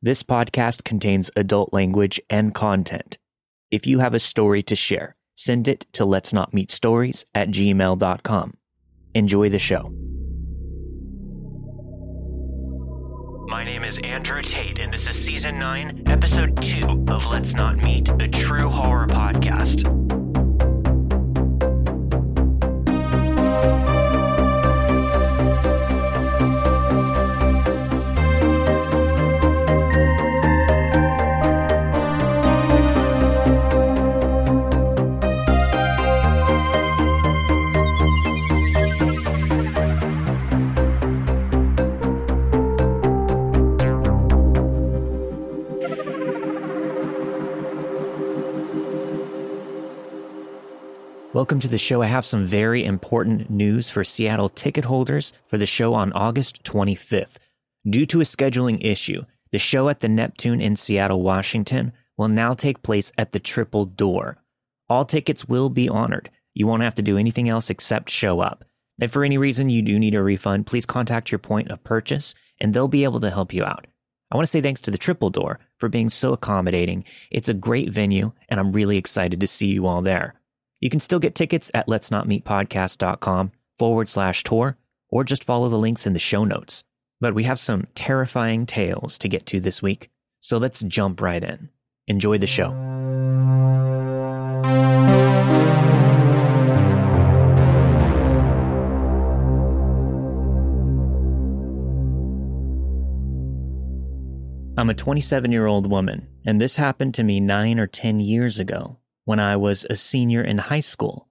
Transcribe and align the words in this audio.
This 0.00 0.22
podcast 0.22 0.84
contains 0.84 1.28
adult 1.34 1.72
language 1.72 2.20
and 2.30 2.54
content. 2.54 3.18
If 3.72 3.84
you 3.84 3.98
have 3.98 4.14
a 4.14 4.20
story 4.20 4.62
to 4.62 4.76
share, 4.76 5.16
send 5.34 5.66
it 5.66 5.86
to 5.94 6.04
let's 6.04 6.32
not 6.32 6.54
meet 6.54 6.70
stories 6.70 7.26
at 7.34 7.48
gmail.com. 7.48 8.54
Enjoy 9.14 9.48
the 9.48 9.58
show. 9.58 9.92
My 13.48 13.64
name 13.64 13.82
is 13.82 13.98
Andrew 14.04 14.40
Tate, 14.40 14.78
and 14.78 14.94
this 14.94 15.08
is 15.08 15.16
season 15.16 15.58
9, 15.58 16.04
episode 16.06 16.62
2 16.62 17.06
of 17.08 17.26
Let's 17.26 17.54
Not 17.54 17.78
Meet, 17.78 18.08
a 18.22 18.28
true 18.28 18.68
horror 18.68 19.08
podcast. 19.08 19.82
Welcome 51.38 51.60
to 51.60 51.68
the 51.68 51.78
show. 51.78 52.02
I 52.02 52.06
have 52.06 52.26
some 52.26 52.48
very 52.48 52.84
important 52.84 53.48
news 53.48 53.88
for 53.88 54.02
Seattle 54.02 54.48
ticket 54.48 54.86
holders 54.86 55.32
for 55.46 55.56
the 55.56 55.66
show 55.66 55.94
on 55.94 56.12
August 56.12 56.64
25th. 56.64 57.38
Due 57.88 58.06
to 58.06 58.20
a 58.20 58.24
scheduling 58.24 58.84
issue, 58.84 59.22
the 59.52 59.58
show 59.60 59.88
at 59.88 60.00
the 60.00 60.08
Neptune 60.08 60.60
in 60.60 60.74
Seattle, 60.74 61.22
Washington 61.22 61.92
will 62.16 62.26
now 62.26 62.54
take 62.54 62.82
place 62.82 63.12
at 63.16 63.30
the 63.30 63.38
Triple 63.38 63.84
Door. 63.84 64.38
All 64.88 65.04
tickets 65.04 65.48
will 65.48 65.68
be 65.68 65.88
honored. 65.88 66.28
You 66.54 66.66
won't 66.66 66.82
have 66.82 66.96
to 66.96 67.02
do 67.02 67.16
anything 67.16 67.48
else 67.48 67.70
except 67.70 68.10
show 68.10 68.40
up. 68.40 68.64
If 69.00 69.12
for 69.12 69.22
any 69.22 69.38
reason 69.38 69.70
you 69.70 69.80
do 69.80 69.96
need 69.96 70.16
a 70.16 70.22
refund, 70.24 70.66
please 70.66 70.86
contact 70.86 71.30
your 71.30 71.38
point 71.38 71.70
of 71.70 71.84
purchase 71.84 72.34
and 72.60 72.74
they'll 72.74 72.88
be 72.88 73.04
able 73.04 73.20
to 73.20 73.30
help 73.30 73.52
you 73.52 73.62
out. 73.62 73.86
I 74.32 74.36
want 74.36 74.46
to 74.46 74.50
say 74.50 74.60
thanks 74.60 74.80
to 74.80 74.90
the 74.90 74.98
Triple 74.98 75.30
Door 75.30 75.60
for 75.76 75.88
being 75.88 76.10
so 76.10 76.32
accommodating. 76.32 77.04
It's 77.30 77.48
a 77.48 77.54
great 77.54 77.90
venue 77.90 78.32
and 78.48 78.58
I'm 78.58 78.72
really 78.72 78.96
excited 78.96 79.38
to 79.38 79.46
see 79.46 79.68
you 79.68 79.86
all 79.86 80.02
there. 80.02 80.34
You 80.80 80.90
can 80.90 81.00
still 81.00 81.18
get 81.18 81.34
tickets 81.34 81.70
at 81.74 81.88
let's 81.88 82.10
not 82.10 82.28
meet 82.28 82.44
podcast.com 82.44 83.52
forward 83.78 84.08
slash 84.08 84.44
tour 84.44 84.76
or 85.10 85.24
just 85.24 85.42
follow 85.42 85.68
the 85.68 85.78
links 85.78 86.06
in 86.06 86.12
the 86.12 86.18
show 86.18 86.44
notes. 86.44 86.84
But 87.20 87.34
we 87.34 87.44
have 87.44 87.58
some 87.58 87.88
terrifying 87.94 88.64
tales 88.64 89.18
to 89.18 89.28
get 89.28 89.44
to 89.46 89.58
this 89.58 89.82
week, 89.82 90.08
so 90.38 90.56
let's 90.56 90.80
jump 90.82 91.20
right 91.20 91.42
in. 91.42 91.70
Enjoy 92.06 92.38
the 92.38 92.46
show. 92.46 92.70
I'm 104.76 104.90
a 104.90 104.94
27 104.94 105.50
year 105.50 105.66
old 105.66 105.90
woman, 105.90 106.28
and 106.46 106.60
this 106.60 106.76
happened 106.76 107.14
to 107.14 107.24
me 107.24 107.40
nine 107.40 107.80
or 107.80 107.88
10 107.88 108.20
years 108.20 108.60
ago 108.60 108.98
when 109.28 109.38
I 109.38 109.56
was 109.56 109.84
a 109.90 109.94
senior 109.94 110.40
in 110.40 110.56
high 110.56 110.80
school. 110.80 111.28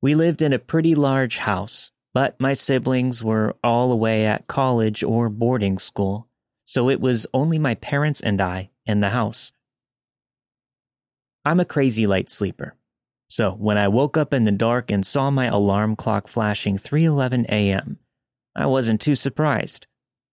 We 0.00 0.14
lived 0.14 0.40
in 0.40 0.54
a 0.54 0.58
pretty 0.58 0.94
large 0.94 1.36
house, 1.36 1.90
but 2.14 2.40
my 2.40 2.54
siblings 2.54 3.22
were 3.22 3.54
all 3.62 3.92
away 3.92 4.24
at 4.24 4.46
college 4.46 5.04
or 5.04 5.28
boarding 5.28 5.78
school, 5.78 6.26
so 6.64 6.88
it 6.88 7.02
was 7.02 7.26
only 7.34 7.58
my 7.58 7.74
parents 7.74 8.22
and 8.22 8.40
I 8.40 8.70
in 8.86 9.00
the 9.00 9.10
house. 9.10 9.52
I'm 11.44 11.60
a 11.60 11.66
crazy 11.66 12.06
light 12.06 12.30
sleeper. 12.30 12.76
So 13.28 13.50
when 13.50 13.76
I 13.76 13.88
woke 13.88 14.16
up 14.16 14.32
in 14.32 14.44
the 14.44 14.50
dark 14.50 14.90
and 14.90 15.04
saw 15.04 15.30
my 15.30 15.48
alarm 15.48 15.96
clock 15.96 16.28
flashing 16.28 16.78
3:11 16.78 17.44
a.m., 17.50 17.98
I 18.56 18.64
wasn't 18.64 19.02
too 19.02 19.16
surprised. 19.16 19.86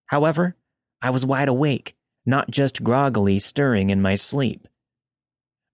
However, 0.06 0.56
I 1.02 1.10
was 1.10 1.26
wide 1.26 1.50
awake, 1.50 1.98
not 2.26 2.50
just 2.50 2.84
groggily 2.86 3.38
stirring 3.40 3.90
in 3.90 4.02
my 4.02 4.16
sleep. 4.16 4.66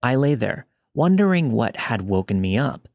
I 0.01 0.15
lay 0.15 0.33
there, 0.33 0.65
wondering 0.95 1.51
what 1.51 1.75
had 1.75 2.01
woken 2.01 2.39
me 2.39 2.57
up, 2.57 2.87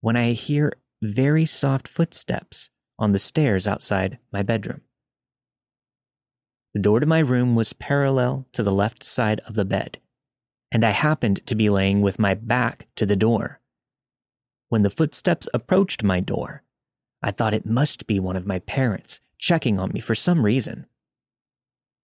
when 0.00 0.16
I 0.16 0.32
hear 0.32 0.72
very 1.02 1.44
soft 1.44 1.88
footsteps 1.88 2.70
on 2.98 3.10
the 3.12 3.18
stairs 3.18 3.66
outside 3.66 4.18
my 4.32 4.42
bedroom. 4.42 4.82
The 6.72 6.80
door 6.80 7.00
to 7.00 7.06
my 7.06 7.18
room 7.18 7.56
was 7.56 7.72
parallel 7.72 8.46
to 8.52 8.62
the 8.62 8.72
left 8.72 9.02
side 9.02 9.40
of 9.40 9.54
the 9.54 9.64
bed, 9.64 9.98
and 10.70 10.84
I 10.84 10.90
happened 10.90 11.44
to 11.46 11.54
be 11.56 11.68
laying 11.68 12.00
with 12.00 12.18
my 12.18 12.34
back 12.34 12.86
to 12.94 13.04
the 13.04 13.16
door. 13.16 13.60
When 14.68 14.82
the 14.82 14.90
footsteps 14.90 15.48
approached 15.52 16.04
my 16.04 16.20
door, 16.20 16.62
I 17.22 17.32
thought 17.32 17.54
it 17.54 17.66
must 17.66 18.06
be 18.06 18.20
one 18.20 18.36
of 18.36 18.46
my 18.46 18.60
parents 18.60 19.20
checking 19.36 19.80
on 19.80 19.90
me 19.92 20.00
for 20.00 20.14
some 20.14 20.44
reason. 20.44 20.86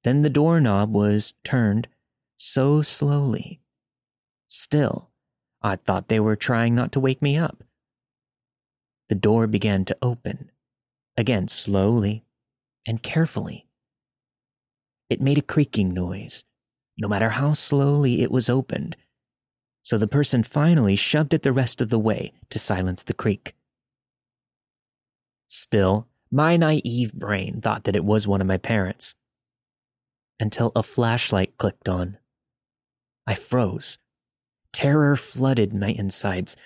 Then 0.02 0.22
the 0.22 0.30
doorknob 0.30 0.92
was 0.92 1.34
turned 1.44 1.86
so 2.36 2.82
slowly. 2.82 3.60
Still, 4.48 5.11
I 5.62 5.76
thought 5.76 6.08
they 6.08 6.20
were 6.20 6.36
trying 6.36 6.74
not 6.74 6.92
to 6.92 7.00
wake 7.00 7.22
me 7.22 7.36
up. 7.36 7.62
The 9.08 9.14
door 9.14 9.46
began 9.46 9.84
to 9.86 9.96
open, 10.02 10.50
again 11.16 11.48
slowly 11.48 12.24
and 12.86 13.02
carefully. 13.02 13.66
It 15.08 15.20
made 15.20 15.38
a 15.38 15.42
creaking 15.42 15.92
noise, 15.92 16.44
no 16.96 17.06
matter 17.08 17.30
how 17.30 17.52
slowly 17.52 18.22
it 18.22 18.30
was 18.30 18.48
opened, 18.48 18.96
so 19.82 19.98
the 19.98 20.08
person 20.08 20.42
finally 20.42 20.96
shoved 20.96 21.34
it 21.34 21.42
the 21.42 21.52
rest 21.52 21.80
of 21.80 21.90
the 21.90 21.98
way 21.98 22.32
to 22.50 22.58
silence 22.58 23.02
the 23.02 23.14
creak. 23.14 23.54
Still, 25.48 26.08
my 26.30 26.56
naive 26.56 27.12
brain 27.12 27.60
thought 27.60 27.84
that 27.84 27.96
it 27.96 28.04
was 28.04 28.26
one 28.26 28.40
of 28.40 28.46
my 28.46 28.56
parents. 28.56 29.14
Until 30.40 30.72
a 30.74 30.82
flashlight 30.82 31.58
clicked 31.58 31.88
on. 31.88 32.16
I 33.26 33.34
froze 33.34 33.98
Terror 34.72 35.16
flooded 35.16 35.72
my 35.74 35.88
insides. 35.88 36.56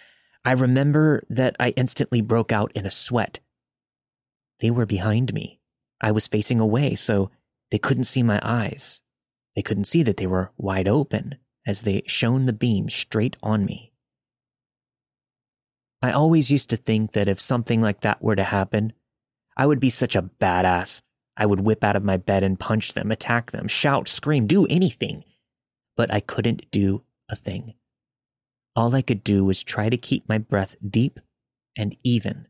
I 0.44 0.52
remember 0.52 1.22
that 1.28 1.56
I 1.58 1.70
instantly 1.70 2.20
broke 2.20 2.52
out 2.52 2.72
in 2.74 2.86
a 2.86 2.90
sweat. 2.90 3.40
They 4.60 4.70
were 4.70 4.86
behind 4.86 5.34
me. 5.34 5.60
I 6.00 6.12
was 6.12 6.26
facing 6.26 6.60
away, 6.60 6.94
so 6.94 7.30
they 7.70 7.78
couldn't 7.78 8.04
see 8.04 8.22
my 8.22 8.40
eyes. 8.42 9.00
They 9.54 9.62
couldn't 9.62 9.84
see 9.84 10.02
that 10.02 10.18
they 10.18 10.26
were 10.26 10.52
wide 10.56 10.88
open 10.88 11.36
as 11.66 11.82
they 11.82 12.02
shone 12.06 12.46
the 12.46 12.52
beam 12.52 12.88
straight 12.88 13.36
on 13.42 13.64
me. 13.64 13.92
I 16.02 16.12
always 16.12 16.50
used 16.50 16.70
to 16.70 16.76
think 16.76 17.12
that 17.12 17.28
if 17.28 17.40
something 17.40 17.80
like 17.80 18.02
that 18.02 18.22
were 18.22 18.36
to 18.36 18.44
happen, 18.44 18.92
I 19.56 19.66
would 19.66 19.80
be 19.80 19.90
such 19.90 20.14
a 20.14 20.22
badass. 20.22 21.02
I 21.36 21.46
would 21.46 21.60
whip 21.60 21.82
out 21.82 21.96
of 21.96 22.04
my 22.04 22.16
bed 22.18 22.42
and 22.42 22.60
punch 22.60 22.92
them, 22.92 23.10
attack 23.10 23.50
them, 23.50 23.66
shout, 23.66 24.06
scream, 24.06 24.46
do 24.46 24.66
anything. 24.66 25.24
But 25.96 26.12
I 26.12 26.20
couldn't 26.20 26.70
do 26.70 27.02
a 27.28 27.34
thing. 27.34 27.74
All 28.76 28.94
I 28.94 29.00
could 29.00 29.24
do 29.24 29.42
was 29.42 29.64
try 29.64 29.88
to 29.88 29.96
keep 29.96 30.28
my 30.28 30.36
breath 30.36 30.76
deep 30.86 31.18
and 31.78 31.96
even, 32.04 32.46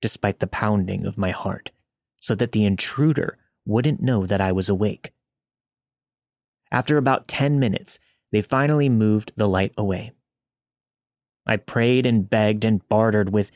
despite 0.00 0.38
the 0.38 0.46
pounding 0.46 1.04
of 1.04 1.18
my 1.18 1.32
heart, 1.32 1.72
so 2.20 2.36
that 2.36 2.52
the 2.52 2.64
intruder 2.64 3.36
wouldn't 3.66 4.00
know 4.00 4.26
that 4.26 4.40
I 4.40 4.52
was 4.52 4.68
awake. 4.68 5.12
After 6.70 6.96
about 6.96 7.26
10 7.26 7.58
minutes, 7.58 7.98
they 8.30 8.42
finally 8.42 8.88
moved 8.88 9.32
the 9.34 9.48
light 9.48 9.72
away. 9.76 10.12
I 11.46 11.56
prayed 11.56 12.06
and 12.06 12.30
begged 12.30 12.64
and 12.64 12.88
bartered 12.88 13.32
with 13.32 13.50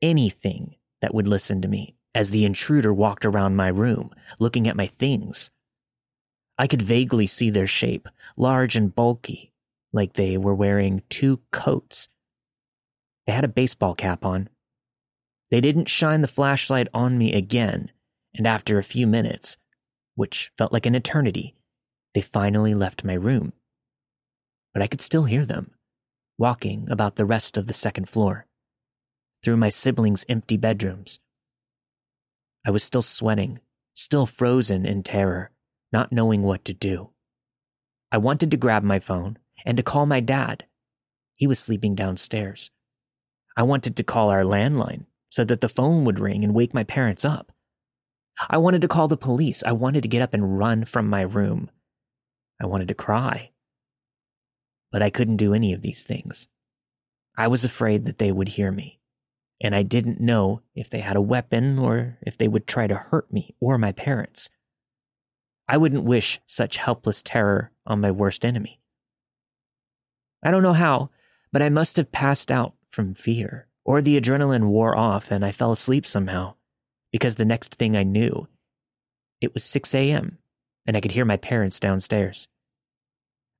anything 0.00 0.76
that 1.02 1.14
would 1.14 1.28
listen 1.28 1.60
to 1.62 1.68
me 1.68 1.94
as 2.14 2.30
the 2.30 2.44
intruder 2.44 2.92
walked 2.92 3.24
around 3.24 3.56
my 3.56 3.68
room, 3.68 4.10
looking 4.38 4.66
at 4.66 4.76
my 4.76 4.86
things. 4.86 5.50
I 6.58 6.66
could 6.66 6.82
vaguely 6.82 7.26
see 7.26 7.50
their 7.50 7.66
shape, 7.66 8.08
large 8.36 8.76
and 8.76 8.94
bulky, 8.94 9.49
like 9.92 10.14
they 10.14 10.36
were 10.36 10.54
wearing 10.54 11.02
two 11.08 11.40
coats. 11.50 12.08
They 13.26 13.32
had 13.32 13.44
a 13.44 13.48
baseball 13.48 13.94
cap 13.94 14.24
on. 14.24 14.48
They 15.50 15.60
didn't 15.60 15.88
shine 15.88 16.22
the 16.22 16.28
flashlight 16.28 16.88
on 16.94 17.18
me 17.18 17.32
again, 17.34 17.90
and 18.34 18.46
after 18.46 18.78
a 18.78 18.84
few 18.84 19.06
minutes, 19.06 19.56
which 20.14 20.52
felt 20.56 20.72
like 20.72 20.86
an 20.86 20.94
eternity, 20.94 21.54
they 22.14 22.20
finally 22.20 22.74
left 22.74 23.04
my 23.04 23.14
room. 23.14 23.52
But 24.72 24.82
I 24.82 24.86
could 24.86 25.00
still 25.00 25.24
hear 25.24 25.44
them, 25.44 25.72
walking 26.38 26.88
about 26.90 27.16
the 27.16 27.24
rest 27.24 27.56
of 27.56 27.66
the 27.66 27.72
second 27.72 28.08
floor, 28.08 28.46
through 29.42 29.56
my 29.56 29.68
siblings' 29.68 30.24
empty 30.28 30.56
bedrooms. 30.56 31.18
I 32.64 32.70
was 32.70 32.84
still 32.84 33.02
sweating, 33.02 33.60
still 33.94 34.26
frozen 34.26 34.86
in 34.86 35.02
terror, 35.02 35.50
not 35.92 36.12
knowing 36.12 36.42
what 36.42 36.64
to 36.66 36.74
do. 36.74 37.10
I 38.12 38.18
wanted 38.18 38.50
to 38.50 38.56
grab 38.56 38.82
my 38.82 38.98
phone, 38.98 39.38
and 39.64 39.76
to 39.76 39.82
call 39.82 40.06
my 40.06 40.20
dad. 40.20 40.64
He 41.34 41.46
was 41.46 41.58
sleeping 41.58 41.94
downstairs. 41.94 42.70
I 43.56 43.62
wanted 43.62 43.96
to 43.96 44.04
call 44.04 44.30
our 44.30 44.42
landline 44.42 45.06
so 45.30 45.44
that 45.44 45.60
the 45.60 45.68
phone 45.68 46.04
would 46.04 46.18
ring 46.18 46.44
and 46.44 46.54
wake 46.54 46.74
my 46.74 46.84
parents 46.84 47.24
up. 47.24 47.52
I 48.48 48.58
wanted 48.58 48.80
to 48.82 48.88
call 48.88 49.08
the 49.08 49.16
police. 49.16 49.62
I 49.64 49.72
wanted 49.72 50.02
to 50.02 50.08
get 50.08 50.22
up 50.22 50.34
and 50.34 50.58
run 50.58 50.84
from 50.84 51.08
my 51.08 51.22
room. 51.22 51.70
I 52.60 52.66
wanted 52.66 52.88
to 52.88 52.94
cry. 52.94 53.50
But 54.90 55.02
I 55.02 55.10
couldn't 55.10 55.36
do 55.36 55.54
any 55.54 55.72
of 55.72 55.82
these 55.82 56.04
things. 56.04 56.48
I 57.36 57.48
was 57.48 57.64
afraid 57.64 58.06
that 58.06 58.18
they 58.18 58.32
would 58.32 58.48
hear 58.48 58.72
me, 58.72 59.00
and 59.60 59.74
I 59.74 59.82
didn't 59.82 60.20
know 60.20 60.62
if 60.74 60.90
they 60.90 61.00
had 61.00 61.16
a 61.16 61.22
weapon 61.22 61.78
or 61.78 62.18
if 62.22 62.36
they 62.36 62.48
would 62.48 62.66
try 62.66 62.86
to 62.86 62.96
hurt 62.96 63.32
me 63.32 63.54
or 63.60 63.78
my 63.78 63.92
parents. 63.92 64.50
I 65.68 65.76
wouldn't 65.76 66.04
wish 66.04 66.40
such 66.46 66.78
helpless 66.78 67.22
terror 67.22 67.70
on 67.86 68.00
my 68.00 68.10
worst 68.10 68.44
enemy. 68.44 68.79
I 70.42 70.50
don't 70.50 70.62
know 70.62 70.72
how, 70.72 71.10
but 71.52 71.62
I 71.62 71.68
must 71.68 71.96
have 71.96 72.12
passed 72.12 72.50
out 72.50 72.74
from 72.90 73.14
fear, 73.14 73.66
or 73.84 74.00
the 74.00 74.20
adrenaline 74.20 74.68
wore 74.68 74.96
off 74.96 75.30
and 75.30 75.44
I 75.44 75.52
fell 75.52 75.72
asleep 75.72 76.06
somehow, 76.06 76.54
because 77.12 77.36
the 77.36 77.44
next 77.44 77.74
thing 77.74 77.96
I 77.96 78.02
knew, 78.02 78.48
it 79.40 79.54
was 79.54 79.64
6 79.64 79.94
a.m., 79.94 80.38
and 80.86 80.96
I 80.96 81.00
could 81.00 81.12
hear 81.12 81.24
my 81.24 81.36
parents 81.36 81.78
downstairs. 81.78 82.48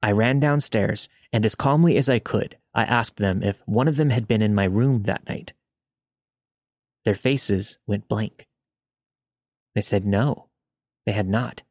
I 0.03 0.13
ran 0.13 0.41
downstairs, 0.41 1.09
and 1.33 1.45
as 1.45 1.55
calmly 1.55 1.97
as 1.97 2.09
I 2.09 2.19
could, 2.19 2.57
I 2.75 2.85
asked 2.85 3.17
them 3.17 3.43
if 3.43 3.63
one 3.67 3.89
of 3.89 3.97
them 3.97 4.11
had 4.11 4.27
been 4.27 4.43
in 4.43 4.55
my 4.55 4.65
room 4.65 5.03
that 5.03 5.29
night. 5.29 5.53
Their 7.05 7.15
faces 7.15 7.79
went 7.87 8.09
blank. 8.09 8.47
They 9.75 9.81
said 9.81 10.05
no, 10.05 10.49
they 11.07 11.13
had 11.13 11.29
not. 11.29 11.63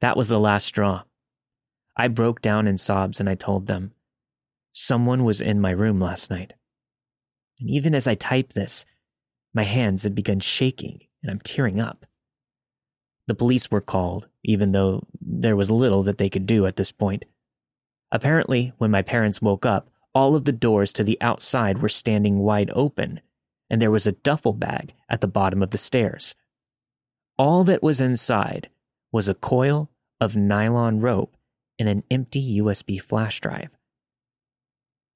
That 0.00 0.16
was 0.16 0.28
the 0.28 0.38
last 0.38 0.66
straw. 0.66 1.02
I 1.98 2.06
broke 2.06 2.40
down 2.40 2.68
in 2.68 2.76
sobs 2.76 3.18
and 3.18 3.28
I 3.28 3.34
told 3.34 3.66
them, 3.66 3.92
Someone 4.70 5.24
was 5.24 5.40
in 5.40 5.60
my 5.60 5.70
room 5.70 6.00
last 6.00 6.30
night. 6.30 6.52
And 7.60 7.68
even 7.68 7.92
as 7.94 8.06
I 8.06 8.14
typed 8.14 8.54
this, 8.54 8.86
my 9.52 9.64
hands 9.64 10.04
had 10.04 10.14
begun 10.14 10.38
shaking 10.38 11.00
and 11.22 11.30
I'm 11.30 11.40
tearing 11.40 11.80
up. 11.80 12.06
The 13.26 13.34
police 13.34 13.70
were 13.70 13.80
called, 13.80 14.28
even 14.44 14.70
though 14.70 15.06
there 15.20 15.56
was 15.56 15.70
little 15.70 16.04
that 16.04 16.18
they 16.18 16.30
could 16.30 16.46
do 16.46 16.66
at 16.66 16.76
this 16.76 16.92
point. 16.92 17.24
Apparently, 18.12 18.72
when 18.78 18.92
my 18.92 19.02
parents 19.02 19.42
woke 19.42 19.66
up, 19.66 19.90
all 20.14 20.36
of 20.36 20.44
the 20.44 20.52
doors 20.52 20.92
to 20.94 21.04
the 21.04 21.20
outside 21.20 21.82
were 21.82 21.88
standing 21.88 22.38
wide 22.38 22.70
open, 22.72 23.20
and 23.68 23.82
there 23.82 23.90
was 23.90 24.06
a 24.06 24.12
duffel 24.12 24.52
bag 24.52 24.94
at 25.10 25.20
the 25.20 25.28
bottom 25.28 25.62
of 25.62 25.70
the 25.72 25.78
stairs. 25.78 26.34
All 27.36 27.64
that 27.64 27.82
was 27.82 28.00
inside 28.00 28.70
was 29.12 29.28
a 29.28 29.34
coil 29.34 29.90
of 30.20 30.36
nylon 30.36 31.00
rope 31.00 31.36
and 31.78 31.88
an 31.88 32.02
empty 32.10 32.58
USB 32.60 33.00
flash 33.00 33.40
drive. 33.40 33.70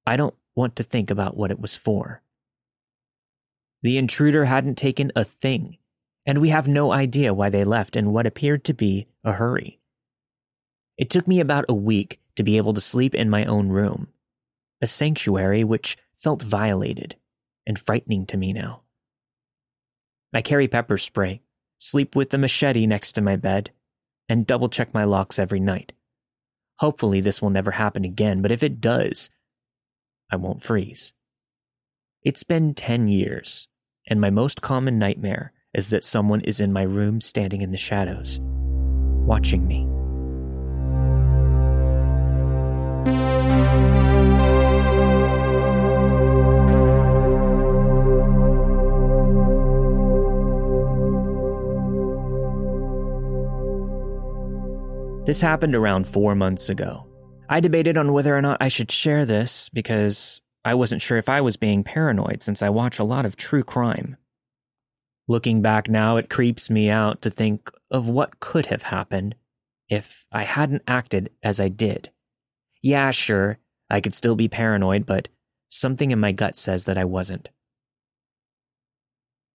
I 0.05 0.17
don't 0.17 0.35
want 0.55 0.75
to 0.77 0.83
think 0.83 1.09
about 1.09 1.35
what 1.37 1.51
it 1.51 1.59
was 1.59 1.75
for. 1.75 2.21
The 3.81 3.97
intruder 3.97 4.45
hadn't 4.45 4.77
taken 4.77 5.11
a 5.15 5.23
thing, 5.23 5.77
and 6.25 6.39
we 6.39 6.49
have 6.49 6.67
no 6.67 6.93
idea 6.93 7.33
why 7.33 7.49
they 7.49 7.65
left 7.65 7.95
in 7.95 8.11
what 8.11 8.25
appeared 8.25 8.63
to 8.65 8.73
be 8.73 9.07
a 9.23 9.33
hurry. 9.33 9.79
It 10.97 11.09
took 11.09 11.27
me 11.27 11.39
about 11.39 11.65
a 11.67 11.73
week 11.73 12.19
to 12.35 12.43
be 12.43 12.57
able 12.57 12.73
to 12.73 12.81
sleep 12.81 13.13
in 13.13 13.29
my 13.29 13.45
own 13.45 13.69
room, 13.69 14.07
a 14.81 14.87
sanctuary 14.87 15.63
which 15.63 15.97
felt 16.15 16.43
violated 16.43 17.15
and 17.65 17.77
frightening 17.77 18.25
to 18.27 18.37
me 18.37 18.53
now. 18.53 18.81
I 20.33 20.41
carry 20.41 20.67
pepper 20.67 20.97
spray, 20.97 21.41
sleep 21.77 22.15
with 22.15 22.29
the 22.29 22.37
machete 22.37 22.87
next 22.87 23.13
to 23.13 23.21
my 23.21 23.35
bed, 23.35 23.71
and 24.29 24.47
double 24.47 24.69
check 24.69 24.93
my 24.93 25.03
locks 25.03 25.37
every 25.37 25.59
night. 25.59 25.91
Hopefully, 26.83 27.21
this 27.21 27.41
will 27.41 27.49
never 27.49 27.71
happen 27.71 28.03
again, 28.03 28.41
but 28.41 28.51
if 28.51 28.61
it 28.61 28.81
does, 28.81 29.29
I 30.29 30.35
won't 30.35 30.61
freeze. 30.61 31.13
It's 32.23 32.43
been 32.43 32.73
10 32.73 33.07
years, 33.07 33.69
and 34.05 34.19
my 34.19 34.29
most 34.29 34.61
common 34.61 34.99
nightmare 34.99 35.53
is 35.73 35.91
that 35.91 36.03
someone 36.03 36.41
is 36.41 36.59
in 36.59 36.73
my 36.73 36.81
room 36.81 37.21
standing 37.21 37.61
in 37.61 37.71
the 37.71 37.77
shadows, 37.77 38.41
watching 38.41 39.65
me. 39.65 39.92
This 55.25 55.39
happened 55.39 55.73
around 55.73 56.05
four 56.05 56.35
months 56.35 56.67
ago. 56.67 57.07
I 57.47 57.61
debated 57.61 57.97
on 57.97 58.11
whether 58.11 58.35
or 58.35 58.41
not 58.41 58.57
I 58.59 58.67
should 58.67 58.91
share 58.91 59.25
this 59.25 59.69
because 59.69 60.41
I 60.65 60.73
wasn't 60.73 61.01
sure 61.01 61.17
if 61.17 61.29
I 61.29 61.39
was 61.39 61.55
being 61.55 61.81
paranoid 61.81 62.41
since 62.41 62.61
I 62.61 62.67
watch 62.67 62.99
a 62.99 63.05
lot 63.05 63.25
of 63.25 63.37
true 63.37 63.63
crime. 63.63 64.17
Looking 65.29 65.61
back 65.61 65.87
now, 65.87 66.17
it 66.17 66.29
creeps 66.29 66.69
me 66.69 66.89
out 66.89 67.21
to 67.21 67.29
think 67.29 67.71
of 67.89 68.09
what 68.09 68.41
could 68.41 68.65
have 68.65 68.83
happened 68.83 69.35
if 69.87 70.25
I 70.29 70.43
hadn't 70.43 70.83
acted 70.87 71.29
as 71.41 71.57
I 71.57 71.69
did. 71.69 72.09
Yeah, 72.81 73.11
sure, 73.11 73.59
I 73.89 74.01
could 74.01 74.13
still 74.13 74.35
be 74.35 74.49
paranoid, 74.49 75.05
but 75.05 75.29
something 75.69 76.11
in 76.11 76.19
my 76.19 76.33
gut 76.33 76.57
says 76.57 76.83
that 76.83 76.97
I 76.97 77.05
wasn't. 77.05 77.49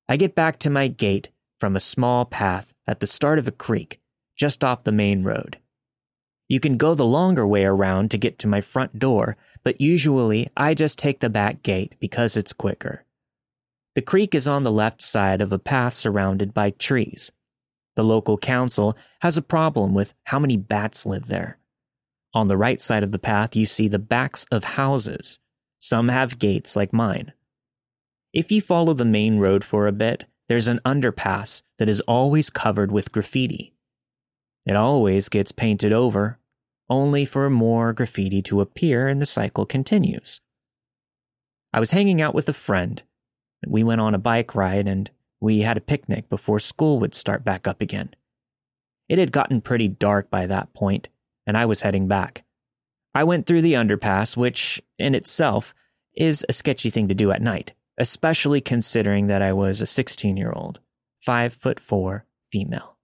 I 0.08 0.16
get 0.16 0.34
back 0.34 0.58
to 0.60 0.70
my 0.70 0.88
gate 0.88 1.28
from 1.60 1.76
a 1.76 1.80
small 1.80 2.24
path 2.24 2.72
at 2.86 3.00
the 3.00 3.06
start 3.06 3.38
of 3.38 3.46
a 3.46 3.52
creek 3.52 4.00
just 4.38 4.64
off 4.64 4.84
the 4.84 4.92
main 4.92 5.24
road. 5.24 5.58
You 6.48 6.60
can 6.60 6.78
go 6.78 6.94
the 6.94 7.04
longer 7.04 7.46
way 7.46 7.64
around 7.64 8.10
to 8.10 8.18
get 8.18 8.38
to 8.38 8.48
my 8.48 8.62
front 8.62 8.98
door, 8.98 9.36
but 9.62 9.80
usually 9.80 10.48
I 10.56 10.72
just 10.72 10.98
take 10.98 11.20
the 11.20 11.28
back 11.28 11.62
gate 11.62 11.94
because 12.00 12.36
it's 12.36 12.54
quicker. 12.54 13.04
The 13.94 14.02
creek 14.02 14.34
is 14.34 14.48
on 14.48 14.62
the 14.62 14.72
left 14.72 15.02
side 15.02 15.42
of 15.42 15.52
a 15.52 15.58
path 15.58 15.92
surrounded 15.92 16.54
by 16.54 16.70
trees. 16.70 17.32
The 17.96 18.04
local 18.04 18.38
council 18.38 18.96
has 19.22 19.36
a 19.36 19.42
problem 19.42 19.92
with 19.92 20.14
how 20.24 20.38
many 20.38 20.56
bats 20.56 21.04
live 21.04 21.26
there. 21.26 21.58
On 22.32 22.48
the 22.48 22.56
right 22.56 22.80
side 22.80 23.02
of 23.02 23.12
the 23.12 23.18
path, 23.18 23.56
you 23.56 23.66
see 23.66 23.88
the 23.88 23.98
backs 23.98 24.46
of 24.52 24.62
houses. 24.64 25.40
Some 25.80 26.08
have 26.08 26.38
gates 26.38 26.76
like 26.76 26.92
mine. 26.92 27.32
If 28.32 28.52
you 28.52 28.60
follow 28.60 28.92
the 28.92 29.04
main 29.04 29.38
road 29.38 29.64
for 29.64 29.86
a 29.86 29.92
bit, 29.92 30.26
there's 30.48 30.68
an 30.68 30.80
underpass 30.84 31.62
that 31.78 31.88
is 31.88 32.00
always 32.02 32.50
covered 32.50 32.92
with 32.92 33.12
graffiti. 33.12 33.74
It 34.68 34.76
always 34.76 35.30
gets 35.30 35.50
painted 35.50 35.94
over, 35.94 36.38
only 36.90 37.24
for 37.24 37.48
more 37.48 37.94
graffiti 37.94 38.42
to 38.42 38.60
appear 38.60 39.08
and 39.08 39.20
the 39.20 39.26
cycle 39.26 39.64
continues. 39.64 40.42
I 41.72 41.80
was 41.80 41.92
hanging 41.92 42.20
out 42.20 42.34
with 42.34 42.50
a 42.50 42.52
friend. 42.52 43.02
We 43.66 43.82
went 43.82 44.02
on 44.02 44.14
a 44.14 44.18
bike 44.18 44.54
ride 44.54 44.86
and 44.86 45.10
we 45.40 45.62
had 45.62 45.78
a 45.78 45.80
picnic 45.80 46.28
before 46.28 46.60
school 46.60 46.98
would 46.98 47.14
start 47.14 47.44
back 47.44 47.66
up 47.66 47.80
again. 47.80 48.14
It 49.08 49.18
had 49.18 49.32
gotten 49.32 49.62
pretty 49.62 49.88
dark 49.88 50.28
by 50.28 50.46
that 50.46 50.74
point, 50.74 51.08
and 51.46 51.56
I 51.56 51.64
was 51.64 51.80
heading 51.80 52.06
back. 52.06 52.44
I 53.14 53.24
went 53.24 53.46
through 53.46 53.62
the 53.62 53.72
underpass, 53.72 54.36
which 54.36 54.82
in 54.98 55.14
itself 55.14 55.74
is 56.14 56.44
a 56.46 56.52
sketchy 56.52 56.90
thing 56.90 57.08
to 57.08 57.14
do 57.14 57.30
at 57.30 57.40
night, 57.40 57.72
especially 57.96 58.60
considering 58.60 59.28
that 59.28 59.40
I 59.40 59.54
was 59.54 59.80
a 59.80 59.86
16 59.86 60.36
year 60.36 60.52
old, 60.54 60.80
5 61.20 61.54
foot 61.54 61.80
4 61.80 62.26
female. 62.50 62.97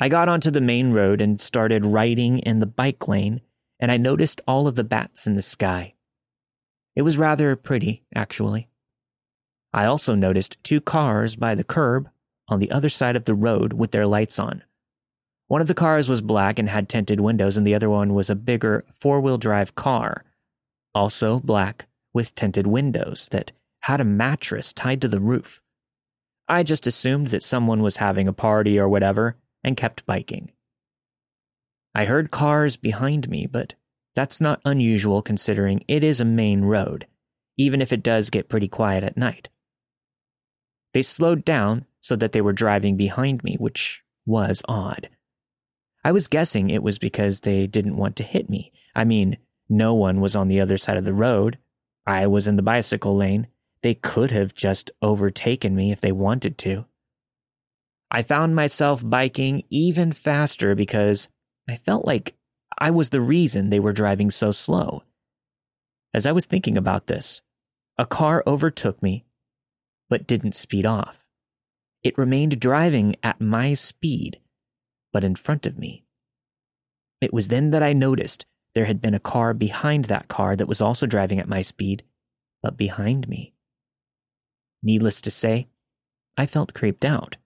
I 0.00 0.08
got 0.08 0.28
onto 0.28 0.50
the 0.50 0.60
main 0.60 0.92
road 0.92 1.20
and 1.20 1.40
started 1.40 1.84
riding 1.84 2.40
in 2.40 2.58
the 2.58 2.66
bike 2.66 3.06
lane, 3.06 3.40
and 3.78 3.92
I 3.92 3.96
noticed 3.96 4.40
all 4.46 4.66
of 4.66 4.74
the 4.74 4.84
bats 4.84 5.26
in 5.26 5.36
the 5.36 5.42
sky. 5.42 5.94
It 6.96 7.02
was 7.02 7.18
rather 7.18 7.54
pretty, 7.54 8.04
actually. 8.14 8.68
I 9.72 9.84
also 9.84 10.14
noticed 10.14 10.62
two 10.64 10.80
cars 10.80 11.36
by 11.36 11.54
the 11.54 11.64
curb 11.64 12.08
on 12.48 12.58
the 12.58 12.70
other 12.70 12.88
side 12.88 13.16
of 13.16 13.24
the 13.24 13.34
road 13.34 13.72
with 13.72 13.92
their 13.92 14.06
lights 14.06 14.38
on. 14.38 14.62
One 15.46 15.60
of 15.60 15.68
the 15.68 15.74
cars 15.74 16.08
was 16.08 16.22
black 16.22 16.58
and 16.58 16.68
had 16.68 16.88
tinted 16.88 17.20
windows, 17.20 17.56
and 17.56 17.66
the 17.66 17.74
other 17.74 17.90
one 17.90 18.14
was 18.14 18.30
a 18.30 18.34
bigger 18.34 18.84
four 18.92 19.20
wheel 19.20 19.38
drive 19.38 19.74
car, 19.74 20.24
also 20.94 21.38
black 21.40 21.86
with 22.12 22.34
tinted 22.34 22.66
windows 22.66 23.28
that 23.28 23.52
had 23.80 24.00
a 24.00 24.04
mattress 24.04 24.72
tied 24.72 25.00
to 25.02 25.08
the 25.08 25.20
roof. 25.20 25.62
I 26.48 26.62
just 26.62 26.86
assumed 26.86 27.28
that 27.28 27.42
someone 27.42 27.82
was 27.82 27.98
having 27.98 28.26
a 28.26 28.32
party 28.32 28.78
or 28.78 28.88
whatever 28.88 29.36
and 29.64 29.76
kept 29.76 30.06
biking. 30.06 30.52
I 31.94 32.04
heard 32.04 32.30
cars 32.30 32.76
behind 32.76 33.28
me, 33.28 33.46
but 33.46 33.74
that's 34.14 34.40
not 34.40 34.60
unusual 34.64 35.22
considering 35.22 35.84
it 35.88 36.04
is 36.04 36.20
a 36.20 36.24
main 36.24 36.62
road, 36.62 37.06
even 37.56 37.80
if 37.80 37.92
it 37.92 38.02
does 38.02 38.30
get 38.30 38.48
pretty 38.48 38.68
quiet 38.68 39.02
at 39.02 39.16
night. 39.16 39.48
They 40.92 41.02
slowed 41.02 41.44
down 41.44 41.86
so 42.00 42.14
that 42.16 42.32
they 42.32 42.40
were 42.40 42.52
driving 42.52 42.96
behind 42.96 43.42
me, 43.42 43.56
which 43.58 44.02
was 44.26 44.62
odd. 44.68 45.08
I 46.04 46.12
was 46.12 46.28
guessing 46.28 46.68
it 46.68 46.82
was 46.82 46.98
because 46.98 47.40
they 47.40 47.66
didn't 47.66 47.96
want 47.96 48.16
to 48.16 48.22
hit 48.22 48.50
me. 48.50 48.72
I 48.94 49.04
mean, 49.04 49.38
no 49.68 49.94
one 49.94 50.20
was 50.20 50.36
on 50.36 50.48
the 50.48 50.60
other 50.60 50.76
side 50.76 50.96
of 50.96 51.04
the 51.04 51.14
road. 51.14 51.58
I 52.06 52.26
was 52.26 52.46
in 52.46 52.56
the 52.56 52.62
bicycle 52.62 53.16
lane. 53.16 53.48
They 53.82 53.94
could 53.94 54.30
have 54.30 54.54
just 54.54 54.90
overtaken 55.00 55.74
me 55.74 55.90
if 55.90 56.00
they 56.00 56.12
wanted 56.12 56.58
to. 56.58 56.86
I 58.14 58.22
found 58.22 58.54
myself 58.54 59.02
biking 59.04 59.64
even 59.70 60.12
faster 60.12 60.76
because 60.76 61.28
I 61.68 61.74
felt 61.74 62.04
like 62.04 62.36
I 62.78 62.92
was 62.92 63.10
the 63.10 63.20
reason 63.20 63.70
they 63.70 63.80
were 63.80 63.92
driving 63.92 64.30
so 64.30 64.52
slow. 64.52 65.02
As 66.14 66.24
I 66.24 66.30
was 66.30 66.46
thinking 66.46 66.76
about 66.76 67.08
this, 67.08 67.42
a 67.98 68.06
car 68.06 68.44
overtook 68.46 69.02
me, 69.02 69.24
but 70.08 70.28
didn't 70.28 70.54
speed 70.54 70.86
off. 70.86 71.26
It 72.04 72.16
remained 72.16 72.60
driving 72.60 73.16
at 73.24 73.40
my 73.40 73.74
speed, 73.74 74.38
but 75.12 75.24
in 75.24 75.34
front 75.34 75.66
of 75.66 75.76
me. 75.76 76.04
It 77.20 77.34
was 77.34 77.48
then 77.48 77.72
that 77.72 77.82
I 77.82 77.94
noticed 77.94 78.46
there 78.76 78.84
had 78.84 79.00
been 79.00 79.14
a 79.14 79.18
car 79.18 79.52
behind 79.54 80.04
that 80.04 80.28
car 80.28 80.54
that 80.54 80.68
was 80.68 80.80
also 80.80 81.06
driving 81.06 81.40
at 81.40 81.48
my 81.48 81.62
speed, 81.62 82.04
but 82.62 82.76
behind 82.76 83.26
me. 83.26 83.54
Needless 84.84 85.20
to 85.22 85.32
say, 85.32 85.66
I 86.36 86.46
felt 86.46 86.74
creeped 86.74 87.04
out. 87.04 87.38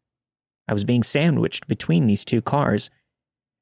I 0.68 0.72
was 0.72 0.84
being 0.84 1.02
sandwiched 1.02 1.66
between 1.66 2.06
these 2.06 2.24
two 2.24 2.42
cars, 2.42 2.90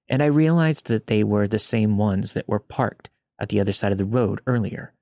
and 0.08 0.22
I 0.22 0.26
realized 0.26 0.88
that 0.88 1.06
they 1.06 1.22
were 1.22 1.46
the 1.46 1.58
same 1.58 1.96
ones 1.96 2.32
that 2.32 2.48
were 2.48 2.58
parked 2.58 3.10
at 3.40 3.48
the 3.48 3.60
other 3.60 3.72
side 3.72 3.92
of 3.92 3.98
the 3.98 4.04
road 4.04 4.40
earlier. 4.46 4.92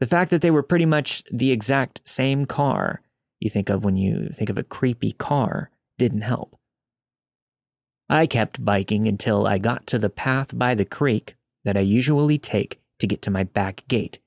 The 0.00 0.06
fact 0.06 0.30
that 0.30 0.42
they 0.42 0.50
were 0.50 0.62
pretty 0.62 0.86
much 0.86 1.22
the 1.32 1.52
exact 1.52 2.00
same 2.04 2.44
car 2.46 3.00
you 3.40 3.50
think 3.50 3.68
of 3.68 3.84
when 3.84 3.96
you 3.96 4.30
think 4.34 4.50
of 4.50 4.58
a 4.58 4.62
creepy 4.62 5.12
car 5.12 5.70
didn't 5.98 6.22
help. 6.22 6.58
I 8.08 8.26
kept 8.26 8.64
biking 8.64 9.08
until 9.08 9.46
I 9.46 9.58
got 9.58 9.86
to 9.88 9.98
the 9.98 10.10
path 10.10 10.56
by 10.58 10.74
the 10.74 10.84
creek 10.84 11.36
that 11.64 11.76
I 11.76 11.80
usually 11.80 12.38
take 12.38 12.80
to 12.98 13.06
get 13.06 13.22
to 13.22 13.30
my 13.30 13.44
back 13.44 13.84
gate. 13.88 14.18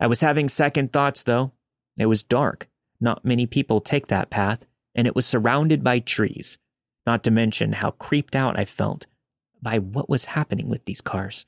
I 0.00 0.06
was 0.06 0.20
having 0.20 0.48
second 0.48 0.92
thoughts, 0.92 1.24
though. 1.24 1.52
It 1.98 2.06
was 2.06 2.22
dark. 2.22 2.68
Not 3.00 3.24
many 3.24 3.46
people 3.46 3.80
take 3.80 4.06
that 4.08 4.30
path, 4.30 4.64
and 4.98 5.06
it 5.06 5.14
was 5.14 5.24
surrounded 5.24 5.84
by 5.84 6.00
trees, 6.00 6.58
not 7.06 7.22
to 7.22 7.30
mention 7.30 7.74
how 7.74 7.92
creeped 7.92 8.34
out 8.34 8.58
I 8.58 8.64
felt 8.64 9.06
by 9.62 9.78
what 9.78 10.10
was 10.10 10.24
happening 10.24 10.68
with 10.68 10.84
these 10.86 11.00
cars. 11.00 11.46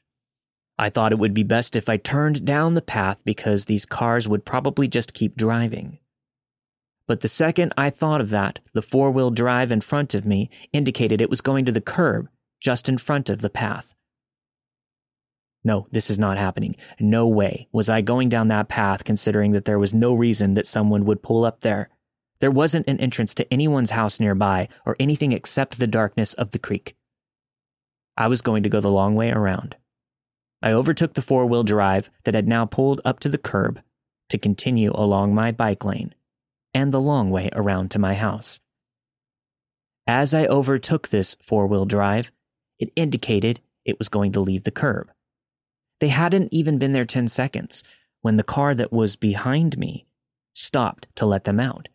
I 0.78 0.88
thought 0.88 1.10
it 1.10 1.18
would 1.18 1.34
be 1.34 1.42
best 1.42 1.74
if 1.74 1.88
I 1.88 1.96
turned 1.96 2.44
down 2.44 2.74
the 2.74 2.80
path 2.80 3.22
because 3.24 3.64
these 3.64 3.84
cars 3.84 4.28
would 4.28 4.44
probably 4.44 4.86
just 4.86 5.14
keep 5.14 5.36
driving. 5.36 5.98
But 7.08 7.22
the 7.22 7.28
second 7.28 7.74
I 7.76 7.90
thought 7.90 8.20
of 8.20 8.30
that, 8.30 8.60
the 8.72 8.82
four 8.82 9.10
wheel 9.10 9.32
drive 9.32 9.72
in 9.72 9.80
front 9.80 10.14
of 10.14 10.24
me 10.24 10.48
indicated 10.72 11.20
it 11.20 11.28
was 11.28 11.40
going 11.40 11.64
to 11.64 11.72
the 11.72 11.80
curb 11.80 12.28
just 12.60 12.88
in 12.88 12.98
front 12.98 13.28
of 13.28 13.40
the 13.40 13.50
path. 13.50 13.96
No, 15.64 15.88
this 15.90 16.08
is 16.08 16.20
not 16.20 16.38
happening. 16.38 16.76
No 17.00 17.26
way 17.26 17.66
was 17.72 17.90
I 17.90 18.00
going 18.00 18.28
down 18.28 18.46
that 18.46 18.68
path 18.68 19.02
considering 19.02 19.50
that 19.52 19.64
there 19.64 19.80
was 19.80 19.92
no 19.92 20.14
reason 20.14 20.54
that 20.54 20.66
someone 20.66 21.04
would 21.04 21.20
pull 21.20 21.44
up 21.44 21.60
there. 21.60 21.90
There 22.40 22.50
wasn't 22.50 22.88
an 22.88 22.98
entrance 23.00 23.34
to 23.34 23.52
anyone's 23.52 23.90
house 23.90 24.18
nearby 24.18 24.68
or 24.86 24.96
anything 24.98 25.32
except 25.32 25.78
the 25.78 25.86
darkness 25.86 26.34
of 26.34 26.50
the 26.50 26.58
creek. 26.58 26.96
I 28.16 28.28
was 28.28 28.42
going 28.42 28.62
to 28.62 28.68
go 28.68 28.80
the 28.80 28.90
long 28.90 29.14
way 29.14 29.30
around. 29.30 29.76
I 30.62 30.72
overtook 30.72 31.14
the 31.14 31.22
four 31.22 31.46
wheel 31.46 31.64
drive 31.64 32.10
that 32.24 32.34
had 32.34 32.48
now 32.48 32.66
pulled 32.66 33.00
up 33.04 33.20
to 33.20 33.28
the 33.28 33.38
curb 33.38 33.80
to 34.28 34.38
continue 34.38 34.92
along 34.94 35.34
my 35.34 35.52
bike 35.52 35.84
lane 35.84 36.14
and 36.74 36.92
the 36.92 37.00
long 37.00 37.30
way 37.30 37.50
around 37.52 37.90
to 37.90 37.98
my 37.98 38.14
house. 38.14 38.60
As 40.06 40.34
I 40.34 40.46
overtook 40.46 41.08
this 41.08 41.36
four 41.42 41.66
wheel 41.66 41.84
drive, 41.84 42.32
it 42.78 42.92
indicated 42.96 43.60
it 43.84 43.98
was 43.98 44.08
going 44.08 44.32
to 44.32 44.40
leave 44.40 44.64
the 44.64 44.70
curb. 44.70 45.10
They 46.00 46.08
hadn't 46.08 46.48
even 46.52 46.78
been 46.78 46.92
there 46.92 47.04
10 47.04 47.28
seconds 47.28 47.84
when 48.22 48.36
the 48.36 48.42
car 48.42 48.74
that 48.74 48.92
was 48.92 49.16
behind 49.16 49.78
me 49.78 50.06
stopped 50.54 51.06
to 51.16 51.26
let 51.26 51.44
them 51.44 51.60
out. 51.60 51.88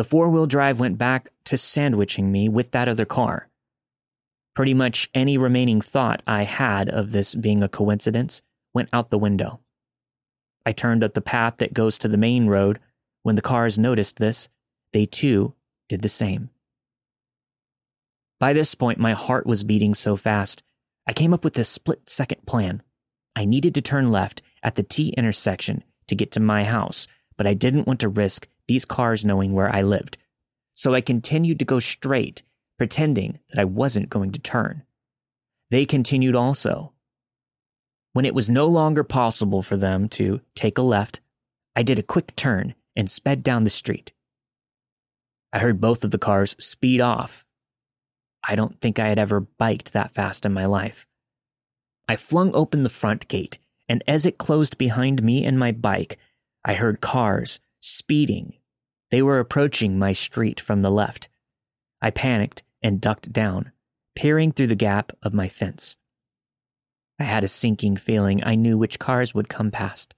The 0.00 0.04
four 0.04 0.30
wheel 0.30 0.46
drive 0.46 0.80
went 0.80 0.96
back 0.96 1.28
to 1.44 1.58
sandwiching 1.58 2.32
me 2.32 2.48
with 2.48 2.70
that 2.70 2.88
other 2.88 3.04
car. 3.04 3.50
Pretty 4.54 4.72
much 4.72 5.10
any 5.12 5.36
remaining 5.36 5.82
thought 5.82 6.22
I 6.26 6.44
had 6.44 6.88
of 6.88 7.12
this 7.12 7.34
being 7.34 7.62
a 7.62 7.68
coincidence 7.68 8.40
went 8.72 8.88
out 8.94 9.10
the 9.10 9.18
window. 9.18 9.60
I 10.64 10.72
turned 10.72 11.04
up 11.04 11.12
the 11.12 11.20
path 11.20 11.58
that 11.58 11.74
goes 11.74 11.98
to 11.98 12.08
the 12.08 12.16
main 12.16 12.46
road 12.46 12.80
when 13.24 13.34
the 13.34 13.42
cars 13.42 13.78
noticed 13.78 14.16
this, 14.16 14.48
they 14.94 15.04
too 15.04 15.52
did 15.86 16.00
the 16.00 16.08
same. 16.08 16.48
By 18.38 18.54
this 18.54 18.74
point, 18.74 18.98
my 18.98 19.12
heart 19.12 19.44
was 19.44 19.64
beating 19.64 19.92
so 19.92 20.16
fast, 20.16 20.62
I 21.06 21.12
came 21.12 21.34
up 21.34 21.44
with 21.44 21.58
a 21.58 21.64
split 21.64 22.08
second 22.08 22.46
plan. 22.46 22.82
I 23.36 23.44
needed 23.44 23.74
to 23.74 23.82
turn 23.82 24.10
left 24.10 24.40
at 24.62 24.76
the 24.76 24.82
T 24.82 25.12
intersection 25.18 25.84
to 26.06 26.14
get 26.14 26.30
to 26.32 26.40
my 26.40 26.64
house, 26.64 27.06
but 27.36 27.46
I 27.46 27.52
didn't 27.52 27.86
want 27.86 28.00
to 28.00 28.08
risk 28.08 28.48
these 28.70 28.84
cars 28.84 29.24
knowing 29.24 29.52
where 29.52 29.74
I 29.74 29.82
lived. 29.82 30.16
So 30.74 30.94
I 30.94 31.00
continued 31.00 31.58
to 31.58 31.64
go 31.64 31.80
straight, 31.80 32.44
pretending 32.78 33.40
that 33.50 33.60
I 33.60 33.64
wasn't 33.64 34.10
going 34.10 34.30
to 34.30 34.38
turn. 34.38 34.84
They 35.72 35.84
continued 35.84 36.36
also. 36.36 36.92
When 38.12 38.24
it 38.24 38.32
was 38.32 38.48
no 38.48 38.68
longer 38.68 39.02
possible 39.02 39.60
for 39.60 39.76
them 39.76 40.08
to 40.10 40.40
take 40.54 40.78
a 40.78 40.82
left, 40.82 41.20
I 41.74 41.82
did 41.82 41.98
a 41.98 42.04
quick 42.04 42.36
turn 42.36 42.76
and 42.94 43.10
sped 43.10 43.42
down 43.42 43.64
the 43.64 43.70
street. 43.70 44.12
I 45.52 45.58
heard 45.58 45.80
both 45.80 46.04
of 46.04 46.12
the 46.12 46.18
cars 46.18 46.54
speed 46.60 47.00
off. 47.00 47.44
I 48.46 48.54
don't 48.54 48.80
think 48.80 49.00
I 49.00 49.08
had 49.08 49.18
ever 49.18 49.40
biked 49.40 49.92
that 49.94 50.14
fast 50.14 50.46
in 50.46 50.52
my 50.52 50.66
life. 50.66 51.08
I 52.08 52.14
flung 52.14 52.54
open 52.54 52.84
the 52.84 52.88
front 52.88 53.26
gate, 53.26 53.58
and 53.88 54.04
as 54.06 54.24
it 54.24 54.38
closed 54.38 54.78
behind 54.78 55.24
me 55.24 55.44
and 55.44 55.58
my 55.58 55.72
bike, 55.72 56.18
I 56.64 56.74
heard 56.74 57.00
cars 57.00 57.58
speeding. 57.80 58.54
They 59.10 59.22
were 59.22 59.40
approaching 59.40 59.98
my 59.98 60.12
street 60.12 60.60
from 60.60 60.82
the 60.82 60.90
left. 60.90 61.28
I 62.00 62.10
panicked 62.10 62.62
and 62.82 63.00
ducked 63.00 63.32
down, 63.32 63.72
peering 64.14 64.52
through 64.52 64.68
the 64.68 64.76
gap 64.76 65.12
of 65.22 65.34
my 65.34 65.48
fence. 65.48 65.96
I 67.18 67.24
had 67.24 67.44
a 67.44 67.48
sinking 67.48 67.96
feeling 67.96 68.42
I 68.42 68.54
knew 68.54 68.78
which 68.78 68.98
cars 68.98 69.34
would 69.34 69.48
come 69.48 69.70
past. 69.70 70.14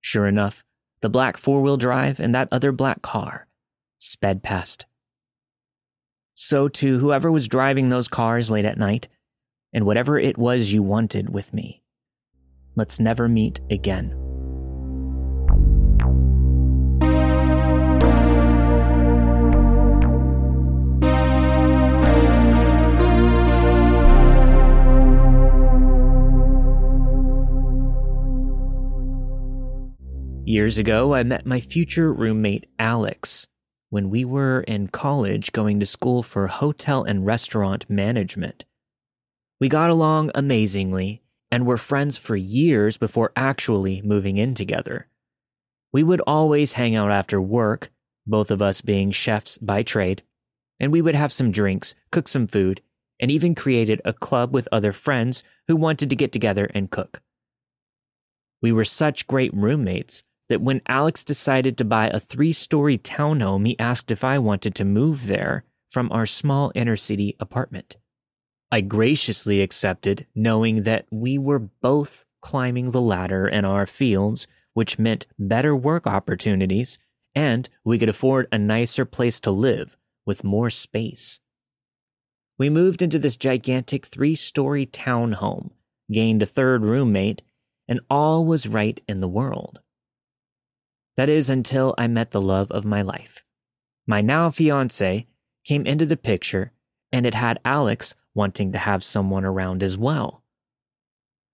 Sure 0.00 0.26
enough, 0.26 0.64
the 1.02 1.10
black 1.10 1.36
four 1.36 1.60
wheel 1.60 1.76
drive, 1.76 2.18
and 2.18 2.34
that 2.34 2.48
other 2.50 2.72
black 2.72 3.02
car 3.02 3.46
sped 3.98 4.42
past. 4.42 4.86
So, 6.34 6.68
to 6.68 6.98
whoever 6.98 7.30
was 7.30 7.46
driving 7.46 7.88
those 7.88 8.08
cars 8.08 8.50
late 8.50 8.64
at 8.64 8.78
night, 8.78 9.08
and 9.72 9.86
whatever 9.86 10.18
it 10.18 10.36
was 10.36 10.72
you 10.72 10.82
wanted 10.82 11.30
with 11.30 11.52
me, 11.52 11.82
let's 12.74 12.98
never 12.98 13.28
meet 13.28 13.60
again. 13.70 14.21
Years 30.52 30.76
ago, 30.76 31.14
I 31.14 31.22
met 31.22 31.46
my 31.46 31.60
future 31.60 32.12
roommate, 32.12 32.66
Alex, 32.78 33.46
when 33.88 34.10
we 34.10 34.22
were 34.22 34.60
in 34.60 34.88
college 34.88 35.50
going 35.50 35.80
to 35.80 35.86
school 35.86 36.22
for 36.22 36.46
hotel 36.48 37.04
and 37.04 37.24
restaurant 37.24 37.88
management. 37.88 38.66
We 39.62 39.70
got 39.70 39.88
along 39.88 40.30
amazingly 40.34 41.22
and 41.50 41.64
were 41.64 41.78
friends 41.78 42.18
for 42.18 42.36
years 42.36 42.98
before 42.98 43.32
actually 43.34 44.02
moving 44.02 44.36
in 44.36 44.52
together. 44.52 45.08
We 45.90 46.02
would 46.02 46.20
always 46.26 46.74
hang 46.74 46.94
out 46.94 47.10
after 47.10 47.40
work, 47.40 47.90
both 48.26 48.50
of 48.50 48.60
us 48.60 48.82
being 48.82 49.10
chefs 49.10 49.56
by 49.56 49.82
trade, 49.82 50.22
and 50.78 50.92
we 50.92 51.00
would 51.00 51.14
have 51.14 51.32
some 51.32 51.50
drinks, 51.50 51.94
cook 52.10 52.28
some 52.28 52.46
food, 52.46 52.82
and 53.18 53.30
even 53.30 53.54
created 53.54 54.02
a 54.04 54.12
club 54.12 54.52
with 54.52 54.68
other 54.70 54.92
friends 54.92 55.42
who 55.66 55.76
wanted 55.76 56.10
to 56.10 56.16
get 56.16 56.30
together 56.30 56.70
and 56.74 56.90
cook. 56.90 57.22
We 58.60 58.70
were 58.70 58.84
such 58.84 59.26
great 59.26 59.54
roommates 59.54 60.22
that 60.52 60.60
when 60.60 60.82
Alex 60.86 61.24
decided 61.24 61.78
to 61.78 61.84
buy 61.84 62.08
a 62.08 62.20
three 62.20 62.52
story 62.52 62.98
townhome, 62.98 63.66
he 63.66 63.78
asked 63.78 64.10
if 64.10 64.22
I 64.22 64.38
wanted 64.38 64.74
to 64.74 64.84
move 64.84 65.26
there 65.26 65.64
from 65.90 66.12
our 66.12 66.26
small 66.26 66.70
inner 66.74 66.94
city 66.94 67.36
apartment. 67.40 67.96
I 68.70 68.82
graciously 68.82 69.62
accepted, 69.62 70.26
knowing 70.34 70.82
that 70.82 71.06
we 71.10 71.38
were 71.38 71.58
both 71.58 72.26
climbing 72.42 72.90
the 72.90 73.00
ladder 73.00 73.48
in 73.48 73.64
our 73.64 73.86
fields, 73.86 74.46
which 74.74 74.98
meant 74.98 75.26
better 75.38 75.74
work 75.74 76.06
opportunities, 76.06 76.98
and 77.34 77.70
we 77.82 77.98
could 77.98 78.10
afford 78.10 78.46
a 78.52 78.58
nicer 78.58 79.06
place 79.06 79.40
to 79.40 79.50
live 79.50 79.96
with 80.26 80.44
more 80.44 80.68
space. 80.68 81.40
We 82.58 82.68
moved 82.68 83.00
into 83.00 83.18
this 83.18 83.38
gigantic 83.38 84.04
three 84.04 84.34
story 84.34 84.84
townhome, 84.84 85.70
gained 86.12 86.42
a 86.42 86.46
third 86.46 86.82
roommate, 86.82 87.40
and 87.88 88.00
all 88.10 88.44
was 88.44 88.68
right 88.68 89.00
in 89.08 89.20
the 89.20 89.28
world. 89.28 89.80
That 91.16 91.28
is 91.28 91.50
until 91.50 91.94
I 91.98 92.06
met 92.06 92.30
the 92.30 92.40
love 92.40 92.70
of 92.70 92.84
my 92.84 93.02
life. 93.02 93.44
My 94.06 94.20
now 94.20 94.50
fiance 94.50 95.26
came 95.64 95.86
into 95.86 96.06
the 96.06 96.16
picture, 96.16 96.72
and 97.12 97.26
it 97.26 97.34
had 97.34 97.60
Alex 97.64 98.14
wanting 98.34 98.72
to 98.72 98.78
have 98.78 99.04
someone 99.04 99.44
around 99.44 99.82
as 99.82 99.98
well. 99.98 100.42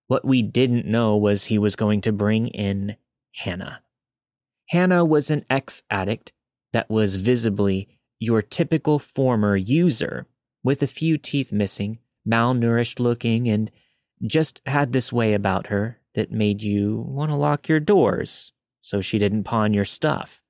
What 0.06 0.24
we 0.24 0.42
didn't 0.42 0.86
know 0.86 1.16
was 1.16 1.44
he 1.44 1.58
was 1.58 1.76
going 1.76 2.00
to 2.02 2.12
bring 2.12 2.48
in 2.48 2.96
Hannah. 3.34 3.82
Hannah 4.70 5.04
was 5.04 5.30
an 5.30 5.44
ex 5.50 5.82
addict 5.90 6.32
that 6.72 6.88
was 6.88 7.16
visibly 7.16 7.88
your 8.20 8.42
typical 8.42 8.98
former 8.98 9.56
user, 9.56 10.26
with 10.62 10.82
a 10.82 10.86
few 10.86 11.18
teeth 11.18 11.52
missing, 11.52 11.98
malnourished 12.26 13.00
looking, 13.00 13.48
and 13.48 13.70
just 14.24 14.60
had 14.66 14.92
this 14.92 15.12
way 15.12 15.34
about 15.34 15.68
her 15.68 15.98
that 16.14 16.32
made 16.32 16.62
you 16.62 17.04
want 17.06 17.30
to 17.30 17.36
lock 17.36 17.68
your 17.68 17.80
doors 17.80 18.52
so 18.88 19.02
she 19.02 19.18
didn't 19.18 19.44
pawn 19.44 19.74
your 19.74 19.84
stuff. 19.84 20.40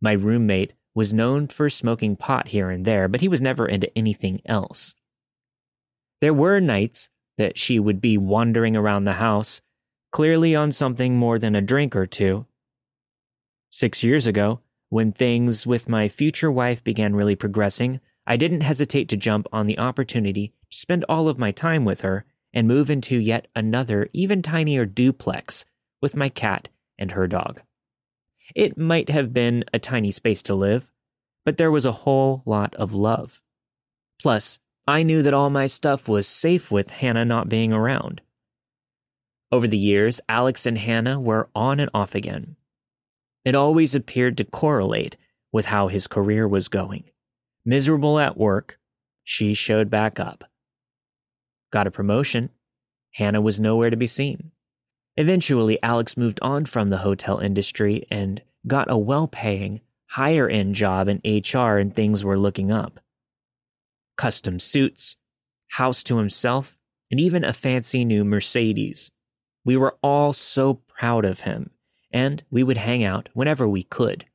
My 0.00 0.10
roommate 0.10 0.72
was 0.96 1.14
known 1.14 1.46
for 1.46 1.70
smoking 1.70 2.16
pot 2.16 2.48
here 2.48 2.70
and 2.70 2.84
there, 2.84 3.06
but 3.06 3.20
he 3.20 3.28
was 3.28 3.40
never 3.40 3.68
into 3.68 3.96
anything 3.96 4.42
else. 4.46 4.96
There 6.20 6.34
were 6.34 6.58
nights 6.58 7.08
that 7.38 7.56
she 7.56 7.78
would 7.78 8.00
be 8.00 8.18
wandering 8.18 8.76
around 8.76 9.04
the 9.04 9.12
house, 9.12 9.60
clearly 10.10 10.56
on 10.56 10.72
something 10.72 11.14
more 11.14 11.38
than 11.38 11.54
a 11.54 11.62
drink 11.62 11.94
or 11.94 12.04
two. 12.04 12.46
Six 13.70 14.02
years 14.02 14.26
ago, 14.26 14.58
when 14.88 15.12
things 15.12 15.64
with 15.64 15.88
my 15.88 16.08
future 16.08 16.50
wife 16.50 16.82
began 16.82 17.14
really 17.14 17.36
progressing, 17.36 18.00
I 18.26 18.36
didn't 18.36 18.62
hesitate 18.62 19.08
to 19.10 19.16
jump 19.16 19.46
on 19.52 19.68
the 19.68 19.78
opportunity 19.78 20.48
to 20.48 20.76
spend 20.76 21.04
all 21.08 21.28
of 21.28 21.38
my 21.38 21.52
time 21.52 21.84
with 21.84 22.00
her 22.00 22.24
and 22.52 22.66
move 22.66 22.90
into 22.90 23.20
yet 23.20 23.46
another, 23.54 24.08
even 24.12 24.42
tinier 24.42 24.84
duplex 24.84 25.64
with 26.02 26.16
my 26.16 26.28
cat 26.28 26.70
and 27.00 27.12
her 27.12 27.26
dog. 27.26 27.62
It 28.54 28.78
might 28.78 29.08
have 29.08 29.32
been 29.32 29.64
a 29.72 29.78
tiny 29.78 30.10
space 30.10 30.42
to 30.44 30.54
live, 30.54 30.92
but 31.44 31.56
there 31.56 31.70
was 31.70 31.86
a 31.86 31.92
whole 31.92 32.42
lot 32.44 32.74
of 32.76 32.94
love. 32.94 33.40
Plus, 34.20 34.58
I 34.86 35.02
knew 35.02 35.22
that 35.22 35.34
all 35.34 35.50
my 35.50 35.66
stuff 35.66 36.08
was 36.08 36.26
safe 36.26 36.70
with 36.70 36.90
Hannah 36.90 37.24
not 37.24 37.48
being 37.48 37.72
around. 37.72 38.20
Over 39.52 39.66
the 39.66 39.78
years, 39.78 40.20
Alex 40.28 40.66
and 40.66 40.78
Hannah 40.78 41.18
were 41.18 41.48
on 41.54 41.80
and 41.80 41.90
off 41.94 42.14
again. 42.14 42.56
It 43.44 43.54
always 43.54 43.94
appeared 43.94 44.36
to 44.36 44.44
correlate 44.44 45.16
with 45.52 45.66
how 45.66 45.88
his 45.88 46.06
career 46.06 46.46
was 46.46 46.68
going. 46.68 47.04
Miserable 47.64 48.18
at 48.18 48.36
work, 48.36 48.78
she 49.24 49.54
showed 49.54 49.90
back 49.90 50.20
up. 50.20 50.44
Got 51.72 51.86
a 51.86 51.90
promotion, 51.90 52.50
Hannah 53.12 53.40
was 53.40 53.60
nowhere 53.60 53.90
to 53.90 53.96
be 53.96 54.06
seen. 54.06 54.52
Eventually, 55.16 55.82
Alex 55.82 56.16
moved 56.16 56.38
on 56.42 56.64
from 56.64 56.90
the 56.90 56.98
hotel 56.98 57.38
industry 57.38 58.06
and 58.10 58.42
got 58.66 58.90
a 58.90 58.96
well 58.96 59.28
paying, 59.28 59.80
higher 60.10 60.48
end 60.48 60.74
job 60.74 61.08
in 61.08 61.20
HR, 61.24 61.78
and 61.78 61.94
things 61.94 62.24
were 62.24 62.38
looking 62.38 62.70
up. 62.70 63.00
Custom 64.16 64.58
suits, 64.58 65.16
house 65.68 66.02
to 66.04 66.18
himself, 66.18 66.76
and 67.10 67.18
even 67.20 67.44
a 67.44 67.52
fancy 67.52 68.04
new 68.04 68.24
Mercedes. 68.24 69.10
We 69.64 69.76
were 69.76 69.96
all 70.02 70.32
so 70.32 70.74
proud 70.74 71.24
of 71.24 71.40
him 71.40 71.70
and 72.12 72.42
we 72.50 72.62
would 72.62 72.76
hang 72.76 73.04
out 73.04 73.28
whenever 73.34 73.68
we 73.68 73.82
could. 73.82 74.26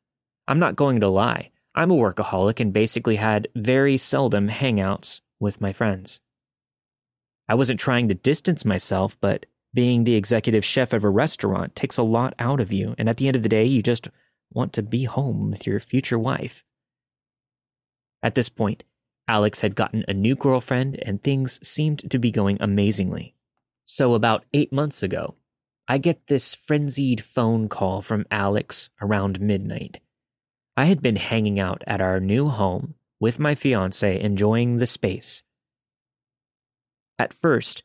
I'm 0.47 0.59
not 0.59 0.75
going 0.75 0.99
to 1.01 1.07
lie, 1.07 1.51
I'm 1.73 1.91
a 1.91 1.95
workaholic 1.95 2.59
and 2.59 2.71
basically 2.71 3.17
had 3.17 3.47
very 3.55 3.97
seldom 3.97 4.49
hangouts 4.49 5.21
with 5.39 5.61
my 5.61 5.73
friends. 5.73 6.21
I 7.47 7.55
wasn't 7.55 7.79
trying 7.79 8.07
to 8.07 8.15
distance 8.15 8.65
myself, 8.65 9.17
but 9.19 9.45
being 9.75 10.03
the 10.03 10.15
executive 10.15 10.65
chef 10.65 10.93
of 10.93 11.03
a 11.03 11.09
restaurant 11.09 11.75
takes 11.75 11.97
a 11.97 12.03
lot 12.03 12.33
out 12.39 12.59
of 12.59 12.73
you, 12.73 12.95
and 12.97 13.07
at 13.07 13.17
the 13.17 13.27
end 13.27 13.35
of 13.35 13.43
the 13.43 13.49
day, 13.49 13.65
you 13.65 13.83
just 13.83 14.09
want 14.51 14.73
to 14.73 14.81
be 14.81 15.03
home 15.03 15.51
with 15.51 15.67
your 15.67 15.79
future 15.79 16.17
wife. 16.17 16.63
At 18.23 18.33
this 18.33 18.49
point, 18.49 18.85
Alex 19.27 19.61
had 19.61 19.75
gotten 19.75 20.05
a 20.07 20.13
new 20.13 20.35
girlfriend, 20.35 20.97
and 21.03 21.21
things 21.21 21.59
seemed 21.67 22.09
to 22.09 22.17
be 22.17 22.31
going 22.31 22.57
amazingly. 22.59 23.35
So, 23.83 24.13
about 24.13 24.45
eight 24.53 24.71
months 24.71 25.03
ago, 25.03 25.35
I 25.87 25.97
get 25.97 26.27
this 26.27 26.55
frenzied 26.55 27.21
phone 27.21 27.67
call 27.67 28.01
from 28.01 28.25
Alex 28.31 28.89
around 29.01 29.39
midnight. 29.39 29.99
I 30.77 30.85
had 30.85 31.01
been 31.01 31.17
hanging 31.17 31.59
out 31.59 31.83
at 31.85 32.01
our 32.01 32.19
new 32.19 32.49
home 32.49 32.95
with 33.19 33.39
my 33.39 33.55
fiance, 33.55 34.19
enjoying 34.19 34.77
the 34.77 34.87
space. 34.87 35.43
At 37.19 37.33
first, 37.33 37.83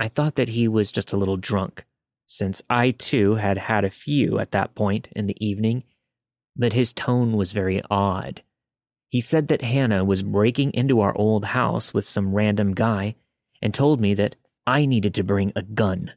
I 0.00 0.08
thought 0.08 0.36
that 0.36 0.48
he 0.48 0.66
was 0.66 0.90
just 0.90 1.12
a 1.12 1.18
little 1.18 1.36
drunk, 1.36 1.84
since 2.24 2.62
I 2.70 2.92
too 2.92 3.34
had 3.34 3.58
had 3.58 3.84
a 3.84 3.90
few 3.90 4.38
at 4.38 4.50
that 4.52 4.74
point 4.74 5.10
in 5.14 5.26
the 5.26 5.36
evening, 5.46 5.84
but 6.56 6.72
his 6.72 6.94
tone 6.94 7.34
was 7.34 7.52
very 7.52 7.82
odd. 7.90 8.42
He 9.10 9.20
said 9.20 9.48
that 9.48 9.60
Hannah 9.60 10.02
was 10.02 10.22
breaking 10.22 10.72
into 10.72 11.00
our 11.00 11.14
old 11.14 11.44
house 11.44 11.92
with 11.92 12.06
some 12.06 12.32
random 12.34 12.72
guy 12.72 13.14
and 13.60 13.74
told 13.74 14.00
me 14.00 14.14
that 14.14 14.36
I 14.66 14.86
needed 14.86 15.12
to 15.14 15.22
bring 15.22 15.52
a 15.54 15.62
gun. 15.62 16.12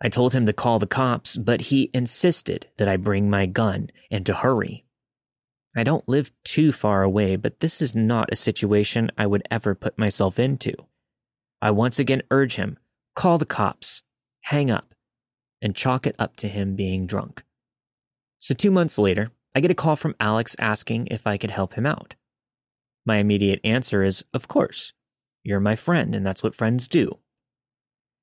I 0.00 0.08
told 0.08 0.32
him 0.32 0.46
to 0.46 0.54
call 0.54 0.78
the 0.78 0.86
cops, 0.86 1.36
but 1.36 1.62
he 1.62 1.90
insisted 1.92 2.68
that 2.78 2.88
I 2.88 2.96
bring 2.96 3.28
my 3.28 3.44
gun 3.44 3.90
and 4.10 4.24
to 4.24 4.32
hurry. 4.32 4.86
I 5.76 5.82
don't 5.82 6.08
live 6.08 6.32
too 6.42 6.72
far 6.72 7.02
away, 7.02 7.36
but 7.36 7.60
this 7.60 7.82
is 7.82 7.94
not 7.94 8.32
a 8.32 8.36
situation 8.36 9.10
I 9.18 9.26
would 9.26 9.46
ever 9.50 9.74
put 9.74 9.98
myself 9.98 10.38
into. 10.38 10.72
I 11.60 11.70
once 11.70 11.98
again 11.98 12.22
urge 12.30 12.56
him 12.56 12.78
call 13.14 13.38
the 13.38 13.46
cops, 13.46 14.02
hang 14.42 14.70
up, 14.70 14.94
and 15.62 15.74
chalk 15.74 16.06
it 16.06 16.14
up 16.18 16.36
to 16.36 16.48
him 16.48 16.76
being 16.76 17.06
drunk. 17.06 17.44
So, 18.38 18.54
two 18.54 18.70
months 18.70 18.98
later, 18.98 19.30
I 19.54 19.60
get 19.60 19.70
a 19.70 19.74
call 19.74 19.96
from 19.96 20.14
Alex 20.20 20.54
asking 20.58 21.08
if 21.10 21.26
I 21.26 21.38
could 21.38 21.50
help 21.50 21.74
him 21.74 21.86
out. 21.86 22.14
My 23.06 23.16
immediate 23.16 23.60
answer 23.64 24.02
is, 24.02 24.24
Of 24.34 24.48
course. 24.48 24.92
You're 25.42 25.60
my 25.60 25.76
friend, 25.76 26.14
and 26.14 26.26
that's 26.26 26.42
what 26.42 26.54
friends 26.54 26.88
do. 26.88 27.18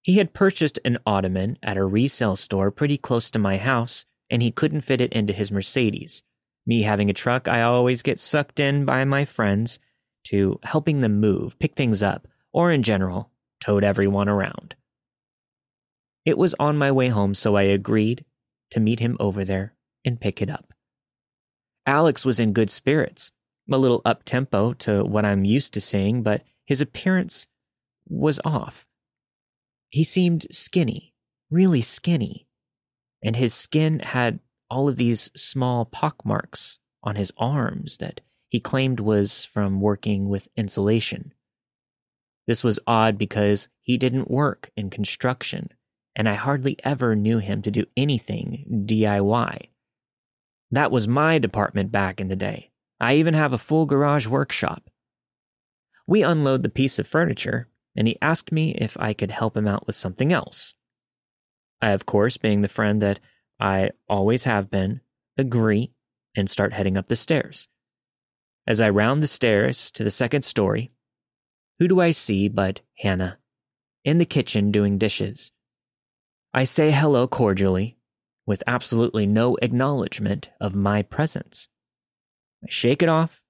He 0.04 0.17
had 0.17 0.34
purchased 0.34 0.80
an 0.84 1.00
ottoman 1.06 1.58
at 1.63 1.78
a 1.78 1.86
resale 1.86 2.36
store 2.36 2.69
pretty 2.69 2.98
close 2.98 3.32
to 3.32 3.39
my 3.39 3.58
house, 3.58 4.06
and 4.30 4.41
he 4.41 4.52
couldn't 4.52 4.82
fit 4.82 5.02
it 5.02 5.13
into 5.13 5.34
his 5.34 5.52
Mercedes. 5.52 6.22
Me 6.65 6.82
having 6.82 7.10
a 7.10 7.13
truck, 7.13 7.48
I 7.48 7.62
always 7.62 8.02
get 8.02 8.19
sucked 8.19 8.60
in 8.60 8.86
by 8.86 9.06
my 9.06 9.26
friends 9.26 9.80
to 10.26 10.60
helping 10.63 11.02
them 11.02 11.19
move, 11.19 11.58
pick 11.60 11.76
things 11.76 12.04
up, 12.04 12.28
or 12.54 12.72
in 12.72 12.84
general, 12.84 13.32
tote 13.60 13.84
everyone 13.84 14.30
around. 14.30 14.76
It 16.26 16.38
was 16.38 16.56
on 16.60 16.78
my 16.78 16.92
way 16.92 17.10
home, 17.10 17.34
so 17.34 17.56
I 17.56 17.63
agreed 17.63 18.24
to 18.72 18.80
meet 18.80 19.00
him 19.00 19.18
over 19.20 19.44
there 19.44 19.76
and 20.06 20.22
pick 20.22 20.42
it 20.42 20.50
up. 20.50 20.74
Alex 21.86 22.26
was 22.26 22.39
in 22.39 22.54
good 22.54 22.70
spirits, 22.70 23.32
a 23.72 23.78
little 23.78 24.02
up 24.06 24.24
tempo 24.24 24.74
to 24.74 25.04
what 25.04 25.26
I'm 25.26 25.44
used 25.44 25.74
to 25.74 25.82
seeing, 25.82 26.24
but 26.24 26.44
his 26.66 26.82
appearance 26.82 27.48
was 28.08 28.39
off. 28.46 28.86
He 29.89 30.04
seemed 30.04 30.48
skinny, 30.52 31.13
really 31.52 31.82
skinny, 31.82 32.48
and 33.24 33.36
his 33.36 33.54
skin 33.54 34.00
had 34.00 34.39
all 34.70 34.88
of 34.89 34.96
these 34.96 35.30
small 35.36 35.86
pockmarks 35.86 36.80
on 37.04 37.16
his 37.16 37.32
arms 37.38 37.98
that 37.98 38.22
he 38.50 38.60
claimed 38.60 39.00
was 39.00 39.46
from 39.46 39.82
working 39.82 40.30
with 40.30 40.48
insulation. 40.56 41.34
This 42.47 42.63
was 42.63 42.79
odd 42.86 43.17
because 43.17 43.67
he 43.82 43.97
didn't 43.97 44.32
work 44.32 44.71
in 44.75 44.89
construction, 44.89 45.69
and 46.15 46.27
I 46.27 46.34
hardly 46.36 46.77
ever 46.84 47.15
knew 47.15 47.39
him 47.39 47.62
to 47.62 47.71
do 47.71 47.86
anything 47.95 48.86
DIY. 48.86 49.69
That 50.71 50.91
was 50.91 51.08
my 51.08 51.38
department 51.38 51.91
back 51.91 52.19
in 52.19 52.27
the 52.27 52.36
day. 52.36 52.71
I 52.99 53.15
even 53.15 53.34
have 53.34 53.53
a 53.53 53.58
full 53.58 53.86
garage 53.86 54.27
workshop. 54.27 54.89
We 56.08 56.23
unload 56.23 56.63
the 56.63 56.69
piece 56.69 56.99
of 56.99 57.08
furniture 57.08 57.69
and 57.95 58.08
he 58.08 58.17
asked 58.21 58.51
me 58.51 58.71
if 58.71 58.97
I 58.99 59.13
could 59.13 59.32
help 59.32 59.56
him 59.56 59.67
out 59.67 59.86
with 59.86 59.95
something 59.95 60.34
else. 60.34 60.73
I, 61.82 61.89
of 61.89 62.06
course, 62.06 62.38
being 62.38 62.62
the 62.62 62.67
friend 62.67 63.01
that 63.01 63.19
I 63.60 63.91
always 64.10 64.45
have 64.45 64.69
been, 64.69 65.01
agree 65.38 65.91
and 66.36 66.49
start 66.49 66.73
heading 66.73 66.97
up 66.97 67.08
the 67.08 67.15
stairs. 67.15 67.67
As 68.65 68.82
I 68.82 68.89
round 68.89 69.21
the 69.21 69.27
stairs 69.27 69.91
to 69.91 70.03
the 70.03 70.12
second 70.12 70.43
story, 70.43 70.91
who 71.84 71.88
do 71.89 72.00
I 72.00 72.12
see 72.12 72.48
but 72.48 72.80
Hannah 73.00 73.39
in 74.06 74.17
the 74.17 74.26
kitchen 74.26 74.72
doing 74.72 74.98
dishes? 74.98 75.52
I 76.54 76.63
say 76.63 76.91
hello 76.91 77.28
cordially, 77.28 77.98
with 78.46 78.63
absolutely 78.65 79.26
no 79.26 79.58
acknowledgement 79.62 80.50
of 80.62 80.76
my 80.76 81.02
presence. 81.02 81.67
I 82.63 82.67
shake 82.69 83.04
it 83.04 83.10
off 83.10 83.43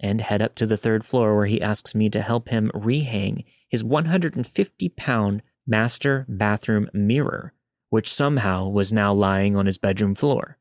and 0.00 0.20
head 0.20 0.42
up 0.42 0.56
to 0.56 0.66
the 0.66 0.76
third 0.76 1.04
floor 1.04 1.36
where 1.36 1.46
he 1.46 1.62
asks 1.62 1.94
me 1.94 2.10
to 2.10 2.22
help 2.22 2.48
him 2.48 2.72
rehang 2.74 3.44
his 3.68 3.84
150 3.84 4.88
pound 4.88 5.42
master 5.64 6.26
bathroom 6.28 6.90
mirror, 6.92 7.52
which 7.90 8.12
somehow 8.12 8.66
was 8.66 8.92
now 8.92 9.14
lying 9.14 9.54
on 9.54 9.66
his 9.66 9.78
bedroom 9.78 10.16
floor. 10.16 10.58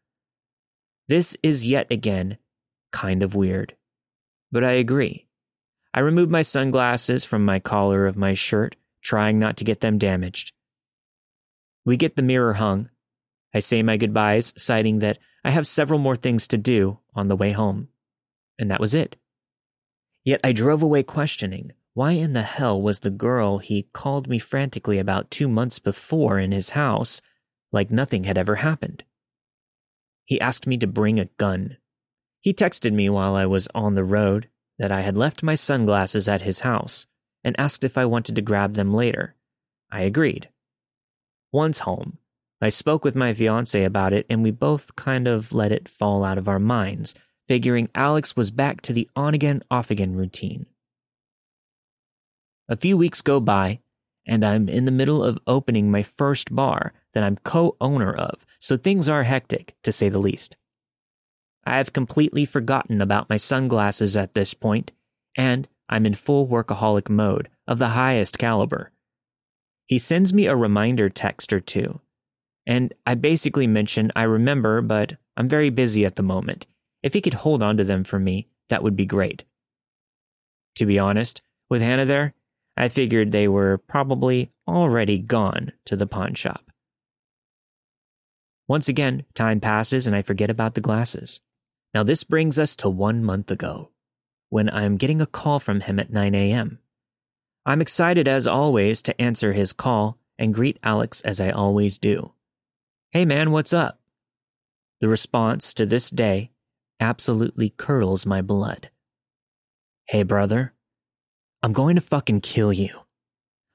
This 1.08 1.36
is 1.42 1.66
yet 1.66 1.88
again 1.90 2.38
kind 2.92 3.24
of 3.24 3.34
weird, 3.34 3.76
but 4.52 4.64
I 4.64 4.74
agree. 4.74 5.25
I 5.96 6.02
remove 6.02 6.30
my 6.30 6.42
sunglasses 6.42 7.24
from 7.24 7.46
my 7.46 7.60
collar 7.60 8.06
of 8.06 8.18
my 8.18 8.34
shirt, 8.34 8.76
trying 9.02 9.40
not 9.40 9.56
to 9.58 9.64
get 9.64 9.80
them 9.80 9.98
damaged. 9.98 10.52
We 11.86 11.96
get 11.96 12.18
the 12.18 12.22
mirror 12.22 12.56
hung. 12.56 12.90
I 13.54 13.60
say 13.60 13.82
my 13.82 13.96
goodbyes, 13.96 14.54
citing 14.58 15.00
that 15.00 15.20
I 15.46 15.52
have 15.52 15.66
several 15.66 15.98
more 15.98 16.18
things 16.18 16.50
to 16.50 16.58
do 16.58 17.00
on 17.16 17.30
the 17.30 17.36
way 17.38 17.54
home. 17.54 17.88
And 18.60 18.70
that 18.70 18.82
was 18.82 18.94
it. 18.94 19.16
Yet 20.26 20.42
I 20.44 20.52
drove 20.52 20.84
away 20.84 21.02
questioning 21.02 21.72
why 21.94 22.12
in 22.12 22.34
the 22.34 22.42
hell 22.42 22.82
was 22.82 23.00
the 23.00 23.10
girl 23.10 23.60
he 23.60 23.88
called 23.94 24.28
me 24.28 24.38
frantically 24.38 25.00
about 25.00 25.32
two 25.32 25.48
months 25.48 25.80
before 25.80 26.40
in 26.40 26.52
his 26.52 26.72
house 26.72 27.22
like 27.72 27.90
nothing 27.90 28.26
had 28.26 28.38
ever 28.38 28.56
happened? 28.56 29.06
He 30.26 30.42
asked 30.42 30.68
me 30.68 30.78
to 30.80 30.88
bring 30.88 31.22
a 31.22 31.30
gun. 31.38 31.78
He 32.42 32.54
texted 32.54 32.92
me 32.92 33.10
while 33.10 33.34
I 33.34 33.46
was 33.46 33.70
on 33.74 33.96
the 33.96 34.04
road 34.04 34.50
that 34.78 34.92
I 34.92 35.02
had 35.02 35.18
left 35.18 35.44
my 35.44 35.56
sunglasses 35.56 36.28
at 36.28 36.42
his 36.42 36.62
house 36.62 37.08
and 37.44 37.60
asked 37.60 37.84
if 37.84 37.98
I 37.98 38.06
wanted 38.06 38.36
to 38.36 38.42
grab 38.42 38.74
them 38.74 38.94
later. 38.94 39.36
I 39.92 40.02
agreed. 40.02 40.50
Once 41.52 41.80
home, 41.80 42.18
I 42.62 42.70
spoke 42.70 43.04
with 43.04 43.16
my 43.16 43.34
fiance 43.34 43.84
about 43.84 44.14
it 44.14 44.26
and 44.30 44.42
we 44.42 44.52
both 44.52 44.96
kind 44.96 45.28
of 45.28 45.54
let 45.54 45.72
it 45.72 45.88
fall 45.88 46.24
out 46.24 46.38
of 46.38 46.48
our 46.48 46.60
minds, 46.60 47.14
figuring 47.48 47.90
Alex 47.94 48.36
was 48.36 48.52
back 48.52 48.82
to 48.82 48.94
the 48.94 49.10
on 49.16 49.34
again, 49.34 49.62
off 49.70 49.92
again 49.92 50.16
routine. 50.16 50.66
A 52.68 52.76
few 52.76 52.98
weeks 52.98 53.22
go 53.22 53.40
by, 53.40 53.80
and 54.26 54.44
I'm 54.44 54.68
in 54.68 54.86
the 54.86 54.92
middle 54.92 55.24
of 55.24 55.38
opening 55.46 55.92
my 55.92 56.02
first 56.02 56.56
bar 56.56 56.94
that 57.14 57.24
I'm 57.24 57.38
co 57.38 57.78
owner 57.80 58.14
of, 58.14 58.46
so 58.60 58.76
things 58.76 59.08
are 59.08 59.24
hectic, 59.24 59.76
to 59.84 59.92
say 59.92 60.10
the 60.10 60.18
least. 60.18 60.58
I 61.66 61.78
have 61.78 61.94
completely 61.94 62.46
forgotten 62.46 63.02
about 63.02 63.30
my 63.30 63.38
sunglasses 63.38 64.16
at 64.16 64.34
this 64.34 64.54
point, 64.54 64.92
and 65.36 65.68
I'm 65.90 66.06
in 66.06 66.14
full 66.14 66.48
workaholic 66.48 67.10
mode 67.10 67.50
of 67.68 67.80
the 67.80 67.90
highest 67.90 68.38
caliber. 68.38 68.92
He 69.88 69.98
sends 69.98 70.34
me 70.34 70.48
a 70.48 70.56
reminder 70.56 71.10
text 71.10 71.52
or 71.54 71.60
two, 71.60 72.02
and 72.66 72.94
I 73.06 73.16
basically 73.16 73.68
mention 73.68 74.12
I 74.16 74.24
remember, 74.24 74.82
but 74.82 75.14
I'm 75.38 75.50
very 75.50 75.70
busy 75.70 76.06
at 76.06 76.16
the 76.16 76.24
moment. 76.24 76.68
If 77.04 77.14
he 77.14 77.22
could 77.22 77.36
hold 77.36 77.62
on 77.62 77.78
to 77.78 77.84
them 77.84 78.04
for 78.04 78.20
me, 78.20 78.48
that 78.70 78.82
would 78.82 78.96
be 78.96 79.06
great. 79.06 79.46
To 80.76 80.86
be 80.86 80.98
honest, 81.00 81.42
with 81.70 81.82
Hannah 81.82 82.06
there, 82.06 82.34
I 82.78 82.90
figured 82.90 83.32
they 83.32 83.48
were 83.48 83.78
probably 83.78 84.52
already 84.68 85.20
gone 85.20 85.72
to 85.86 85.96
the 85.96 86.08
pawn 86.08 86.34
shop. 86.34 86.72
Once 88.68 88.88
again, 88.88 89.24
time 89.34 89.60
passes 89.60 90.08
and 90.08 90.16
I 90.16 90.22
forget 90.22 90.50
about 90.50 90.74
the 90.74 90.82
glasses. 90.82 91.42
Now, 91.96 92.04
this 92.04 92.26
brings 92.26 92.60
us 92.60 92.76
to 92.78 92.90
one 92.90 93.24
month 93.24 93.50
ago, 93.50 93.90
when 94.50 94.70
I'm 94.70 94.98
getting 94.98 95.22
a 95.22 95.26
call 95.26 95.62
from 95.62 95.80
him 95.80 95.98
at 95.98 96.12
9 96.12 96.36
a.m. 96.36 96.80
I'm 97.66 97.80
excited 97.80 98.28
as 98.28 98.46
always 98.46 99.02
to 99.04 99.22
answer 99.22 99.54
his 99.54 99.72
call 99.72 100.18
and 100.38 100.54
greet 100.54 100.78
Alex 100.84 101.22
as 101.22 101.40
I 101.40 101.52
always 101.52 101.98
do. 101.98 102.34
Hey 103.12 103.24
man, 103.24 103.52
what's 103.52 103.72
up? 103.72 104.02
The 105.00 105.08
response 105.08 105.74
to 105.76 105.86
this 105.86 106.10
day 106.10 106.52
absolutely 107.00 107.70
curdles 107.70 108.26
my 108.26 108.42
blood. 108.42 108.90
Hey 110.10 110.24
brother, 110.24 110.74
I'm 111.64 111.72
going 111.72 111.96
to 111.96 112.02
fucking 112.02 112.42
kill 112.42 112.74
you. 112.74 113.04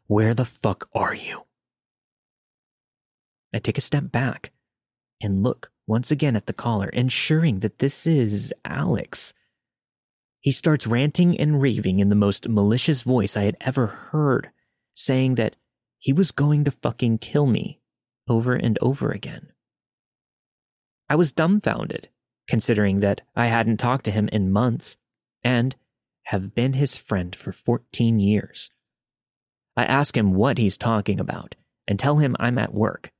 Where 0.09 0.35
the 0.35 0.45
fuck 0.45 0.91
are 0.95 1.15
you? 1.15 1.47
I 3.55 3.61
take 3.61 3.79
a 3.79 3.81
step 3.81 4.13
back 4.13 4.53
and 5.23 5.43
look 5.43 5.73
once 5.91 6.13
again 6.13 6.37
at 6.37 6.47
the 6.47 6.53
caller, 6.53 6.89
ensuring 6.91 7.59
that 7.59 7.81
this 7.81 8.07
is 8.07 8.55
Alex. 8.65 9.35
He 10.39 10.53
starts 10.53 10.87
ranting 10.87 11.37
and 11.37 11.61
raving 11.61 11.99
in 11.99 12.11
the 12.11 12.15
most 12.15 12.49
malicious 12.49 13.03
voice 13.03 13.37
I 13.37 13.43
had 13.43 13.57
ever 13.61 13.89
heard, 13.89 14.53
saying 14.95 15.35
that 15.35 15.57
he 15.99 16.13
was 16.13 16.31
going 16.31 16.63
to 16.63 16.71
fucking 16.71 17.19
kill 17.19 17.47
me 17.47 17.81
over 18.29 18.55
and 18.55 18.79
over 18.81 19.11
again. 19.11 19.49
I 21.09 21.17
was 21.17 21.33
dumbfounded, 21.33 22.09
considering 22.47 23.01
that 23.01 23.23
I 23.35 23.47
hadn't 23.47 23.79
talked 23.79 24.05
to 24.05 24.13
him 24.13 24.29
in 24.29 24.53
months 24.53 24.97
and 25.43 25.75
have 26.27 26.55
been 26.55 26.75
his 26.75 26.97
friend 26.97 27.35
for 27.35 27.51
14 27.51 28.21
years. 28.21 28.71
I 29.77 29.87
ask 29.87 30.17
him 30.17 30.35
what 30.35 30.57
he's 30.57 30.79
talking 30.79 31.19
about 31.19 31.57
and 31.89 31.99
tell 31.99 32.19
him 32.19 32.37
I'm 32.39 32.59
at 32.59 32.73
work. 32.73 33.11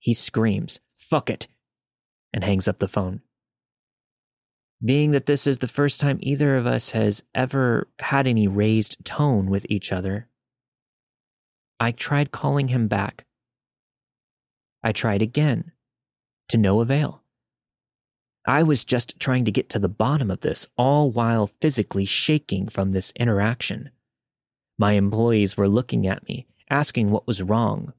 He 0.00 0.14
screams, 0.14 0.80
fuck 1.14 1.30
it, 1.30 1.46
and 2.32 2.42
hangs 2.42 2.66
up 2.66 2.80
the 2.80 2.88
phone. 2.88 3.20
Being 4.84 5.12
that 5.12 5.26
this 5.26 5.46
is 5.46 5.58
the 5.58 5.68
first 5.68 6.00
time 6.00 6.18
either 6.20 6.56
of 6.56 6.66
us 6.66 6.90
has 6.90 7.22
ever 7.36 7.86
had 8.00 8.26
any 8.26 8.48
raised 8.48 9.04
tone 9.04 9.48
with 9.48 9.64
each 9.68 9.92
other, 9.92 10.26
I 11.78 11.92
tried 11.92 12.32
calling 12.32 12.66
him 12.66 12.88
back. 12.88 13.26
I 14.82 14.90
tried 14.90 15.22
again, 15.22 15.70
to 16.48 16.58
no 16.58 16.80
avail. 16.80 17.22
I 18.44 18.64
was 18.64 18.84
just 18.84 19.20
trying 19.20 19.44
to 19.44 19.52
get 19.52 19.68
to 19.68 19.78
the 19.78 19.88
bottom 19.88 20.32
of 20.32 20.40
this, 20.40 20.66
all 20.76 21.12
while 21.12 21.46
physically 21.46 22.06
shaking 22.06 22.66
from 22.66 22.90
this 22.90 23.12
interaction. 23.14 23.90
My 24.76 24.94
employees 24.94 25.56
were 25.56 25.68
looking 25.68 26.08
at 26.08 26.26
me, 26.26 26.48
asking 26.68 27.12
what 27.12 27.28
was 27.28 27.40
wrong. 27.40 27.92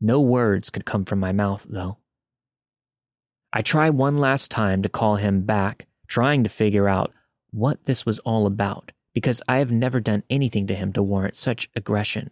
No 0.00 0.20
words 0.20 0.70
could 0.70 0.84
come 0.84 1.04
from 1.04 1.20
my 1.20 1.30
mouth, 1.30 1.64
though. 1.68 1.98
I 3.52 3.62
try 3.62 3.90
one 3.90 4.18
last 4.18 4.50
time 4.50 4.82
to 4.82 4.88
call 4.88 5.16
him 5.16 5.42
back, 5.42 5.86
trying 6.08 6.44
to 6.44 6.50
figure 6.50 6.88
out 6.88 7.12
what 7.50 7.84
this 7.84 8.04
was 8.04 8.18
all 8.20 8.46
about, 8.46 8.92
because 9.14 9.42
I 9.48 9.58
have 9.58 9.72
never 9.72 10.00
done 10.00 10.24
anything 10.28 10.66
to 10.66 10.74
him 10.74 10.92
to 10.92 11.02
warrant 11.02 11.36
such 11.36 11.70
aggression. 11.74 12.30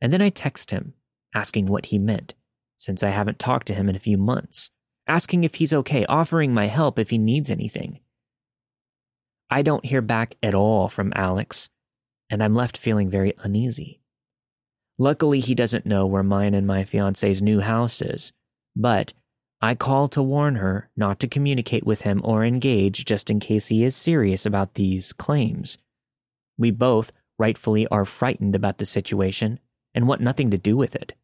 And 0.00 0.12
then 0.12 0.22
I 0.22 0.30
text 0.30 0.70
him, 0.70 0.94
asking 1.34 1.66
what 1.66 1.86
he 1.86 1.98
meant, 1.98 2.34
since 2.76 3.02
I 3.02 3.10
haven't 3.10 3.38
talked 3.38 3.66
to 3.68 3.74
him 3.74 3.88
in 3.88 3.96
a 3.96 4.00
few 4.00 4.16
months 4.16 4.70
asking 5.06 5.44
if 5.44 5.56
he's 5.56 5.72
okay, 5.72 6.04
offering 6.06 6.54
my 6.54 6.66
help 6.66 6.98
if 6.98 7.10
he 7.10 7.18
needs 7.18 7.50
anything. 7.50 8.00
I 9.50 9.62
don't 9.62 9.84
hear 9.84 10.00
back 10.00 10.36
at 10.42 10.54
all 10.54 10.88
from 10.88 11.12
Alex, 11.14 11.68
and 12.30 12.42
I'm 12.42 12.54
left 12.54 12.76
feeling 12.76 13.10
very 13.10 13.34
uneasy. 13.42 14.00
Luckily, 14.98 15.40
he 15.40 15.54
doesn't 15.54 15.86
know 15.86 16.06
where 16.06 16.22
mine 16.22 16.54
and 16.54 16.66
my 16.66 16.84
fiance's 16.84 17.42
new 17.42 17.60
house 17.60 18.00
is, 18.00 18.32
but 18.74 19.12
I 19.64 19.74
call 19.74 20.08
to 20.08 20.22
warn 20.22 20.56
her 20.56 20.90
not 20.94 21.18
to 21.20 21.26
communicate 21.26 21.86
with 21.86 22.02
him 22.02 22.20
or 22.22 22.44
engage 22.44 23.06
just 23.06 23.30
in 23.30 23.40
case 23.40 23.68
he 23.68 23.82
is 23.82 23.96
serious 23.96 24.44
about 24.44 24.74
these 24.74 25.14
claims. 25.14 25.78
We 26.58 26.70
both 26.70 27.12
rightfully 27.38 27.86
are 27.86 28.04
frightened 28.04 28.54
about 28.54 28.76
the 28.76 28.84
situation 28.84 29.58
and 29.94 30.06
want 30.06 30.20
nothing 30.20 30.50
to 30.50 30.58
do 30.58 30.76
with 30.76 30.94
it. 30.94 31.14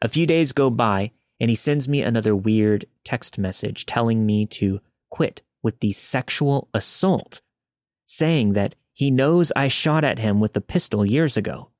A 0.00 0.08
few 0.08 0.26
days 0.26 0.50
go 0.50 0.68
by, 0.68 1.12
and 1.38 1.48
he 1.48 1.54
sends 1.54 1.88
me 1.88 2.02
another 2.02 2.34
weird 2.34 2.86
text 3.04 3.38
message 3.38 3.86
telling 3.86 4.26
me 4.26 4.44
to 4.46 4.80
quit 5.08 5.42
with 5.62 5.78
the 5.78 5.92
sexual 5.92 6.68
assault, 6.74 7.40
saying 8.04 8.54
that 8.54 8.74
he 8.92 9.12
knows 9.12 9.52
I 9.54 9.68
shot 9.68 10.02
at 10.02 10.18
him 10.18 10.40
with 10.40 10.56
a 10.56 10.60
pistol 10.60 11.06
years 11.06 11.36
ago. 11.36 11.70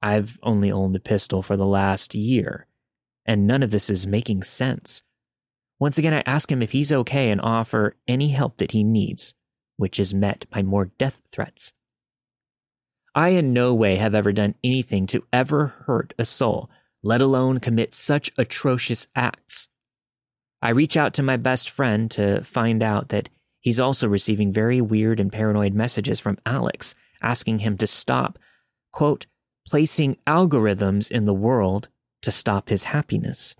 I've 0.00 0.38
only 0.42 0.72
owned 0.72 0.96
a 0.96 1.00
pistol 1.00 1.42
for 1.42 1.58
the 1.58 1.66
last 1.66 2.14
year, 2.14 2.66
and 3.26 3.46
none 3.46 3.62
of 3.62 3.70
this 3.70 3.90
is 3.90 4.06
making 4.06 4.42
sense. 4.42 5.02
Once 5.78 5.96
again, 5.96 6.14
I 6.14 6.22
ask 6.26 6.50
him 6.50 6.62
if 6.62 6.72
he's 6.72 6.92
okay 6.92 7.30
and 7.30 7.40
offer 7.40 7.96
any 8.06 8.28
help 8.28 8.58
that 8.58 8.72
he 8.72 8.84
needs, 8.84 9.34
which 9.76 9.98
is 9.98 10.12
met 10.12 10.44
by 10.50 10.62
more 10.62 10.86
death 10.98 11.22
threats. 11.32 11.72
I 13.14 13.30
in 13.30 13.52
no 13.52 13.74
way 13.74 13.96
have 13.96 14.14
ever 14.14 14.32
done 14.32 14.54
anything 14.62 15.06
to 15.06 15.24
ever 15.32 15.68
hurt 15.86 16.14
a 16.18 16.24
soul, 16.24 16.70
let 17.02 17.20
alone 17.20 17.58
commit 17.58 17.94
such 17.94 18.30
atrocious 18.36 19.08
acts. 19.16 19.68
I 20.62 20.70
reach 20.70 20.96
out 20.96 21.14
to 21.14 21.22
my 21.22 21.36
best 21.36 21.70
friend 21.70 22.10
to 22.12 22.42
find 22.44 22.82
out 22.82 23.08
that 23.08 23.30
he's 23.60 23.80
also 23.80 24.06
receiving 24.06 24.52
very 24.52 24.80
weird 24.80 25.18
and 25.18 25.32
paranoid 25.32 25.74
messages 25.74 26.20
from 26.20 26.38
Alex 26.44 26.94
asking 27.22 27.60
him 27.60 27.76
to 27.78 27.86
stop, 27.86 28.38
quote, 28.92 29.26
placing 29.66 30.16
algorithms 30.26 31.10
in 31.10 31.24
the 31.24 31.34
world 31.34 31.88
to 32.22 32.32
stop 32.32 32.68
his 32.68 32.84
happiness. 32.84 33.54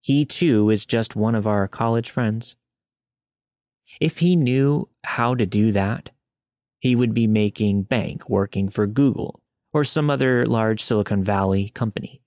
He 0.00 0.24
too 0.24 0.70
is 0.70 0.84
just 0.84 1.16
one 1.16 1.34
of 1.34 1.46
our 1.46 1.66
college 1.66 2.10
friends. 2.10 2.56
If 4.00 4.18
he 4.18 4.36
knew 4.36 4.88
how 5.04 5.34
to 5.34 5.46
do 5.46 5.72
that, 5.72 6.10
he 6.78 6.94
would 6.94 7.14
be 7.14 7.26
making 7.26 7.84
bank 7.84 8.28
working 8.28 8.68
for 8.68 8.86
Google 8.86 9.40
or 9.72 9.84
some 9.84 10.10
other 10.10 10.44
large 10.44 10.82
Silicon 10.82 11.24
Valley 11.24 11.70
company. 11.70 12.20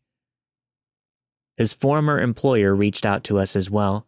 His 1.55 1.73
former 1.73 2.19
employer 2.19 2.73
reached 2.73 3.05
out 3.05 3.23
to 3.25 3.39
us 3.39 3.55
as 3.55 3.69
well, 3.69 4.07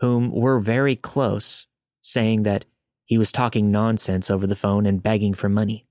whom 0.00 0.30
were 0.30 0.60
very 0.60 0.96
close, 0.96 1.66
saying 2.02 2.42
that 2.42 2.64
he 3.04 3.18
was 3.18 3.32
talking 3.32 3.70
nonsense 3.70 4.30
over 4.30 4.46
the 4.46 4.56
phone 4.56 4.86
and 4.86 5.02
begging 5.02 5.34
for 5.34 5.48
money. 5.48 5.86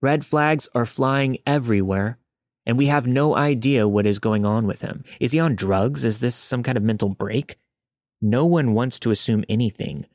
Red 0.00 0.24
flags 0.24 0.68
are 0.74 0.86
flying 0.86 1.38
everywhere, 1.46 2.18
and 2.66 2.76
we 2.76 2.86
have 2.86 3.06
no 3.06 3.36
idea 3.36 3.86
what 3.86 4.06
is 4.06 4.18
going 4.18 4.44
on 4.44 4.66
with 4.66 4.82
him. 4.82 5.04
Is 5.20 5.32
he 5.32 5.38
on 5.38 5.54
drugs? 5.54 6.04
Is 6.04 6.18
this 6.18 6.34
some 6.34 6.62
kind 6.62 6.76
of 6.76 6.82
mental 6.82 7.08
break? 7.08 7.56
No 8.20 8.44
one 8.44 8.74
wants 8.74 8.98
to 9.00 9.10
assume 9.10 9.44
anything, 9.48 10.06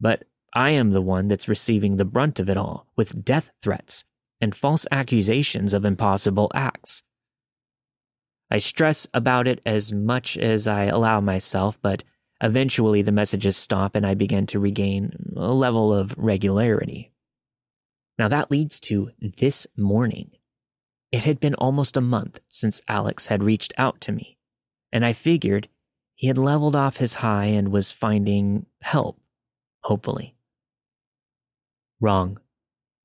but 0.00 0.24
I 0.52 0.70
am 0.70 0.90
the 0.90 1.00
one 1.00 1.28
that's 1.28 1.48
receiving 1.48 1.96
the 1.96 2.04
brunt 2.04 2.40
of 2.40 2.50
it 2.50 2.56
all 2.56 2.88
with 2.96 3.24
death 3.24 3.50
threats 3.62 4.04
and 4.40 4.54
false 4.54 4.86
accusations 4.90 5.72
of 5.72 5.84
impossible 5.84 6.50
acts. 6.54 7.04
I 8.50 8.58
stress 8.58 9.06
about 9.14 9.46
it 9.46 9.60
as 9.64 9.92
much 9.92 10.36
as 10.36 10.68
I 10.68 10.84
allow 10.84 11.20
myself, 11.20 11.80
but 11.80 12.02
eventually 12.42 13.00
the 13.00 13.12
messages 13.12 13.56
stop 13.56 13.94
and 13.94 14.04
I 14.04 14.14
begin 14.14 14.46
to 14.48 14.58
regain 14.58 15.12
a 15.36 15.52
level 15.52 15.94
of 15.94 16.14
regularity. 16.18 17.12
Now 18.18 18.28
that 18.28 18.50
leads 18.50 18.78
to 18.80 19.10
this 19.20 19.66
morning. 19.76 20.32
It 21.12 21.24
had 21.24 21.38
been 21.38 21.54
almost 21.54 21.96
a 21.98 22.00
month 22.00 22.40
since 22.48 22.80
Alex 22.88 23.26
had 23.26 23.42
reached 23.42 23.74
out 23.76 24.00
to 24.00 24.12
me, 24.12 24.38
and 24.90 25.04
I 25.04 25.12
figured 25.12 25.68
he 26.14 26.28
had 26.28 26.38
leveled 26.38 26.74
off 26.74 26.96
his 26.96 27.14
high 27.14 27.46
and 27.46 27.70
was 27.70 27.92
finding 27.92 28.64
help, 28.80 29.20
hopefully. 29.84 30.34
Wrong. 32.00 32.40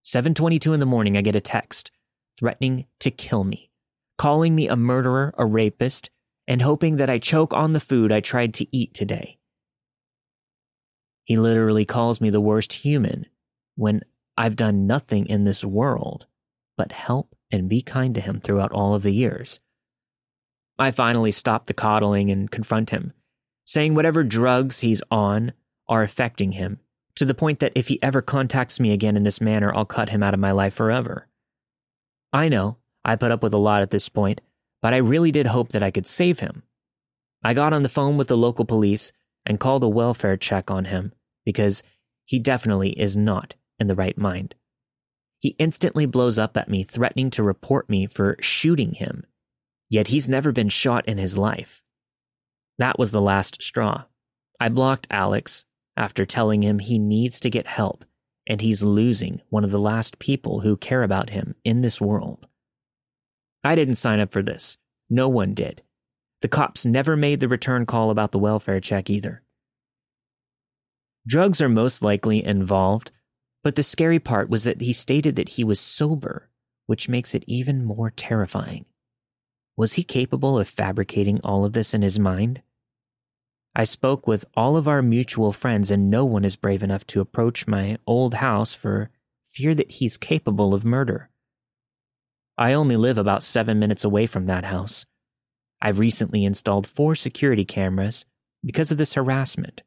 7:22 0.04 0.74
in 0.74 0.80
the 0.80 0.86
morning 0.86 1.17
I 1.17 1.22
get 1.22 1.36
a 1.36 1.41
text 1.41 1.91
threatening 2.39 2.86
to 3.00 3.12
kill 3.12 3.43
me, 3.43 3.72
calling 4.17 4.56
me 4.56 4.70
a 4.70 4.78
murderer, 4.78 5.34
a 5.38 5.46
rapist, 5.46 6.10
and 6.48 6.62
hoping 6.62 6.96
that 6.96 7.10
I 7.10 7.20
choke 7.20 7.54
on 7.54 7.74
the 7.74 7.80
food 7.80 8.12
I 8.12 8.22
tried 8.22 8.54
to 8.56 8.76
eat 8.76 8.93
today. 8.93 9.38
He 11.26 11.36
literally 11.36 11.84
calls 11.84 12.22
me 12.22 12.30
the 12.30 12.39
worst 12.39 12.72
human 12.72 13.26
when 13.76 14.02
I've 14.38 14.56
done 14.56 14.88
nothing 14.88 15.26
in 15.26 15.43
this 15.43 15.65
world 15.65 16.26
but 16.78 16.93
help 16.93 17.36
and 17.52 17.70
be 17.70 17.82
kind 17.82 18.14
to 18.16 18.22
him 18.22 18.40
throughout 18.40 18.72
all 18.72 18.96
of 18.96 19.04
the 19.04 19.14
years. 19.14 19.60
I 20.80 20.92
finally 20.92 21.32
stop 21.32 21.66
the 21.66 21.74
coddling 21.74 22.30
and 22.30 22.52
confront 22.52 22.92
him, 22.92 23.14
saying 23.66 23.96
whatever 23.96 24.24
drugs 24.24 24.82
he's 24.82 25.02
on 25.10 25.54
are 25.88 26.04
affecting 26.04 26.54
him, 26.54 26.80
to 27.16 27.26
the 27.26 27.34
point 27.34 27.60
that 27.60 27.72
if 27.74 27.88
he 27.88 28.02
ever 28.04 28.22
contacts 28.22 28.80
me 28.80 28.92
again 28.92 29.18
in 29.18 29.24
this 29.24 29.42
manner, 29.42 29.74
I'll 29.74 29.86
cut 29.86 30.10
him 30.10 30.22
out 30.22 30.34
of 30.34 30.40
my 30.40 30.52
life 30.52 30.74
forever. 30.74 31.28
I 32.32 32.50
know 32.50 32.78
I 33.04 33.16
put 33.16 33.32
up 33.32 33.42
with 33.42 33.54
a 33.54 33.58
lot 33.58 33.82
at 33.82 33.90
this 33.90 34.10
point, 34.10 34.42
but 34.82 34.94
I 34.94 34.98
really 34.98 35.32
did 35.32 35.48
hope 35.48 35.70
that 35.70 35.82
I 35.82 35.92
could 35.92 36.06
save 36.06 36.42
him. 36.42 36.64
I 37.44 37.54
got 37.54 37.74
on 37.74 37.84
the 37.84 37.90
phone 37.90 38.18
with 38.18 38.28
the 38.28 38.38
local 38.38 38.66
police 38.66 39.12
and 39.46 39.60
called 39.60 39.84
a 39.84 39.90
welfare 39.90 40.38
check 40.38 40.70
on 40.70 40.86
him 40.86 41.14
because 41.46 41.82
he 42.26 42.38
definitely 42.38 42.90
is 43.00 43.16
not 43.16 43.56
in 43.80 43.88
the 43.88 43.96
right 43.96 44.18
mind. 44.18 44.54
He 45.39 45.56
instantly 45.60 46.06
blows 46.06 46.39
up 46.39 46.58
at 46.58 46.69
me, 46.69 46.84
threatening 46.84 47.30
to 47.32 47.43
report 47.43 47.89
me 47.89 48.08
for 48.08 48.38
shooting 48.39 48.93
him, 48.93 49.26
yet 49.89 50.08
he's 50.08 50.28
never 50.28 50.52
been 50.52 50.69
shot 50.69 51.08
in 51.08 51.17
his 51.17 51.38
life. 51.38 51.84
That 52.78 52.97
was 52.97 53.12
the 53.12 53.21
last 53.21 53.62
straw. 53.62 54.06
I 54.60 54.69
blocked 54.69 55.08
Alex 55.12 55.65
after 55.95 56.26
telling 56.26 56.63
him 56.63 56.80
he 56.80 57.00
needs 57.00 57.39
to 57.41 57.50
get 57.50 57.67
help 57.67 58.06
and 58.47 58.62
he's 58.62 58.82
losing 58.82 59.41
one 59.50 59.63
of 59.63 59.71
the 59.71 59.80
last 59.80 60.19
people 60.19 60.62
who 60.62 60.78
care 60.78 61.04
about 61.04 61.32
him 61.32 61.56
in 61.63 61.82
this 61.82 62.00
world. 62.00 62.47
I 63.63 63.76
didn't 63.76 63.95
sign 63.95 64.19
up 64.19 64.32
for 64.32 64.41
this. 64.41 64.78
No 65.10 65.28
one 65.28 65.54
did. 65.54 65.84
The 66.41 66.47
cops 66.47 66.86
never 66.86 67.17
made 67.17 67.39
the 67.39 67.47
return 67.50 67.86
call 67.86 68.10
about 68.10 68.32
the 68.32 68.39
welfare 68.39 68.80
check 68.80 69.10
either. 69.10 69.43
Drugs 71.28 71.62
are 71.62 71.69
most 71.69 72.02
likely 72.02 72.43
involved, 72.43 73.12
but 73.67 73.75
the 73.75 73.84
scary 73.84 74.17
part 74.17 74.47
was 74.47 74.63
that 74.63 74.80
he 74.80 74.93
stated 74.93 75.36
that 75.36 75.49
he 75.49 75.63
was 75.65 75.77
sober, 75.77 76.49
which 76.86 77.10
makes 77.10 77.36
it 77.36 77.43
even 77.47 77.84
more 77.84 78.10
terrifying. 78.10 78.86
Was 79.75 79.95
he 79.95 80.06
capable 80.06 80.58
of 80.58 80.69
fabricating 80.69 81.41
all 81.43 81.65
of 81.65 81.73
this 81.73 81.93
in 81.93 82.01
his 82.01 82.17
mind? 82.17 82.62
I 83.75 83.84
spoke 83.84 84.25
with 84.25 84.45
all 84.56 84.77
of 84.77 84.88
our 84.88 85.01
mutual 85.01 85.51
friends, 85.51 85.91
and 85.91 86.10
no 86.10 86.23
one 86.23 86.45
is 86.45 86.56
brave 86.56 86.82
enough 86.82 87.06
to 87.08 87.19
approach 87.19 87.67
my 87.67 87.97
old 88.08 88.36
house 88.36 88.73
for 88.73 89.10
fear 89.51 89.75
that 89.75 89.91
he's 89.91 90.15
capable 90.15 90.73
of 90.73 90.86
murder. 90.86 91.30
I 92.58 92.71
only 92.71 92.95
live 92.95 93.17
about 93.17 93.43
seven 93.43 93.80
minutes 93.80 94.06
away 94.06 94.27
from 94.27 94.45
that 94.45 94.63
house. 94.63 95.06
I've 95.82 95.99
recently 95.99 96.45
installed 96.45 96.88
four 96.88 97.15
security 97.15 97.65
cameras 97.65 98.23
because 98.63 98.93
of 98.93 98.97
this 98.97 99.15
harassment, 99.15 99.84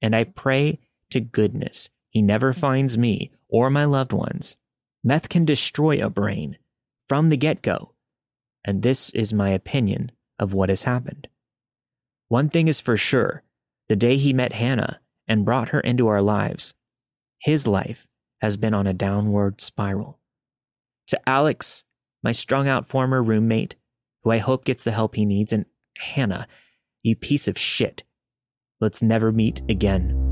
and 0.00 0.14
I 0.14 0.22
pray 0.22 0.78
to 1.10 1.18
goodness 1.18 1.90
he 2.18 2.22
never 2.22 2.52
finds 2.52 2.98
me 2.98 3.30
or 3.48 3.70
my 3.70 3.84
loved 3.84 4.12
ones. 4.12 4.56
Meth 5.04 5.28
can 5.28 5.44
destroy 5.44 6.04
a 6.04 6.10
brain 6.10 6.58
from 7.08 7.28
the 7.28 7.36
get 7.36 7.62
go, 7.62 7.94
and 8.64 8.82
this 8.82 9.10
is 9.10 9.32
my 9.32 9.50
opinion 9.50 10.10
of 10.36 10.52
what 10.52 10.68
has 10.68 10.82
happened. 10.82 11.28
One 12.26 12.48
thing 12.48 12.66
is 12.66 12.80
for 12.80 12.96
sure 12.96 13.44
the 13.88 13.94
day 13.94 14.16
he 14.16 14.32
met 14.32 14.54
Hannah 14.54 14.98
and 15.28 15.44
brought 15.44 15.68
her 15.68 15.78
into 15.78 16.08
our 16.08 16.20
lives, 16.20 16.74
his 17.38 17.68
life 17.68 18.08
has 18.40 18.56
been 18.56 18.74
on 18.74 18.88
a 18.88 18.92
downward 18.92 19.60
spiral. 19.60 20.18
To 21.06 21.28
Alex, 21.28 21.84
my 22.24 22.32
strung 22.32 22.66
out 22.66 22.84
former 22.84 23.22
roommate, 23.22 23.76
who 24.24 24.32
I 24.32 24.38
hope 24.38 24.64
gets 24.64 24.82
the 24.82 24.90
help 24.90 25.14
he 25.14 25.24
needs, 25.24 25.52
and 25.52 25.66
Hannah, 25.96 26.48
you 27.04 27.14
piece 27.14 27.46
of 27.46 27.56
shit. 27.56 28.02
Let's 28.80 29.04
never 29.04 29.30
meet 29.30 29.62
again. 29.68 30.27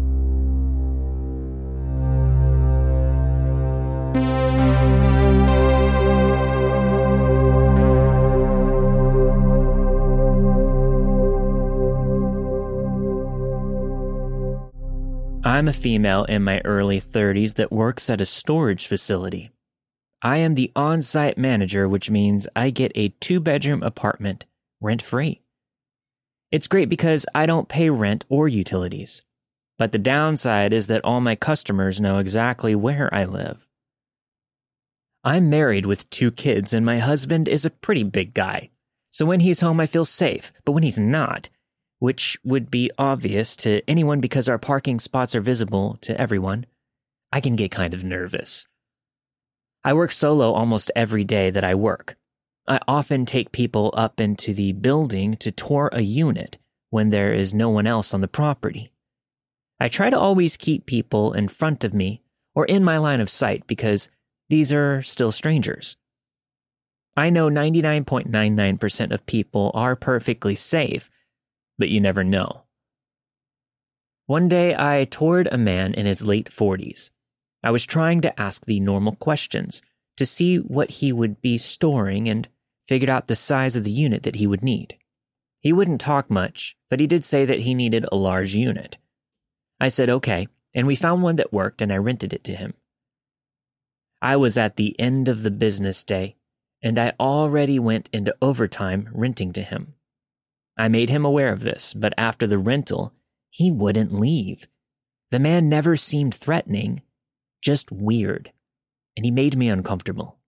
I'm 15.57 15.69
a 15.69 15.73
female 15.73 16.25
in 16.25 16.45
my 16.45 16.61
early 16.67 17.01
30s 17.01 17.55
that 17.55 17.73
works 17.73 18.11
at 18.11 18.21
a 18.21 18.27
storage 18.27 18.87
facility. 18.87 19.49
I 20.23 20.37
am 20.37 20.53
the 20.53 20.71
on 20.77 21.01
site 21.01 21.39
manager, 21.39 21.89
which 21.89 22.11
means 22.11 22.47
I 22.55 22.69
get 22.69 22.93
a 22.95 23.09
two 23.21 23.41
bedroom 23.41 23.83
apartment 23.83 24.45
rent 24.83 25.01
free. 25.01 25.41
It's 26.53 26.67
great 26.67 26.91
because 26.91 27.25
I 27.35 27.47
don't 27.47 27.71
pay 27.71 27.89
rent 27.89 28.27
or 28.29 28.49
utilities. 28.49 29.23
But 29.79 29.93
the 29.93 29.99
downside 29.99 30.75
is 30.75 30.89
that 30.89 31.03
all 31.07 31.23
my 31.23 31.37
customers 31.37 32.03
know 32.03 32.19
exactly 32.19 32.75
where 32.75 33.09
I 33.15 33.25
live. 33.25 33.67
I'm 35.25 35.49
married 35.49 35.87
with 35.87 36.11
two 36.11 36.33
kids, 36.33 36.75
and 36.75 36.85
my 36.85 36.99
husband 36.99 37.49
is 37.49 37.65
a 37.65 37.71
pretty 37.71 38.03
big 38.03 38.35
guy. 38.35 38.69
So 39.11 39.25
when 39.25 39.41
he's 39.41 39.61
home, 39.61 39.81
I 39.81 39.87
feel 39.87 40.05
safe. 40.05 40.53
But 40.67 40.73
when 40.73 40.83
he's 40.83 41.01
not, 41.01 41.49
which 41.99 42.39
would 42.45 42.71
be 42.71 42.91
obvious 42.99 43.57
to 43.57 43.83
anyone 43.89 44.21
because 44.21 44.49
our 44.49 44.59
parking 44.59 44.99
spots 44.99 45.35
are 45.35 45.41
visible 45.41 45.99
to 46.03 46.19
everyone, 46.21 46.67
I 47.33 47.41
can 47.41 47.57
get 47.57 47.71
kind 47.71 47.95
of 47.95 48.05
nervous. 48.05 48.67
I 49.85 49.93
work 49.93 50.13
solo 50.13 50.53
almost 50.53 50.91
every 50.97 51.25
day 51.25 51.51
that 51.51 51.65
I 51.65 51.75
work. 51.75 52.17
I 52.69 52.81
often 52.89 53.25
take 53.25 53.53
people 53.53 53.95
up 53.97 54.21
into 54.21 54.53
the 54.53 54.73
building 54.73 55.37
to 55.37 55.53
tour 55.53 55.89
a 55.93 56.01
unit 56.01 56.59
when 56.91 57.11
there 57.11 57.33
is 57.33 57.55
no 57.55 57.71
one 57.71 57.87
else 57.87 58.13
on 58.13 58.21
the 58.21 58.29
property. 58.29 58.93
I 59.79 59.89
try 59.89 60.11
to 60.11 60.19
always 60.19 60.57
keep 60.57 60.87
people 60.87 61.33
in 61.33 61.49
front 61.49 61.85
of 61.85 61.95
me 61.95 62.23
or 62.55 62.65
in 62.67 62.83
my 62.83 62.99
line 62.99 63.21
of 63.21 63.31
sight 63.31 63.67
because 63.67 64.11
these 64.49 64.73
are 64.73 65.03
still 65.03 65.31
strangers. 65.31 65.97
I 67.17 67.31
know 67.31 67.49
99.99% 67.49 69.13
of 69.13 69.27
people 69.27 69.71
are 69.75 69.97
perfectly 69.97 70.55
safe 70.55 71.11
but 71.79 71.89
you 71.89 72.01
never 72.01 72.25
know. 72.25 72.63
One 74.27 74.49
day 74.49 74.75
I 74.75 75.05
toured 75.05 75.49
a 75.51 75.59
man 75.59 75.95
in 75.95 76.07
his 76.07 76.27
late 76.27 76.51
40s. 76.51 77.11
I 77.63 77.71
was 77.71 77.87
trying 77.87 78.21
to 78.23 78.41
ask 78.41 78.67
the 78.67 78.81
normal 78.81 79.15
questions 79.15 79.83
to 80.17 80.27
see 80.27 80.57
what 80.57 80.91
he 80.91 81.13
would 81.13 81.41
be 81.41 81.59
storing 81.59 82.29
and 82.29 82.49
figured 82.89 83.11
out 83.11 83.27
the 83.27 83.37
size 83.37 83.77
of 83.77 83.85
the 83.85 83.91
unit 83.91 84.23
that 84.23 84.37
he 84.37 84.47
would 84.47 84.63
need. 84.63 84.97
He 85.61 85.73
wouldn't 85.73 86.01
talk 86.01 86.31
much, 86.31 86.77
but 86.89 87.01
he 87.01 87.07
did 87.07 87.25
say 87.25 87.45
that 87.45 87.61
he 87.61 87.75
needed 87.75 88.07
a 88.11 88.17
large 88.17 88.55
unit. 88.55 88.99
I 89.81 89.89
said 89.89 90.09
okay, 90.09 90.49
and 90.75 90.87
we 90.87 90.97
found 90.97 91.23
one 91.23 91.37
that 91.37 91.53
worked 91.53 91.83
and 91.83 91.93
I 91.93 91.97
rented 91.97 92.33
it 92.33 92.45
to 92.45 92.55
him. 92.55 92.75
I 94.23 94.37
was 94.37 94.57
at 94.57 94.77
the 94.77 94.99
end 94.99 95.29
of 95.29 95.43
the 95.43 95.51
business 95.51 96.03
day, 96.05 96.37
and 96.83 96.99
I 96.99 97.15
already 97.19 97.79
went 97.79 98.09
into 98.13 98.37
overtime 98.41 99.09
renting 99.13 99.53
to 99.53 99.63
him. 99.63 99.95
I 100.79 100.89
made 100.89 101.09
him 101.09 101.25
aware 101.25 101.53
of 101.53 101.61
this, 101.61 101.95
but 101.95 102.13
after 102.19 102.47
the 102.47 102.59
rental, 102.59 103.13
he 103.51 103.71
wouldn't 103.71 104.13
leave. 104.13 104.69
The 105.31 105.39
man 105.39 105.69
never 105.69 105.97
seemed 105.97 106.35
threatening, 106.35 107.03
just 107.63 107.91
weird, 107.91 108.53
and 109.17 109.25
he 109.25 109.31
made 109.31 109.57
me 109.57 109.69
uncomfortable. 109.69 110.39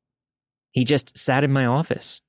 He 0.71 0.85
just 0.85 1.17
sat 1.17 1.45
in 1.45 1.53
my 1.53 1.64
office. 1.64 2.21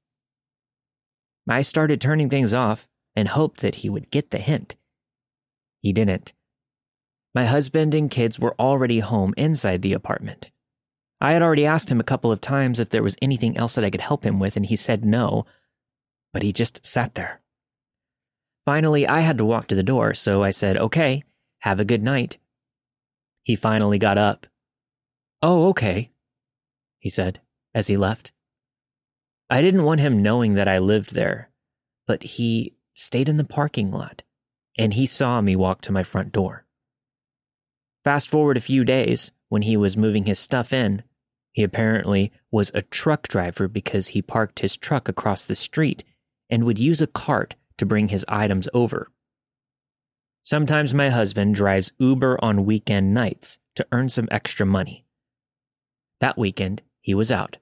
I 1.48 1.62
started 1.62 2.00
turning 2.00 2.30
things 2.30 2.54
off 2.54 2.88
and 3.16 3.28
hoped 3.28 3.62
that 3.62 3.76
he 3.76 3.90
would 3.90 4.12
get 4.12 4.32
the 4.32 4.38
hint. 4.38 4.76
He 5.82 5.92
didn't. 5.92 6.34
My 7.36 7.46
husband 7.46 7.94
and 7.94 8.10
kids 8.10 8.40
were 8.40 8.56
already 8.60 9.00
home 9.00 9.34
inside 9.36 9.82
the 9.82 9.94
apartment. 9.94 10.52
I 11.22 11.34
had 11.34 11.42
already 11.42 11.66
asked 11.66 11.92
him 11.92 12.00
a 12.00 12.06
couple 12.06 12.32
of 12.32 12.40
times 12.40 12.80
if 12.80 12.90
there 12.90 13.04
was 13.04 13.18
anything 13.22 13.58
else 13.58 13.76
that 13.76 13.84
I 13.84 13.90
could 13.90 14.02
help 14.02 14.26
him 14.26 14.40
with, 14.40 14.56
and 14.56 14.66
he 14.66 14.76
said 14.76 15.04
no, 15.04 15.46
but 16.32 16.44
he 16.44 16.54
just 16.54 16.86
sat 16.86 17.16
there. 17.16 17.42
Finally, 18.70 19.08
I 19.08 19.22
had 19.22 19.40
to 19.40 19.46
walk 19.46 19.66
to 19.70 19.76
the 19.76 19.82
door, 19.82 20.14
so 20.14 20.44
I 20.44 20.52
said, 20.52 20.78
Okay, 20.78 21.24
have 21.62 21.80
a 21.80 21.84
good 21.84 22.04
night. 22.04 22.38
He 23.42 23.56
finally 23.56 23.98
got 23.98 24.20
up. 24.20 24.46
Oh, 25.42 25.70
okay, 25.70 26.12
he 27.00 27.10
said 27.10 27.42
as 27.74 27.88
he 27.88 27.98
left. 27.98 28.32
I 29.50 29.64
didn't 29.64 29.86
want 29.86 30.02
him 30.02 30.22
knowing 30.22 30.54
that 30.54 30.68
I 30.68 30.78
lived 30.78 31.16
there, 31.16 31.50
but 32.06 32.22
he 32.22 32.76
stayed 32.94 33.28
in 33.28 33.38
the 33.38 33.44
parking 33.44 33.90
lot 33.92 34.22
and 34.78 34.94
he 34.94 35.08
saw 35.08 35.42
me 35.42 35.56
walk 35.56 35.82
to 35.82 35.92
my 35.92 36.04
front 36.04 36.32
door. 36.32 36.68
Fast 38.04 38.30
forward 38.30 38.56
a 38.56 38.62
few 38.62 38.84
days, 38.84 39.32
when 39.48 39.64
he 39.64 39.78
was 39.78 39.98
moving 39.98 40.26
his 40.26 40.38
stuff 40.38 40.72
in, 40.72 41.02
he 41.54 41.64
apparently 41.64 42.32
was 42.52 42.70
a 42.76 42.84
truck 42.84 43.28
driver 43.28 43.68
because 43.68 44.10
he 44.10 44.22
parked 44.22 44.60
his 44.60 44.78
truck 44.78 45.10
across 45.10 45.48
the 45.48 45.56
street 45.56 46.04
and 46.52 46.66
would 46.66 46.78
use 46.78 47.02
a 47.02 47.08
cart 47.08 47.56
to 47.80 47.86
bring 47.86 48.10
his 48.10 48.26
items 48.30 48.70
over. 48.74 49.10
Sometimes 50.44 50.94
my 50.94 51.10
husband 51.10 51.56
drives 51.56 51.92
Uber 52.00 52.38
on 52.44 52.66
weekend 52.66 53.14
nights 53.14 53.58
to 53.76 53.86
earn 53.92 54.10
some 54.10 54.28
extra 54.32 54.66
money. 54.66 55.06
That 56.20 56.38
weekend, 56.38 56.82
he 57.02 57.14
was 57.14 57.32
out. 57.32 57.58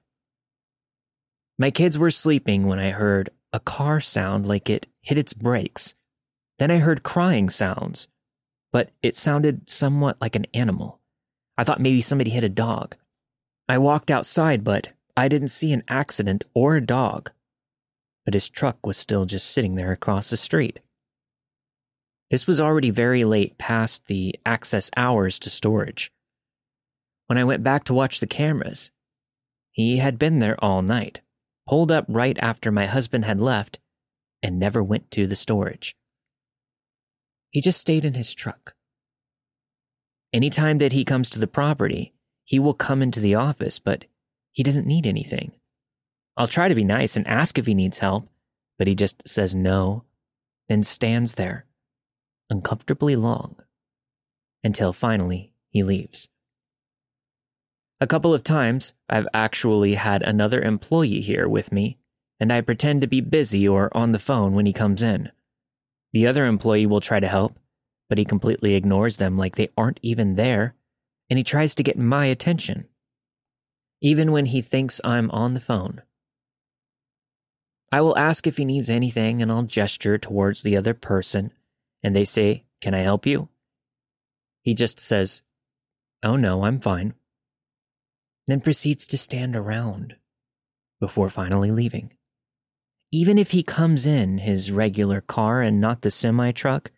My 1.58 1.70
kids 1.70 1.98
were 1.98 2.10
sleeping 2.10 2.66
when 2.66 2.78
I 2.78 2.90
heard 2.90 3.30
a 3.52 3.60
car 3.60 4.00
sound 4.00 4.46
like 4.46 4.70
it 4.70 4.86
hit 5.00 5.18
its 5.18 5.32
brakes. 5.32 5.94
Then 6.58 6.70
I 6.70 6.78
heard 6.78 7.02
crying 7.02 7.50
sounds. 7.50 8.08
but 8.72 8.90
it 9.02 9.16
sounded 9.16 9.68
somewhat 9.68 10.16
like 10.20 10.36
an 10.36 10.46
animal. 10.54 11.00
I 11.56 11.64
thought 11.64 11.80
maybe 11.80 12.00
somebody 12.00 12.30
hit 12.30 12.44
a 12.44 12.48
dog. 12.48 12.96
I 13.68 13.78
walked 13.78 14.10
outside, 14.10 14.64
but 14.64 14.90
I 15.16 15.28
didn't 15.28 15.48
see 15.48 15.72
an 15.72 15.82
accident 15.88 16.44
or 16.54 16.76
a 16.76 16.84
dog. 16.84 17.30
But 18.28 18.34
his 18.34 18.50
truck 18.50 18.86
was 18.86 18.98
still 18.98 19.24
just 19.24 19.50
sitting 19.50 19.76
there 19.76 19.90
across 19.90 20.28
the 20.28 20.36
street. 20.36 20.80
This 22.28 22.46
was 22.46 22.60
already 22.60 22.90
very 22.90 23.24
late 23.24 23.56
past 23.56 24.04
the 24.04 24.38
access 24.44 24.90
hours 24.98 25.38
to 25.38 25.48
storage. 25.48 26.12
When 27.28 27.38
I 27.38 27.44
went 27.44 27.62
back 27.62 27.84
to 27.84 27.94
watch 27.94 28.20
the 28.20 28.26
cameras, 28.26 28.90
he 29.70 29.96
had 29.96 30.18
been 30.18 30.40
there 30.40 30.62
all 30.62 30.82
night, 30.82 31.22
pulled 31.66 31.90
up 31.90 32.04
right 32.06 32.36
after 32.42 32.70
my 32.70 32.84
husband 32.84 33.24
had 33.24 33.40
left, 33.40 33.78
and 34.42 34.58
never 34.58 34.82
went 34.82 35.10
to 35.12 35.26
the 35.26 35.34
storage. 35.34 35.96
He 37.48 37.62
just 37.62 37.80
stayed 37.80 38.04
in 38.04 38.12
his 38.12 38.34
truck. 38.34 38.74
Anytime 40.34 40.76
that 40.80 40.92
he 40.92 41.02
comes 41.02 41.30
to 41.30 41.38
the 41.38 41.46
property, 41.46 42.12
he 42.44 42.58
will 42.58 42.74
come 42.74 43.00
into 43.00 43.20
the 43.20 43.36
office, 43.36 43.78
but 43.78 44.04
he 44.52 44.62
doesn't 44.62 44.86
need 44.86 45.06
anything. 45.06 45.52
I'll 46.38 46.46
try 46.46 46.68
to 46.68 46.74
be 46.74 46.84
nice 46.84 47.16
and 47.16 47.26
ask 47.26 47.58
if 47.58 47.66
he 47.66 47.74
needs 47.74 47.98
help, 47.98 48.28
but 48.78 48.86
he 48.86 48.94
just 48.94 49.28
says 49.28 49.56
no, 49.56 50.04
then 50.68 50.84
stands 50.84 51.34
there, 51.34 51.66
uncomfortably 52.48 53.16
long, 53.16 53.56
until 54.62 54.92
finally 54.92 55.52
he 55.68 55.82
leaves. 55.82 56.28
A 58.00 58.06
couple 58.06 58.32
of 58.32 58.44
times, 58.44 58.92
I've 59.10 59.26
actually 59.34 59.94
had 59.94 60.22
another 60.22 60.62
employee 60.62 61.20
here 61.20 61.48
with 61.48 61.72
me, 61.72 61.98
and 62.38 62.52
I 62.52 62.60
pretend 62.60 63.00
to 63.00 63.08
be 63.08 63.20
busy 63.20 63.66
or 63.66 63.94
on 63.96 64.12
the 64.12 64.20
phone 64.20 64.54
when 64.54 64.64
he 64.64 64.72
comes 64.72 65.02
in. 65.02 65.32
The 66.12 66.28
other 66.28 66.46
employee 66.46 66.86
will 66.86 67.00
try 67.00 67.18
to 67.18 67.26
help, 67.26 67.58
but 68.08 68.16
he 68.16 68.24
completely 68.24 68.76
ignores 68.76 69.16
them 69.16 69.36
like 69.36 69.56
they 69.56 69.70
aren't 69.76 69.98
even 70.02 70.36
there, 70.36 70.76
and 71.28 71.36
he 71.36 71.42
tries 71.42 71.74
to 71.74 71.82
get 71.82 71.98
my 71.98 72.26
attention. 72.26 72.86
Even 74.00 74.30
when 74.30 74.46
he 74.46 74.60
thinks 74.60 75.00
I'm 75.02 75.32
on 75.32 75.54
the 75.54 75.60
phone. 75.60 76.02
I 77.90 78.00
will 78.00 78.18
ask 78.18 78.46
if 78.46 78.56
he 78.58 78.64
needs 78.64 78.90
anything 78.90 79.40
and 79.40 79.50
I'll 79.50 79.62
gesture 79.62 80.18
towards 80.18 80.62
the 80.62 80.76
other 80.76 80.94
person, 80.94 81.52
and 82.02 82.14
they 82.14 82.24
say, 82.24 82.64
Can 82.80 82.94
I 82.94 83.00
help 83.00 83.26
you? 83.26 83.48
He 84.62 84.74
just 84.74 85.00
says, 85.00 85.42
Oh 86.22 86.36
no, 86.36 86.64
I'm 86.64 86.80
fine. 86.80 87.14
Then 88.46 88.60
proceeds 88.60 89.06
to 89.08 89.18
stand 89.18 89.56
around 89.56 90.16
before 91.00 91.30
finally 91.30 91.70
leaving. 91.70 92.12
Even 93.10 93.38
if 93.38 93.52
he 93.52 93.62
comes 93.62 94.04
in 94.04 94.38
his 94.38 94.70
regular 94.70 95.20
car 95.20 95.62
and 95.62 95.80
not 95.80 96.02
the 96.02 96.10
semi 96.10 96.52
truck, 96.52 96.90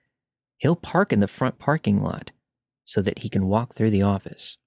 he'll 0.59 0.77
park 0.77 1.13
in 1.13 1.21
the 1.21 1.29
front 1.29 1.59
parking 1.59 2.03
lot 2.03 2.33
so 2.85 3.01
that 3.01 3.21
he 3.21 3.29
can 3.29 3.47
walk 3.47 3.75
through 3.75 3.91
the 3.91 4.03
office. 4.03 4.59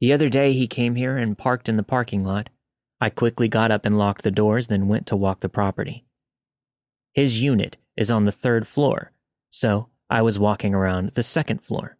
The 0.00 0.12
other 0.12 0.28
day 0.28 0.52
he 0.52 0.66
came 0.66 0.94
here 0.94 1.18
and 1.18 1.36
parked 1.36 1.68
in 1.68 1.76
the 1.76 1.82
parking 1.82 2.24
lot. 2.24 2.48
I 3.00 3.10
quickly 3.10 3.48
got 3.48 3.70
up 3.70 3.86
and 3.86 3.96
locked 3.96 4.22
the 4.22 4.30
doors, 4.30 4.68
then 4.68 4.88
went 4.88 5.06
to 5.06 5.16
walk 5.16 5.40
the 5.40 5.48
property. 5.48 6.04
His 7.14 7.42
unit 7.42 7.76
is 7.96 8.10
on 8.10 8.24
the 8.24 8.32
third 8.32 8.66
floor, 8.66 9.12
so 9.50 9.88
I 10.10 10.22
was 10.22 10.38
walking 10.38 10.74
around 10.74 11.12
the 11.14 11.22
second 11.22 11.62
floor. 11.62 11.96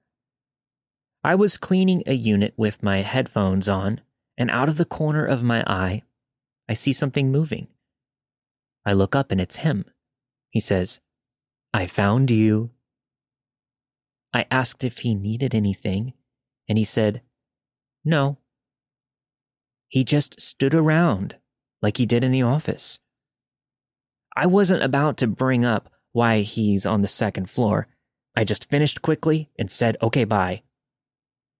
I 1.22 1.34
was 1.34 1.56
cleaning 1.56 2.02
a 2.06 2.14
unit 2.14 2.54
with 2.56 2.82
my 2.82 2.98
headphones 2.98 3.68
on, 3.68 4.00
and 4.37 4.50
out 4.50 4.68
of 4.68 4.76
the 4.76 4.84
corner 4.84 5.24
of 5.24 5.42
my 5.42 5.64
eye, 5.66 6.02
I 6.68 6.74
see 6.74 6.92
something 6.92 7.30
moving. 7.30 7.68
I 8.87 8.92
look 8.92 9.14
up 9.14 9.30
and 9.30 9.40
it's 9.40 9.56
him. 9.56 9.84
He 10.50 10.61
says, 10.61 11.00
I 11.74 11.87
found 11.87 12.30
you. 12.30 12.70
I 14.32 14.46
asked 14.50 14.84
if 14.84 14.98
he 14.98 15.14
needed 15.14 15.54
anything, 15.54 16.14
and 16.68 16.78
he 16.78 16.84
said, 16.84 17.22
No. 18.04 18.38
He 19.88 20.05
just 20.05 20.40
stood 20.40 20.74
around 20.74 21.37
like 21.83 21.96
he 21.96 22.07
did 22.07 22.22
in 22.22 22.33
the 22.33 22.42
office. 22.42 23.01
I 24.37 24.46
wasn't 24.46 24.83
about 24.83 25.16
to 25.18 25.27
bring 25.27 25.64
up 25.64 25.90
why 26.12 26.40
he's 26.40 26.87
on 26.87 27.03
the 27.03 27.09
second 27.09 27.51
floor. 27.51 27.88
I 28.37 28.44
just 28.44 28.70
finished 28.70 29.03
quickly 29.03 29.51
and 29.59 29.70
said, 29.70 29.96
okay, 30.03 30.24
bye. 30.24 30.62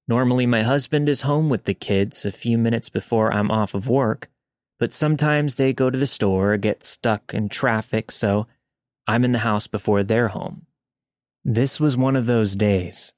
Normally, 0.07 0.47
my 0.47 0.63
husband 0.63 1.09
is 1.09 1.23
home 1.23 1.49
with 1.49 1.65
the 1.65 1.75
kids 1.75 2.25
a 2.25 2.33
few 2.33 2.57
minutes 2.57 2.89
before 2.89 3.33
I'm 3.33 3.51
off 3.51 3.75
of 3.75 3.89
work, 3.89 4.31
but 4.79 4.93
sometimes 4.93 5.55
they 5.57 5.73
go 5.73 5.91
to 5.91 5.99
the 5.99 6.07
store 6.07 6.55
or 6.55 6.57
get 6.57 6.83
stuck 6.83 7.35
in 7.35 7.49
traffic, 7.49 8.11
so 8.11 8.47
I'm 9.07 9.25
in 9.25 9.33
the 9.33 9.41
house 9.41 9.67
before 9.67 10.03
they're 10.03 10.29
home. 10.29 10.67
This 11.45 11.81
was 11.81 11.97
one 11.97 12.17
of 12.17 12.27
those 12.27 12.57
days. 12.57 13.13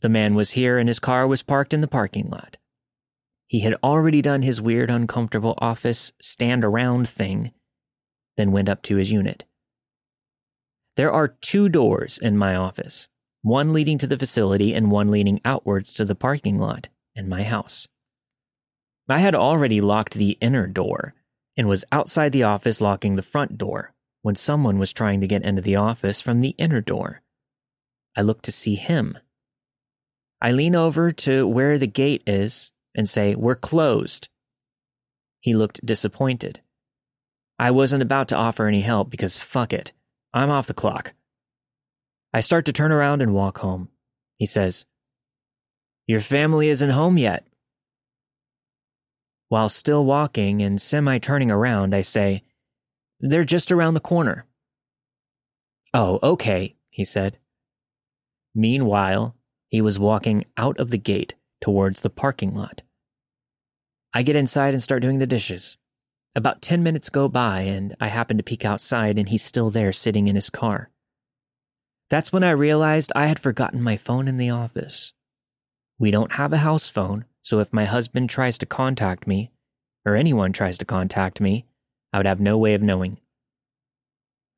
The 0.00 0.08
man 0.08 0.34
was 0.34 0.52
here 0.52 0.78
and 0.78 0.88
his 0.88 0.98
car 0.98 1.26
was 1.26 1.42
parked 1.42 1.72
in 1.72 1.80
the 1.80 1.88
parking 1.88 2.28
lot. 2.28 2.56
He 3.46 3.60
had 3.60 3.74
already 3.82 4.22
done 4.22 4.42
his 4.42 4.60
weird, 4.60 4.90
uncomfortable 4.90 5.54
office 5.58 6.12
stand 6.20 6.64
around 6.64 7.08
thing, 7.08 7.52
then 8.36 8.52
went 8.52 8.68
up 8.68 8.82
to 8.82 8.96
his 8.96 9.12
unit. 9.12 9.44
There 10.96 11.12
are 11.12 11.28
two 11.28 11.68
doors 11.68 12.18
in 12.18 12.38
my 12.38 12.54
office, 12.54 13.08
one 13.42 13.72
leading 13.72 13.98
to 13.98 14.06
the 14.06 14.18
facility 14.18 14.72
and 14.72 14.90
one 14.90 15.10
leading 15.10 15.40
outwards 15.44 15.92
to 15.94 16.04
the 16.04 16.14
parking 16.14 16.58
lot 16.58 16.88
and 17.14 17.28
my 17.28 17.42
house. 17.42 17.86
I 19.08 19.18
had 19.18 19.34
already 19.34 19.80
locked 19.80 20.14
the 20.14 20.38
inner 20.40 20.66
door 20.66 21.14
and 21.56 21.68
was 21.68 21.84
outside 21.92 22.32
the 22.32 22.42
office 22.42 22.80
locking 22.80 23.16
the 23.16 23.22
front 23.22 23.58
door 23.58 23.92
when 24.22 24.34
someone 24.34 24.78
was 24.78 24.92
trying 24.92 25.20
to 25.20 25.26
get 25.26 25.42
into 25.42 25.60
the 25.60 25.76
office 25.76 26.20
from 26.20 26.40
the 26.40 26.54
inner 26.58 26.80
door. 26.80 27.20
I 28.16 28.22
looked 28.22 28.44
to 28.46 28.52
see 28.52 28.76
him. 28.76 29.18
I 30.40 30.52
lean 30.52 30.74
over 30.74 31.12
to 31.12 31.46
where 31.46 31.78
the 31.78 31.86
gate 31.86 32.22
is 32.26 32.70
and 32.94 33.08
say, 33.08 33.34
We're 33.34 33.54
closed. 33.54 34.28
He 35.40 35.54
looked 35.54 35.84
disappointed. 35.84 36.60
I 37.58 37.70
wasn't 37.70 38.02
about 38.02 38.28
to 38.28 38.36
offer 38.36 38.66
any 38.66 38.80
help 38.80 39.10
because 39.10 39.36
fuck 39.36 39.72
it, 39.72 39.92
I'm 40.32 40.50
off 40.50 40.66
the 40.66 40.74
clock. 40.74 41.12
I 42.32 42.40
start 42.40 42.64
to 42.66 42.72
turn 42.72 42.90
around 42.90 43.22
and 43.22 43.34
walk 43.34 43.58
home. 43.58 43.88
He 44.36 44.46
says, 44.46 44.86
Your 46.06 46.20
family 46.20 46.68
isn't 46.68 46.90
home 46.90 47.16
yet. 47.18 47.46
While 49.48 49.68
still 49.68 50.04
walking 50.04 50.62
and 50.62 50.80
semi 50.80 51.18
turning 51.18 51.50
around, 51.50 51.94
I 51.94 52.00
say, 52.00 52.42
They're 53.20 53.44
just 53.44 53.70
around 53.70 53.94
the 53.94 54.00
corner. 54.00 54.46
Oh, 55.92 56.18
okay, 56.22 56.74
he 56.90 57.04
said. 57.04 57.38
Meanwhile, 58.54 59.36
he 59.68 59.80
was 59.80 59.98
walking 59.98 60.44
out 60.56 60.78
of 60.80 60.90
the 60.90 60.98
gate 60.98 61.34
towards 61.64 62.02
the 62.02 62.10
parking 62.10 62.54
lot. 62.54 62.82
I 64.12 64.22
get 64.22 64.36
inside 64.36 64.74
and 64.74 64.82
start 64.82 65.00
doing 65.00 65.18
the 65.18 65.26
dishes. 65.26 65.78
About 66.34 66.60
10 66.60 66.82
minutes 66.82 67.08
go 67.08 67.26
by, 67.26 67.60
and 67.60 67.96
I 67.98 68.08
happen 68.08 68.36
to 68.36 68.42
peek 68.42 68.66
outside, 68.66 69.16
and 69.18 69.30
he's 69.30 69.42
still 69.42 69.70
there 69.70 69.90
sitting 69.90 70.28
in 70.28 70.34
his 70.34 70.50
car. 70.50 70.90
That's 72.10 72.34
when 72.34 72.44
I 72.44 72.50
realized 72.50 73.12
I 73.16 73.28
had 73.28 73.38
forgotten 73.38 73.80
my 73.80 73.96
phone 73.96 74.28
in 74.28 74.36
the 74.36 74.50
office. 74.50 75.14
We 75.98 76.10
don't 76.10 76.32
have 76.32 76.52
a 76.52 76.58
house 76.58 76.90
phone, 76.90 77.24
so 77.40 77.60
if 77.60 77.72
my 77.72 77.86
husband 77.86 78.28
tries 78.28 78.58
to 78.58 78.66
contact 78.66 79.26
me, 79.26 79.50
or 80.04 80.16
anyone 80.16 80.52
tries 80.52 80.76
to 80.76 80.84
contact 80.84 81.40
me, 81.40 81.64
I 82.12 82.18
would 82.18 82.26
have 82.26 82.40
no 82.40 82.58
way 82.58 82.74
of 82.74 82.82
knowing. 82.82 83.16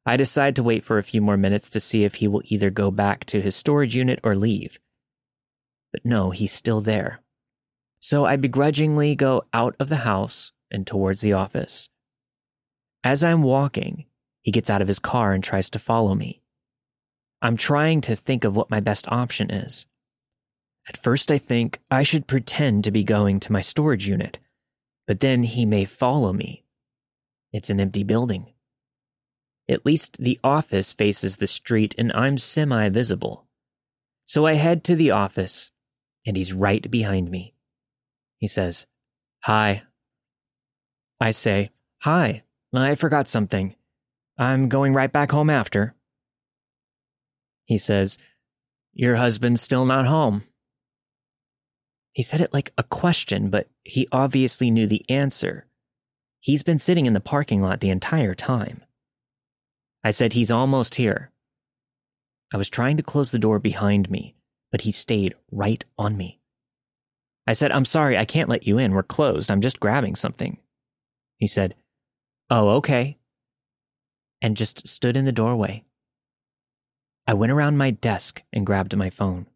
I 0.05 0.17
decide 0.17 0.57
to 0.57 0.65
wait 0.65 0.83
for 0.83 0.99
a 0.99 1.05
few 1.05 1.21
more 1.21 1.37
minutes 1.37 1.71
to 1.71 1.79
see 1.79 2.03
if 2.03 2.17
he 2.17 2.27
will 2.27 2.43
either 2.47 2.69
go 2.69 2.91
back 2.91 3.25
to 3.27 3.41
his 3.41 3.55
storage 3.55 3.95
unit 3.95 4.19
or 4.25 4.35
leave. 4.35 4.81
But 5.93 6.05
no, 6.05 6.31
he's 6.31 6.53
still 6.53 6.81
there. 6.81 7.21
So 8.01 8.25
I 8.25 8.37
begrudgingly 8.37 9.15
go 9.15 9.45
out 9.53 9.75
of 9.79 9.89
the 9.89 9.97
house 9.97 10.53
and 10.71 10.87
towards 10.87 11.21
the 11.21 11.33
office. 11.33 11.89
As 13.03 13.25
I'm 13.25 13.43
walking, 13.43 14.07
he 14.43 14.51
gets 14.51 14.71
out 14.71 14.83
of 14.83 14.89
his 14.89 14.99
car 14.99 15.33
and 15.33 15.43
tries 15.43 15.71
to 15.71 15.79
follow 15.79 16.15
me. 16.15 16.43
I'm 17.43 17.57
trying 17.57 18.01
to 18.03 18.17
think 18.17 18.45
of 18.45 18.57
what 18.57 18.71
my 18.71 18.81
best 18.81 19.07
option 19.09 19.51
is. 19.51 19.87
At 20.89 20.97
first, 20.97 21.31
I 21.31 21.39
think 21.39 21.81
I 21.91 22.03
should 22.03 22.27
pretend 22.27 22.85
to 22.85 22.91
be 22.91 23.03
going 23.03 23.41
to 23.41 23.53
my 23.53 23.61
storage 23.61 24.09
unit, 24.09 24.39
but 25.07 25.21
then 25.21 25.43
he 25.43 25.67
may 25.67 25.85
follow 25.85 26.33
me. 26.33 26.65
It's 27.53 27.71
an 27.71 27.81
empty 27.81 28.05
building. 28.05 28.53
At 29.69 29.85
least 29.85 30.19
the 30.19 30.39
office 30.45 30.93
faces 30.93 31.39
the 31.39 31.47
street 31.47 31.95
and 31.99 32.13
I'm 32.13 32.39
semi 32.39 32.89
visible. 32.89 33.47
So 34.25 34.47
I 34.47 34.55
head 34.55 34.85
to 34.85 34.95
the 34.95 35.11
office, 35.11 35.71
and 36.27 36.37
he's 36.37 36.53
right 36.53 36.91
behind 36.91 37.31
me. 37.31 37.55
He 38.39 38.49
says, 38.49 38.87
Hi. 39.45 39.85
I 41.21 41.31
say, 41.31 41.71
Hi, 42.01 42.43
I 42.75 42.95
forgot 42.95 43.29
something. 43.29 43.75
I'm 44.39 44.69
going 44.69 44.93
right 44.93 45.11
back 45.11 45.31
home 45.31 45.49
after. 45.49 45.95
He 47.65 47.79
says, 47.79 48.19
Your 48.93 49.17
husband's 49.17 49.63
still 49.63 49.87
not 49.87 50.07
home. 50.07 50.45
He 52.13 52.23
said 52.23 52.41
it 52.41 52.53
like 52.53 52.73
a 52.77 52.83
question, 52.83 53.51
but 53.51 53.69
he 53.85 54.09
obviously 54.11 54.71
knew 54.71 54.87
the 54.87 55.05
answer. 55.09 55.67
He's 56.41 56.63
been 56.63 56.79
sitting 56.79 57.07
in 57.07 57.13
the 57.13 57.21
parking 57.21 57.63
lot 57.63 57.81
the 57.81 57.91
entire 57.91 58.35
time. 58.35 58.83
I 60.05 60.11
said, 60.11 60.33
He's 60.33 60.51
almost 60.51 60.97
here. 60.97 61.31
I 62.53 62.57
was 62.57 62.71
trying 62.71 62.97
to 62.97 63.03
close 63.03 63.33
the 63.33 63.39
door 63.39 63.59
behind 63.59 64.09
me, 64.09 64.36
but 64.77 64.83
he 64.83 64.93
stayed 64.93 65.35
right 65.51 65.87
on 65.97 66.19
me. 66.19 66.39
I 67.47 67.55
said, 67.55 67.73
I'm 67.73 67.87
sorry, 67.87 68.19
I 68.19 68.27
can't 68.27 68.51
let 68.51 68.67
you 68.67 68.77
in. 68.77 68.93
We're 68.93 69.03
closed. 69.03 69.51
I'm 69.51 69.63
just 69.63 69.81
grabbing 69.81 70.15
something. 70.17 70.59
He 71.39 71.47
said, 71.47 71.75
Oh, 72.51 72.69
okay. 72.73 73.17
And 74.43 74.55
just 74.55 74.87
stood 74.87 75.17
in 75.17 75.25
the 75.25 75.33
doorway. 75.33 75.83
I 77.27 77.33
went 77.33 77.53
around 77.53 77.79
my 77.79 77.91
desk 77.91 78.43
and 78.53 78.67
grabbed 78.67 78.95
my 78.95 79.09
phone. 79.09 79.47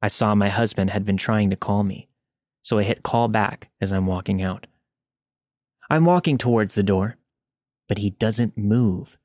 I 0.00 0.06
saw 0.06 0.36
my 0.36 0.50
husband 0.50 0.90
had 0.90 1.04
been 1.04 1.16
trying 1.16 1.50
to 1.50 1.56
call 1.56 1.82
me, 1.82 2.06
so 2.62 2.78
I 2.78 2.84
hit 2.84 3.02
call 3.02 3.26
back 3.26 3.70
as 3.80 3.92
I'm 3.92 4.06
walking 4.06 4.40
out. 4.40 4.68
I'm 5.90 6.04
walking 6.04 6.38
towards 6.38 6.76
the 6.76 6.84
door, 6.84 7.16
but 7.88 7.98
he 7.98 8.10
doesn't 8.10 8.56
move. 8.56 9.18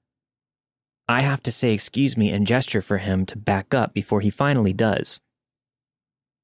I 1.10 1.22
have 1.22 1.41
to 1.43 1.51
say 1.51 1.74
excuse 1.74 2.16
me 2.16 2.30
and 2.30 2.45
gesture 2.45 2.84
for 2.84 2.99
him 2.99 3.26
to 3.26 3.38
back 3.38 3.74
up 3.74 3.95
before 3.95 4.22
he 4.22 4.30
finally 4.30 4.74
does. 4.74 5.20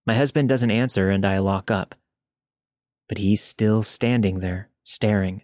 My 0.07 0.15
husband 0.15 0.49
doesn't 0.49 0.71
answer 0.71 1.11
and 1.11 1.23
I 1.23 1.37
lock 1.37 1.69
up. 1.69 1.93
But 3.07 3.19
he's 3.19 3.43
still 3.43 3.83
standing 3.83 4.39
there, 4.39 4.69
staring. 4.83 5.43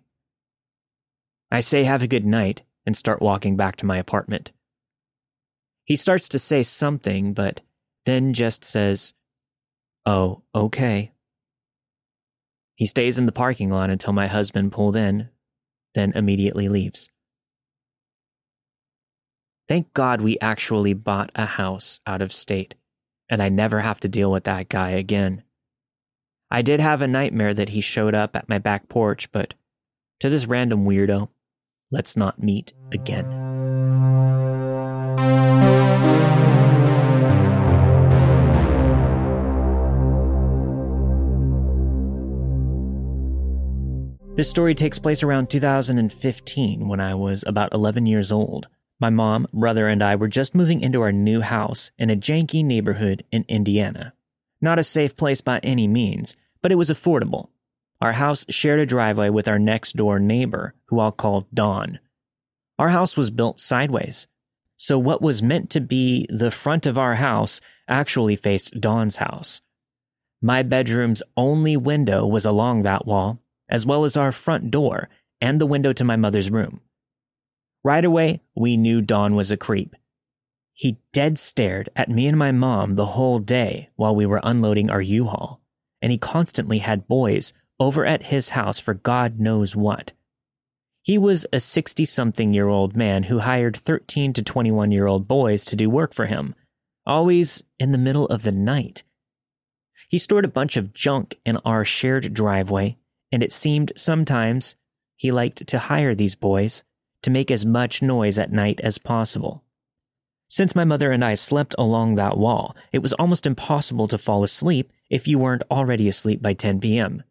I 1.51 1.59
say 1.59 1.83
have 1.83 2.01
a 2.01 2.07
good 2.07 2.25
night 2.25 2.63
and 2.83 2.97
start 2.97 3.21
walking 3.21 3.55
back 3.55 3.75
to 3.75 3.85
my 3.85 3.97
apartment. 3.97 4.53
He 5.85 5.95
starts 5.97 6.27
to 6.29 6.39
say 6.39 6.63
something, 6.63 7.33
but 7.33 7.61
then 8.07 8.33
just 8.33 8.65
says, 8.65 9.13
Oh, 10.03 10.41
okay. 10.55 11.11
He 12.73 12.87
stays 12.87 13.19
in 13.19 13.27
the 13.27 13.31
parking 13.31 13.69
lot 13.69 13.91
until 13.91 14.13
my 14.13 14.25
husband 14.25 14.71
pulled 14.71 14.95
in, 14.95 15.29
then 15.93 16.11
immediately 16.15 16.67
leaves. 16.67 17.11
Thank 19.71 19.93
God 19.93 20.19
we 20.19 20.37
actually 20.41 20.93
bought 20.93 21.31
a 21.33 21.45
house 21.45 22.01
out 22.05 22.21
of 22.21 22.33
state 22.33 22.75
and 23.29 23.41
I 23.41 23.47
never 23.47 23.79
have 23.79 24.01
to 24.01 24.09
deal 24.09 24.29
with 24.29 24.43
that 24.43 24.67
guy 24.67 24.89
again. 24.89 25.43
I 26.49 26.61
did 26.61 26.81
have 26.81 27.01
a 27.01 27.07
nightmare 27.07 27.53
that 27.53 27.69
he 27.69 27.79
showed 27.79 28.13
up 28.13 28.35
at 28.35 28.49
my 28.49 28.57
back 28.57 28.89
porch, 28.89 29.31
but 29.31 29.53
to 30.19 30.29
this 30.29 30.45
random 30.45 30.83
weirdo, 30.83 31.29
let's 31.89 32.17
not 32.17 32.43
meet 32.43 32.73
again. 32.91 33.29
This 44.35 44.49
story 44.49 44.75
takes 44.75 44.99
place 44.99 45.23
around 45.23 45.49
2015 45.49 46.89
when 46.89 46.99
I 46.99 47.15
was 47.15 47.45
about 47.47 47.73
11 47.73 48.05
years 48.05 48.33
old. 48.33 48.67
My 49.01 49.09
mom, 49.09 49.47
brother, 49.51 49.87
and 49.87 50.03
I 50.03 50.15
were 50.15 50.27
just 50.27 50.53
moving 50.53 50.81
into 50.81 51.01
our 51.01 51.11
new 51.11 51.41
house 51.41 51.89
in 51.97 52.11
a 52.11 52.15
janky 52.15 52.63
neighborhood 52.63 53.23
in 53.31 53.45
Indiana. 53.47 54.13
Not 54.61 54.77
a 54.77 54.83
safe 54.83 55.17
place 55.17 55.41
by 55.41 55.57
any 55.63 55.87
means, 55.87 56.35
but 56.61 56.71
it 56.71 56.75
was 56.75 56.91
affordable. 56.91 57.49
Our 57.99 58.11
house 58.11 58.45
shared 58.49 58.79
a 58.79 58.85
driveway 58.85 59.29
with 59.29 59.47
our 59.47 59.57
next 59.57 59.95
door 59.95 60.19
neighbor, 60.19 60.75
who 60.85 60.99
I'll 60.99 61.11
call 61.11 61.47
Don. 61.51 61.97
Our 62.77 62.89
house 62.89 63.17
was 63.17 63.31
built 63.31 63.59
sideways, 63.59 64.27
so 64.77 64.99
what 64.99 65.19
was 65.19 65.41
meant 65.41 65.71
to 65.71 65.81
be 65.81 66.27
the 66.29 66.51
front 66.51 66.85
of 66.85 66.99
our 66.99 67.15
house 67.15 67.59
actually 67.87 68.35
faced 68.35 68.79
Don's 68.79 69.15
house. 69.15 69.61
My 70.43 70.61
bedroom's 70.61 71.23
only 71.35 71.75
window 71.75 72.27
was 72.27 72.45
along 72.45 72.83
that 72.83 73.07
wall, 73.07 73.39
as 73.67 73.83
well 73.83 74.05
as 74.05 74.15
our 74.15 74.31
front 74.31 74.69
door 74.69 75.09
and 75.39 75.59
the 75.59 75.65
window 75.65 75.91
to 75.91 76.03
my 76.03 76.17
mother's 76.17 76.51
room. 76.51 76.81
Right 77.83 78.05
away, 78.05 78.41
we 78.55 78.77
knew 78.77 79.01
Don 79.01 79.35
was 79.35 79.51
a 79.51 79.57
creep. 79.57 79.95
He 80.73 80.99
dead 81.13 81.37
stared 81.37 81.89
at 81.95 82.09
me 82.09 82.27
and 82.27 82.37
my 82.37 82.51
mom 82.51 82.95
the 82.95 83.07
whole 83.07 83.39
day 83.39 83.89
while 83.95 84.15
we 84.15 84.25
were 84.25 84.39
unloading 84.43 84.89
our 84.89 85.01
U 85.01 85.25
Haul, 85.25 85.61
and 86.01 86.11
he 86.11 86.17
constantly 86.17 86.79
had 86.79 87.07
boys 87.07 87.53
over 87.79 88.05
at 88.05 88.23
his 88.23 88.49
house 88.49 88.79
for 88.79 88.93
God 88.93 89.39
knows 89.39 89.75
what. 89.75 90.13
He 91.01 91.17
was 91.17 91.47
a 91.51 91.59
60 91.59 92.05
something 92.05 92.53
year 92.53 92.67
old 92.67 92.95
man 92.95 93.23
who 93.23 93.39
hired 93.39 93.75
13 93.75 94.33
to 94.33 94.43
21 94.43 94.91
year 94.91 95.07
old 95.07 95.27
boys 95.27 95.65
to 95.65 95.75
do 95.75 95.89
work 95.89 96.13
for 96.13 96.27
him, 96.27 96.53
always 97.05 97.63
in 97.79 97.91
the 97.91 97.97
middle 97.97 98.27
of 98.27 98.43
the 98.43 98.51
night. 98.51 99.03
He 100.09 100.19
stored 100.19 100.45
a 100.45 100.49
bunch 100.49 100.77
of 100.77 100.93
junk 100.93 101.39
in 101.45 101.57
our 101.65 101.83
shared 101.83 102.33
driveway, 102.33 102.97
and 103.31 103.41
it 103.41 103.51
seemed 103.51 103.93
sometimes 103.95 104.75
he 105.15 105.31
liked 105.31 105.65
to 105.65 105.79
hire 105.79 106.13
these 106.13 106.35
boys 106.35 106.83
to 107.23 107.29
make 107.29 107.51
as 107.51 107.65
much 107.65 108.01
noise 108.01 108.37
at 108.37 108.51
night 108.51 108.79
as 108.81 108.97
possible. 108.97 109.63
Since 110.47 110.75
my 110.75 110.83
mother 110.83 111.11
and 111.11 111.23
I 111.23 111.35
slept 111.35 111.75
along 111.77 112.15
that 112.15 112.37
wall, 112.37 112.75
it 112.91 112.99
was 112.99 113.13
almost 113.13 113.47
impossible 113.47 114.07
to 114.09 114.17
fall 114.17 114.43
asleep 114.43 114.89
if 115.09 115.27
you 115.27 115.39
weren't 115.39 115.63
already 115.71 116.09
asleep 116.09 116.41
by 116.41 116.53
10 116.53 116.79
p.m. 116.81 117.23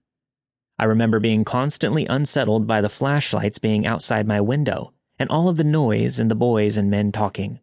I 0.79 0.85
remember 0.85 1.21
being 1.21 1.45
constantly 1.45 2.07
unsettled 2.07 2.67
by 2.67 2.81
the 2.81 2.89
flashlights 2.89 3.59
being 3.59 3.87
outside 3.87 4.27
my 4.27 4.41
window 4.41 4.95
and 5.19 5.29
all 5.29 5.51
of 5.51 5.59
the 5.59 5.65
noise 5.65 6.19
and 6.19 6.31
the 6.31 6.35
boys 6.35 6.79
and 6.79 6.91
men 6.91 7.13
talking. 7.13 7.61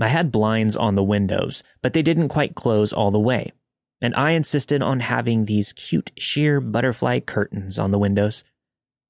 I 0.00 0.08
had 0.08 0.32
blinds 0.32 0.76
on 0.76 0.94
the 0.94 1.02
windows, 1.02 1.62
but 1.82 1.92
they 1.92 2.02
didn't 2.02 2.28
quite 2.28 2.54
close 2.54 2.92
all 2.92 3.10
the 3.10 3.18
way, 3.18 3.52
and 4.00 4.14
I 4.14 4.30
insisted 4.30 4.82
on 4.82 5.00
having 5.00 5.44
these 5.44 5.74
cute 5.74 6.10
sheer 6.16 6.60
butterfly 6.60 7.20
curtains 7.20 7.78
on 7.78 7.90
the 7.90 7.98
windows. 7.98 8.44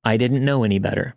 I 0.02 0.16
didn't 0.16 0.44
know 0.44 0.64
any 0.64 0.80
better. 0.80 1.14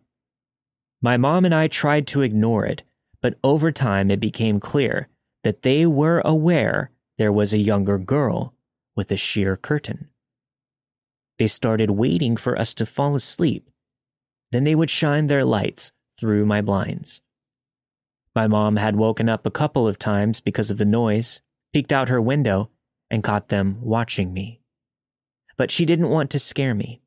My 1.01 1.17
mom 1.17 1.45
and 1.45 1.55
I 1.55 1.67
tried 1.67 2.05
to 2.07 2.21
ignore 2.21 2.65
it, 2.65 2.83
but 3.21 3.39
over 3.43 3.71
time 3.71 4.11
it 4.11 4.19
became 4.19 4.59
clear 4.59 5.07
that 5.43 5.63
they 5.63 5.85
were 5.85 6.21
aware 6.23 6.91
there 7.17 7.31
was 7.31 7.53
a 7.53 7.57
younger 7.57 7.97
girl 7.97 8.53
with 8.95 9.11
a 9.11 9.17
sheer 9.17 9.55
curtain. 9.55 10.09
They 11.39 11.47
started 11.47 11.91
waiting 11.91 12.37
for 12.37 12.57
us 12.57 12.73
to 12.75 12.85
fall 12.85 13.15
asleep. 13.15 13.69
Then 14.51 14.63
they 14.63 14.75
would 14.75 14.89
shine 14.89 15.27
their 15.27 15.43
lights 15.43 15.91
through 16.19 16.45
my 16.45 16.61
blinds. 16.61 17.21
My 18.35 18.47
mom 18.47 18.75
had 18.75 18.95
woken 18.95 19.27
up 19.27 19.45
a 19.45 19.51
couple 19.51 19.87
of 19.87 19.97
times 19.97 20.39
because 20.39 20.69
of 20.69 20.77
the 20.77 20.85
noise, 20.85 21.41
peeked 21.73 21.91
out 21.91 22.09
her 22.09 22.21
window, 22.21 22.69
and 23.09 23.23
caught 23.23 23.49
them 23.49 23.79
watching 23.81 24.33
me. 24.33 24.61
But 25.57 25.71
she 25.71 25.85
didn't 25.85 26.09
want 26.09 26.29
to 26.31 26.39
scare 26.39 26.75
me. 26.75 27.01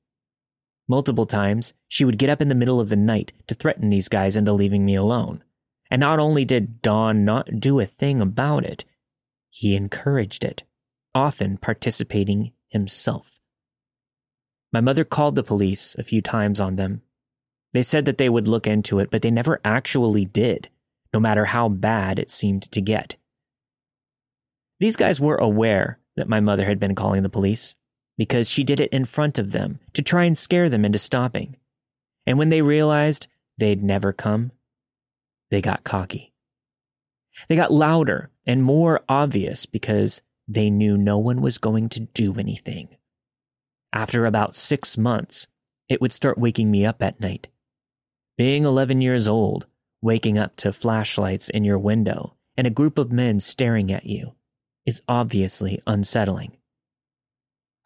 Multiple 0.89 1.27
times, 1.27 1.73
she 1.89 2.05
would 2.05 2.19
get 2.19 2.29
up 2.29 2.43
in 2.43 2.49
the 2.49 2.55
middle 2.55 2.81
of 2.81 2.89
the 2.89 2.97
night 2.97 3.33
to 3.47 3.55
threaten 3.55 3.89
these 3.89 4.09
guys 4.09 4.37
into 4.37 4.53
leaving 4.53 4.85
me 4.85 4.95
alone. 4.95 5.43
And 5.91 6.01
not 6.01 6.19
only 6.19 6.45
did 6.45 6.83
Don 6.83 7.25
not 7.25 7.61
do 7.61 7.81
a 7.81 7.87
thing 7.87 8.21
about 8.21 8.65
it, 8.65 8.85
he 9.51 9.77
encouraged 9.77 10.45
it, 10.45 10.65
often 11.15 11.57
participating 11.57 12.53
himself. 12.69 13.41
My 14.73 14.81
mother 14.81 15.05
called 15.05 15.37
the 15.37 15.45
police 15.45 15.95
a 15.99 16.03
few 16.03 16.21
times 16.21 16.61
on 16.61 16.77
them. 16.77 17.03
They 17.73 17.83
said 17.83 18.05
that 18.05 18.19
they 18.19 18.29
would 18.29 18.49
look 18.49 18.67
into 18.67 18.99
it, 18.99 19.11
but 19.11 19.23
they 19.23 19.31
never 19.31 19.61
actually 19.65 20.25
did, 20.25 20.69
no 21.13 21.21
matter 21.21 21.47
how 21.47 21.69
bad 21.69 22.19
it 22.19 22.31
seemed 22.31 22.63
to 22.73 22.81
get. 22.81 23.17
These 24.81 24.97
guys 24.97 25.21
were 25.21 25.37
aware 25.37 26.01
that 26.17 26.29
my 26.29 26.41
mother 26.41 26.65
had 26.65 26.81
been 26.81 26.95
calling 26.95 27.23
the 27.23 27.29
police, 27.29 27.77
because 28.17 28.49
she 28.49 28.65
did 28.65 28.81
it 28.81 28.93
in 28.93 29.05
front 29.05 29.39
of 29.39 29.53
them 29.53 29.81
to 29.93 30.03
try 30.03 30.25
and 30.25 30.37
scare 30.37 30.69
them 30.69 30.85
into 30.85 30.99
stopping. 30.99 31.57
And 32.27 32.39
when 32.39 32.49
they 32.49 32.63
realized 32.63 33.27
they'd 33.59 33.83
never 33.83 34.13
come, 34.13 34.53
they 35.51 35.61
got 35.61 35.85
cocky. 35.85 36.33
They 37.49 37.57
got 37.57 37.73
louder 37.73 38.31
and 38.47 38.63
more 38.63 39.03
obvious 39.09 39.67
because 39.67 40.23
they 40.47 40.71
knew 40.71 40.97
no 40.97 41.19
one 41.19 41.41
was 41.41 41.59
going 41.59 41.89
to 41.91 42.01
do 42.01 42.35
anything. 42.39 42.89
After 43.93 44.27
about 44.27 44.55
six 44.55 44.97
months, 44.97 45.47
it 45.89 46.01
would 46.01 46.13
start 46.13 46.39
waking 46.39 46.71
me 46.71 46.85
up 46.85 47.03
at 47.03 47.21
night. 47.21 47.49
Being 48.37 48.65
11 48.65 49.01
years 49.01 49.29
old, 49.29 49.67
waking 50.03 50.39
up 50.39 50.57
to 50.57 50.73
flashlights 50.73 51.49
in 51.49 51.65
your 51.65 51.79
window 51.79 52.35
and 52.57 52.67
a 52.67 52.71
group 52.71 52.99
of 52.99 53.13
men 53.13 53.41
staring 53.41 53.93
at 53.93 54.07
you 54.07 54.35
is 54.85 55.03
obviously 55.09 55.81
unsettling. 55.87 56.57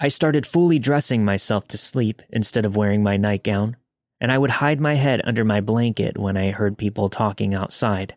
I 0.00 0.08
started 0.08 0.46
fully 0.46 0.78
dressing 0.78 1.24
myself 1.24 1.66
to 1.68 1.78
sleep 1.78 2.22
instead 2.30 2.64
of 2.64 2.76
wearing 2.76 3.02
my 3.02 3.16
nightgown, 3.16 3.76
and 4.20 4.30
I 4.30 4.38
would 4.38 4.50
hide 4.50 4.80
my 4.80 4.94
head 4.94 5.20
under 5.24 5.44
my 5.44 5.60
blanket 5.60 6.16
when 6.16 6.36
I 6.36 6.52
heard 6.52 6.78
people 6.78 7.08
talking 7.08 7.52
outside. 7.52 8.14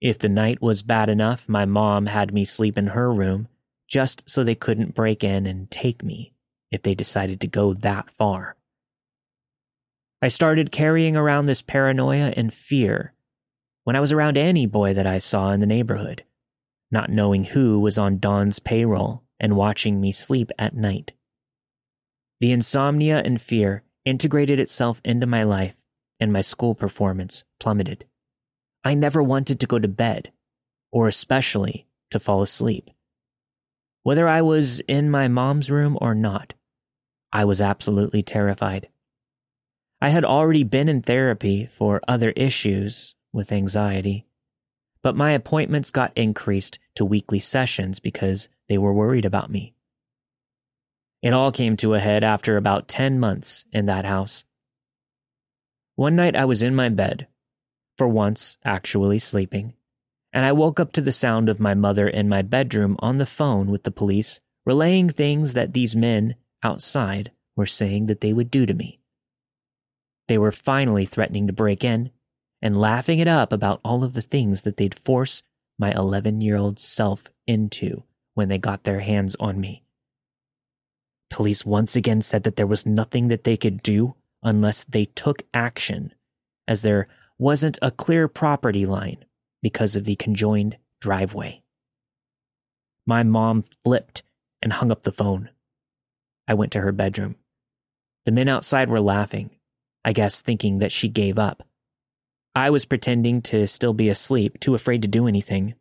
If 0.00 0.18
the 0.18 0.30
night 0.30 0.62
was 0.62 0.82
bad 0.82 1.10
enough, 1.10 1.46
my 1.50 1.66
mom 1.66 2.06
had 2.06 2.32
me 2.32 2.46
sleep 2.46 2.78
in 2.78 2.88
her 2.88 3.12
room 3.12 3.48
just 3.88 4.30
so 4.30 4.42
they 4.42 4.54
couldn't 4.54 4.94
break 4.94 5.22
in 5.22 5.46
and 5.46 5.70
take 5.70 6.02
me 6.02 6.32
if 6.70 6.80
they 6.80 6.94
decided 6.94 7.40
to 7.40 7.46
go 7.46 7.74
that 7.74 8.10
far. 8.10 8.56
I 10.22 10.28
started 10.28 10.72
carrying 10.72 11.14
around 11.14 11.46
this 11.46 11.60
paranoia 11.60 12.32
and 12.36 12.54
fear 12.54 13.12
when 13.84 13.96
I 13.96 14.00
was 14.00 14.12
around 14.12 14.38
any 14.38 14.64
boy 14.64 14.94
that 14.94 15.06
I 15.06 15.18
saw 15.18 15.50
in 15.50 15.60
the 15.60 15.66
neighborhood, 15.66 16.24
not 16.90 17.10
knowing 17.10 17.44
who 17.44 17.78
was 17.80 17.98
on 17.98 18.18
Don's 18.18 18.58
payroll 18.58 19.24
and 19.40 19.56
watching 19.56 20.00
me 20.00 20.12
sleep 20.12 20.50
at 20.58 20.76
night. 20.76 21.14
The 22.40 22.52
insomnia 22.52 23.22
and 23.24 23.40
fear 23.40 23.82
integrated 24.04 24.60
itself 24.60 25.00
into 25.04 25.26
my 25.26 25.42
life, 25.42 25.76
and 26.20 26.32
my 26.32 26.40
school 26.40 26.74
performance 26.74 27.44
plummeted. 27.58 28.04
I 28.84 28.94
never 28.94 29.22
wanted 29.22 29.58
to 29.60 29.66
go 29.66 29.78
to 29.78 29.88
bed, 29.88 30.32
or 30.92 31.08
especially 31.08 31.86
to 32.10 32.20
fall 32.20 32.42
asleep. 32.42 32.90
Whether 34.02 34.26
I 34.28 34.42
was 34.42 34.80
in 34.80 35.10
my 35.10 35.28
mom's 35.28 35.70
room 35.70 35.98
or 36.00 36.14
not, 36.14 36.54
I 37.32 37.44
was 37.44 37.60
absolutely 37.60 38.22
terrified. 38.22 38.88
I 40.00 40.08
had 40.08 40.24
already 40.24 40.64
been 40.64 40.88
in 40.88 41.02
therapy 41.02 41.66
for 41.66 42.00
other 42.08 42.30
issues 42.30 43.14
with 43.32 43.52
anxiety, 43.52 44.26
but 45.02 45.14
my 45.14 45.32
appointments 45.32 45.90
got 45.90 46.16
increased 46.16 46.78
to 46.94 47.04
weekly 47.04 47.38
sessions 47.38 48.00
because 48.00 48.48
they 48.70 48.78
were 48.78 48.94
worried 48.94 49.24
about 49.24 49.50
me. 49.50 49.74
It 51.22 51.32
all 51.32 51.50
came 51.50 51.76
to 51.78 51.94
a 51.94 51.98
head 51.98 52.22
after 52.22 52.56
about 52.56 52.86
10 52.86 53.18
months 53.18 53.64
in 53.72 53.86
that 53.86 54.04
house. 54.04 54.44
One 55.96 56.14
night 56.14 56.36
I 56.36 56.44
was 56.44 56.62
in 56.62 56.76
my 56.76 56.88
bed, 56.88 57.26
for 57.98 58.06
once 58.06 58.56
actually 58.64 59.18
sleeping, 59.18 59.74
and 60.32 60.46
I 60.46 60.52
woke 60.52 60.78
up 60.78 60.92
to 60.92 61.00
the 61.00 61.10
sound 61.10 61.48
of 61.48 61.58
my 61.58 61.74
mother 61.74 62.06
in 62.06 62.28
my 62.28 62.42
bedroom 62.42 62.94
on 63.00 63.18
the 63.18 63.26
phone 63.26 63.72
with 63.72 63.82
the 63.82 63.90
police, 63.90 64.38
relaying 64.64 65.10
things 65.10 65.54
that 65.54 65.72
these 65.72 65.96
men 65.96 66.36
outside 66.62 67.32
were 67.56 67.66
saying 67.66 68.06
that 68.06 68.20
they 68.20 68.32
would 68.32 68.52
do 68.52 68.66
to 68.66 68.72
me. 68.72 69.00
They 70.28 70.38
were 70.38 70.52
finally 70.52 71.06
threatening 71.06 71.48
to 71.48 71.52
break 71.52 71.82
in 71.82 72.12
and 72.62 72.80
laughing 72.80 73.18
it 73.18 73.26
up 73.26 73.52
about 73.52 73.80
all 73.84 74.04
of 74.04 74.14
the 74.14 74.22
things 74.22 74.62
that 74.62 74.76
they'd 74.76 74.94
force 74.94 75.42
my 75.76 75.90
11 75.90 76.40
year 76.40 76.56
old 76.56 76.78
self 76.78 77.24
into 77.48 78.04
when 78.34 78.48
they 78.48 78.58
got 78.58 78.84
their 78.84 79.00
hands 79.00 79.36
on 79.38 79.60
me. 79.60 79.82
Police 81.30 81.64
once 81.64 81.94
again 81.96 82.22
said 82.22 82.42
that 82.42 82.56
there 82.56 82.66
was 82.66 82.86
nothing 82.86 83.28
that 83.28 83.44
they 83.44 83.56
could 83.56 83.82
do 83.82 84.14
unless 84.42 84.84
they 84.84 85.04
took 85.04 85.42
action, 85.54 86.12
as 86.66 86.82
there 86.82 87.08
wasn't 87.38 87.78
a 87.80 87.90
clear 87.90 88.28
property 88.28 88.84
line 88.84 89.24
because 89.62 89.96
of 89.96 90.04
the 90.04 90.16
conjoined 90.16 90.76
driveway. 91.00 91.62
My 93.06 93.22
mom 93.22 93.62
flipped 93.62 94.22
and 94.62 94.72
hung 94.72 94.90
up 94.90 95.02
the 95.02 95.12
phone. 95.12 95.50
I 96.46 96.54
went 96.54 96.72
to 96.72 96.80
her 96.80 96.92
bedroom. 96.92 97.36
The 98.26 98.32
men 98.32 98.48
outside 98.48 98.90
were 98.90 99.00
laughing, 99.00 99.50
I 100.04 100.12
guess 100.12 100.40
thinking 100.40 100.78
that 100.78 100.92
she 100.92 101.08
gave 101.08 101.38
up. 101.38 101.66
I 102.54 102.70
was 102.70 102.84
pretending 102.84 103.42
to 103.42 103.66
still 103.66 103.94
be 103.94 104.08
asleep, 104.08 104.58
too 104.60 104.74
afraid 104.74 105.02
to 105.02 105.08
do 105.08 105.26
anything. 105.26 105.74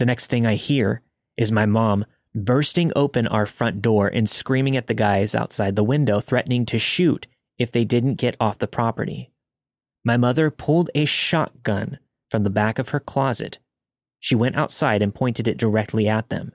The 0.00 0.06
next 0.06 0.28
thing 0.28 0.46
I 0.46 0.54
hear 0.54 1.02
is 1.36 1.52
my 1.52 1.66
mom 1.66 2.06
bursting 2.34 2.90
open 2.96 3.26
our 3.26 3.44
front 3.44 3.82
door 3.82 4.08
and 4.08 4.26
screaming 4.26 4.74
at 4.74 4.86
the 4.86 4.94
guys 4.94 5.34
outside 5.34 5.76
the 5.76 5.84
window, 5.84 6.20
threatening 6.20 6.64
to 6.66 6.78
shoot 6.78 7.26
if 7.58 7.70
they 7.70 7.84
didn't 7.84 8.14
get 8.14 8.34
off 8.40 8.56
the 8.56 8.66
property. 8.66 9.30
My 10.02 10.16
mother 10.16 10.50
pulled 10.50 10.88
a 10.94 11.04
shotgun 11.04 11.98
from 12.30 12.44
the 12.44 12.48
back 12.48 12.78
of 12.78 12.88
her 12.88 12.98
closet. 12.98 13.58
She 14.18 14.34
went 14.34 14.56
outside 14.56 15.02
and 15.02 15.14
pointed 15.14 15.46
it 15.46 15.58
directly 15.58 16.08
at 16.08 16.30
them. 16.30 16.52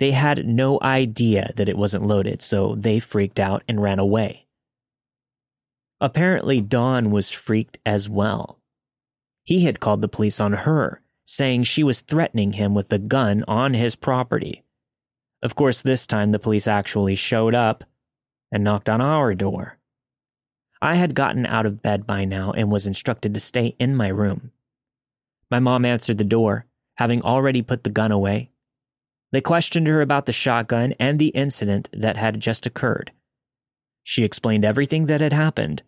They 0.00 0.10
had 0.10 0.44
no 0.44 0.80
idea 0.82 1.52
that 1.54 1.68
it 1.68 1.78
wasn't 1.78 2.06
loaded, 2.06 2.42
so 2.42 2.74
they 2.74 2.98
freaked 2.98 3.38
out 3.38 3.62
and 3.68 3.80
ran 3.80 4.00
away. 4.00 4.48
Apparently, 6.00 6.60
Don 6.60 7.12
was 7.12 7.30
freaked 7.30 7.78
as 7.86 8.08
well. 8.08 8.58
He 9.44 9.64
had 9.64 9.78
called 9.78 10.02
the 10.02 10.08
police 10.08 10.40
on 10.40 10.54
her, 10.54 11.01
saying 11.24 11.64
she 11.64 11.82
was 11.82 12.00
threatening 12.00 12.54
him 12.54 12.74
with 12.74 12.92
a 12.92 12.98
gun 12.98 13.44
on 13.46 13.74
his 13.74 13.96
property. 13.96 14.64
Of 15.42 15.54
course, 15.54 15.82
this 15.82 16.06
time 16.06 16.30
the 16.30 16.38
police 16.38 16.68
actually 16.68 17.14
showed 17.14 17.54
up 17.54 17.84
and 18.50 18.62
knocked 18.62 18.88
on 18.88 19.00
our 19.00 19.34
door. 19.34 19.78
I 20.80 20.96
had 20.96 21.14
gotten 21.14 21.46
out 21.46 21.66
of 21.66 21.82
bed 21.82 22.06
by 22.06 22.24
now 22.24 22.52
and 22.52 22.70
was 22.70 22.86
instructed 22.86 23.34
to 23.34 23.40
stay 23.40 23.76
in 23.78 23.96
my 23.96 24.08
room. 24.08 24.50
My 25.50 25.60
mom 25.60 25.84
answered 25.84 26.18
the 26.18 26.24
door, 26.24 26.66
having 26.96 27.22
already 27.22 27.62
put 27.62 27.84
the 27.84 27.90
gun 27.90 28.12
away. 28.12 28.50
They 29.30 29.40
questioned 29.40 29.86
her 29.86 30.02
about 30.02 30.26
the 30.26 30.32
shotgun 30.32 30.92
and 30.98 31.18
the 31.18 31.28
incident 31.28 31.88
that 31.92 32.16
had 32.16 32.40
just 32.40 32.66
occurred. 32.66 33.12
She 34.02 34.24
explained 34.24 34.64
everything 34.64 35.06
that 35.06 35.20
had 35.20 35.32
happened 35.32 35.82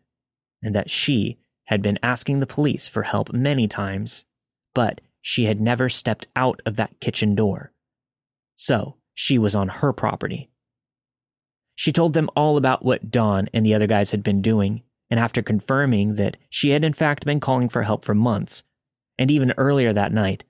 and 0.62 0.74
that 0.74 0.91
she 0.91 1.39
had 1.64 1.82
been 1.82 1.99
asking 2.03 2.41
the 2.41 2.47
police 2.47 2.89
for 2.89 3.03
help 3.03 3.32
many 3.32 3.66
times, 3.66 4.24
but 4.74 5.01
she 5.27 5.47
had 5.47 5.59
never 5.59 5.89
stepped 5.89 6.29
out 6.37 6.61
of 6.66 6.77
that 6.77 7.01
kitchen 7.01 7.35
door. 7.35 7.72
So 8.57 8.97
she 9.14 9.39
was 9.39 9.55
on 9.55 9.68
her 9.68 9.91
property. 9.91 10.51
She 11.75 11.93
told 11.93 12.12
them 12.12 12.29
all 12.37 12.59
about 12.59 12.85
what 12.85 13.11
Don 13.11 13.49
and 13.55 13.64
the 13.64 13.72
other 13.72 13.87
guys 13.87 14.11
had 14.11 14.22
been 14.22 14.43
doing, 14.43 14.83
and 15.09 15.18
after 15.18 15.41
confirming 15.41 16.16
that 16.16 16.37
she 16.51 16.70
had 16.70 16.85
in 16.85 16.93
fact 16.93 17.25
been 17.25 17.41
calling 17.41 17.70
for 17.70 17.85
help 17.85 18.05
for 18.05 18.14
months, 18.14 18.64
and 19.18 19.31
even 19.31 19.55
earlier 19.57 19.95
that 19.95 20.12
night, 20.12 20.45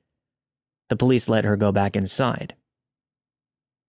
the 0.89 0.97
police 0.97 1.29
let 1.29 1.45
her 1.45 1.57
go 1.57 1.71
back 1.71 1.95
inside. 1.95 2.57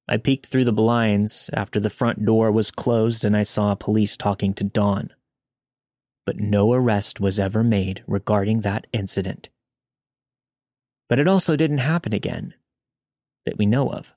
I 0.07 0.17
peeked 0.17 0.45
through 0.45 0.65
the 0.65 0.71
blinds 0.71 1.49
after 1.51 1.79
the 1.79 1.89
front 1.89 2.23
door 2.23 2.51
was 2.51 2.69
closed 2.69 3.25
and 3.25 3.35
I 3.35 3.41
saw 3.41 3.73
police 3.73 4.15
talking 4.15 4.53
to 4.53 4.63
Don. 4.63 5.11
But 6.27 6.37
no 6.39 6.73
arrest 6.73 7.19
was 7.19 7.39
ever 7.39 7.63
made 7.63 8.03
regarding 8.05 8.61
that 8.61 8.85
incident. 8.93 9.49
But 11.07 11.19
it 11.19 11.27
also 11.27 11.55
didn't 11.55 11.79
happen 11.79 12.13
again, 12.13 12.53
that 13.45 13.57
we 13.57 13.65
know 13.65 13.89
of. 13.89 14.15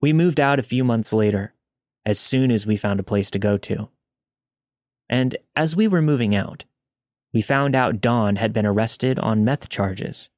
We 0.00 0.12
moved 0.12 0.40
out 0.40 0.58
a 0.58 0.64
few 0.64 0.84
months 0.84 1.12
later, 1.12 1.54
as 2.04 2.18
soon 2.18 2.50
as 2.50 2.66
we 2.66 2.76
found 2.76 3.00
a 3.00 3.04
place 3.04 3.30
to 3.32 3.38
go 3.38 3.56
to. 3.58 3.88
And 5.08 5.36
as 5.56 5.76
we 5.76 5.88
were 5.88 6.02
moving 6.02 6.34
out, 6.34 6.64
we 7.32 7.40
found 7.42 7.74
out 7.74 8.00
Don 8.00 8.36
had 8.36 8.52
been 8.52 8.66
arrested 8.66 9.18
on 9.18 9.44
meth 9.44 9.68
charges. 9.68 10.30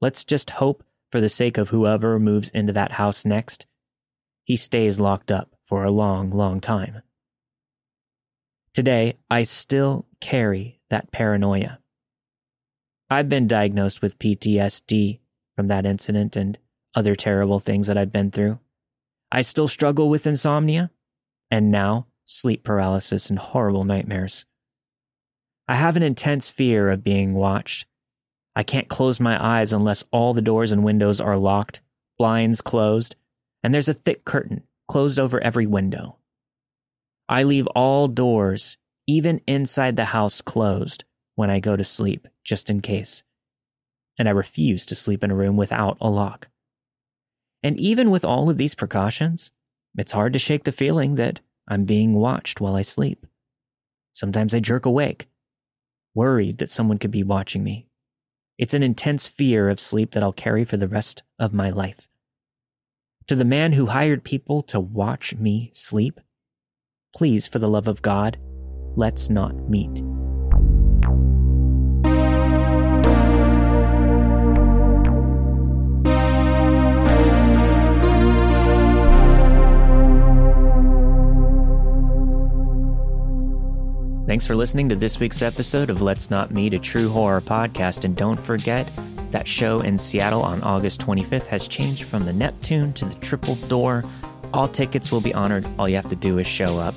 Let's 0.00 0.24
just 0.24 0.50
hope, 0.50 0.82
for 1.10 1.20
the 1.20 1.28
sake 1.28 1.58
of 1.58 1.68
whoever 1.68 2.18
moves 2.18 2.50
into 2.50 2.72
that 2.72 2.92
house 2.92 3.24
next, 3.24 3.66
he 4.44 4.56
stays 4.56 4.98
locked 4.98 5.30
up 5.30 5.54
for 5.66 5.84
a 5.84 5.90
long, 5.90 6.30
long 6.30 6.60
time. 6.60 7.02
Today, 8.74 9.18
I 9.30 9.42
still 9.42 10.06
carry 10.20 10.80
that 10.90 11.12
paranoia. 11.12 11.78
I've 13.12 13.28
been 13.28 13.46
diagnosed 13.46 14.00
with 14.00 14.18
PTSD 14.18 15.20
from 15.54 15.68
that 15.68 15.84
incident 15.84 16.34
and 16.34 16.58
other 16.94 17.14
terrible 17.14 17.60
things 17.60 17.86
that 17.86 17.98
I've 17.98 18.10
been 18.10 18.30
through. 18.30 18.58
I 19.30 19.42
still 19.42 19.68
struggle 19.68 20.08
with 20.08 20.26
insomnia, 20.26 20.90
and 21.50 21.70
now 21.70 22.06
sleep 22.24 22.64
paralysis 22.64 23.28
and 23.28 23.38
horrible 23.38 23.84
nightmares. 23.84 24.46
I 25.68 25.74
have 25.74 25.94
an 25.96 26.02
intense 26.02 26.48
fear 26.48 26.88
of 26.88 27.04
being 27.04 27.34
watched. 27.34 27.86
I 28.56 28.62
can't 28.62 28.88
close 28.88 29.20
my 29.20 29.42
eyes 29.42 29.74
unless 29.74 30.04
all 30.10 30.32
the 30.32 30.40
doors 30.40 30.72
and 30.72 30.82
windows 30.82 31.20
are 31.20 31.36
locked, 31.36 31.82
blinds 32.18 32.62
closed, 32.62 33.14
and 33.62 33.74
there's 33.74 33.90
a 33.90 33.94
thick 33.94 34.24
curtain 34.24 34.62
closed 34.88 35.18
over 35.18 35.38
every 35.40 35.66
window. 35.66 36.16
I 37.28 37.42
leave 37.42 37.66
all 37.68 38.08
doors, 38.08 38.78
even 39.06 39.42
inside 39.46 39.96
the 39.96 40.06
house, 40.06 40.40
closed 40.40 41.04
when 41.34 41.50
I 41.50 41.60
go 41.60 41.76
to 41.76 41.84
sleep, 41.84 42.28
just 42.44 42.70
in 42.70 42.80
case. 42.80 43.22
And 44.18 44.28
I 44.28 44.32
refuse 44.32 44.84
to 44.86 44.94
sleep 44.94 45.24
in 45.24 45.30
a 45.30 45.34
room 45.34 45.56
without 45.56 45.96
a 46.00 46.10
lock. 46.10 46.48
And 47.62 47.78
even 47.78 48.10
with 48.10 48.24
all 48.24 48.50
of 48.50 48.58
these 48.58 48.74
precautions, 48.74 49.52
it's 49.96 50.12
hard 50.12 50.32
to 50.32 50.38
shake 50.38 50.64
the 50.64 50.72
feeling 50.72 51.14
that 51.16 51.40
I'm 51.68 51.84
being 51.84 52.14
watched 52.14 52.60
while 52.60 52.74
I 52.74 52.82
sleep. 52.82 53.26
Sometimes 54.12 54.54
I 54.54 54.60
jerk 54.60 54.84
awake, 54.84 55.28
worried 56.14 56.58
that 56.58 56.70
someone 56.70 56.98
could 56.98 57.10
be 57.10 57.22
watching 57.22 57.62
me. 57.62 57.86
It's 58.58 58.74
an 58.74 58.82
intense 58.82 59.28
fear 59.28 59.68
of 59.68 59.80
sleep 59.80 60.12
that 60.12 60.22
I'll 60.22 60.32
carry 60.32 60.64
for 60.64 60.76
the 60.76 60.88
rest 60.88 61.22
of 61.38 61.54
my 61.54 61.70
life. 61.70 62.08
To 63.28 63.34
the 63.34 63.44
man 63.44 63.72
who 63.72 63.86
hired 63.86 64.24
people 64.24 64.62
to 64.64 64.80
watch 64.80 65.34
me 65.36 65.70
sleep, 65.72 66.20
please, 67.14 67.46
for 67.46 67.58
the 67.58 67.68
love 67.68 67.88
of 67.88 68.02
God, 68.02 68.38
let's 68.96 69.30
not 69.30 69.68
meet. 69.70 70.02
Thanks 84.32 84.46
for 84.46 84.56
listening 84.56 84.88
to 84.88 84.96
this 84.96 85.20
week's 85.20 85.42
episode 85.42 85.90
of 85.90 86.00
Let's 86.00 86.30
Not 86.30 86.52
Meet, 86.52 86.72
a 86.72 86.78
true 86.78 87.10
horror 87.10 87.42
podcast. 87.42 88.06
And 88.06 88.16
don't 88.16 88.40
forget, 88.40 88.90
that 89.30 89.46
show 89.46 89.82
in 89.82 89.98
Seattle 89.98 90.40
on 90.40 90.62
August 90.62 91.02
25th 91.02 91.48
has 91.48 91.68
changed 91.68 92.04
from 92.04 92.24
the 92.24 92.32
Neptune 92.32 92.94
to 92.94 93.04
the 93.04 93.14
Triple 93.16 93.56
Door. 93.68 94.04
All 94.54 94.68
tickets 94.68 95.12
will 95.12 95.20
be 95.20 95.34
honored. 95.34 95.66
All 95.78 95.86
you 95.86 95.96
have 95.96 96.08
to 96.08 96.16
do 96.16 96.38
is 96.38 96.46
show 96.46 96.78
up. 96.78 96.94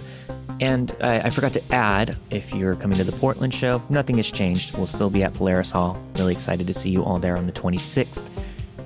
And 0.62 0.96
I, 1.02 1.24
I, 1.24 1.30
forgot 1.30 1.52
to 1.52 1.74
add, 1.74 2.16
if 2.30 2.54
you're 2.54 2.78
coming 2.78 2.98
to 3.00 3.04
the 3.04 3.12
Portland 3.12 3.54
show, 3.54 3.84
nothing 3.90 4.16
has 4.16 4.32
changed. 4.32 4.78
We'll 4.78 4.88
still 4.88 5.10
be 5.10 5.22
at 5.22 5.34
Polaris 5.34 5.72
Hall. 5.72 6.02
Really 6.16 6.32
excited 6.32 6.68
to 6.68 6.74
see 6.74 6.90
you 6.90 7.04
all 7.04 7.20
there 7.20 7.36
on 7.36 7.48
the 7.48 7.52
26th. 7.52 8.30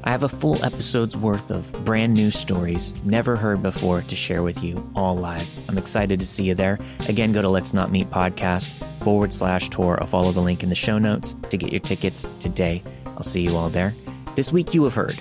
I 0.09 0.11
have 0.11 0.23
a 0.23 0.27
full 0.27 0.65
episode's 0.65 1.15
worth 1.15 1.51
of 1.51 1.71
brand 1.85 2.15
new 2.15 2.31
stories 2.31 2.95
never 3.03 3.35
heard 3.35 3.61
before 3.61 4.01
to 4.01 4.15
share 4.15 4.41
with 4.41 4.63
you 4.63 4.91
all 4.95 5.15
live. 5.15 5.47
I'm 5.69 5.77
excited 5.77 6.19
to 6.19 6.25
see 6.25 6.45
you 6.45 6.55
there. 6.55 6.79
Again, 7.07 7.31
go 7.31 7.43
to 7.43 7.47
Let's 7.47 7.75
Not 7.75 7.91
Meet 7.91 8.09
Podcast 8.09 8.71
forward 9.03 9.31
slash 9.31 9.69
tour 9.69 9.99
or 10.01 10.07
follow 10.07 10.31
the 10.31 10.41
link 10.41 10.63
in 10.63 10.69
the 10.69 10.73
show 10.73 10.97
notes 10.97 11.35
to 11.51 11.57
get 11.57 11.71
your 11.71 11.79
tickets 11.79 12.25
today. 12.39 12.81
I'll 13.05 13.21
see 13.21 13.41
you 13.41 13.55
all 13.55 13.69
there. 13.69 13.93
This 14.33 14.51
week 14.51 14.73
you 14.73 14.83
have 14.85 14.95
heard 14.95 15.19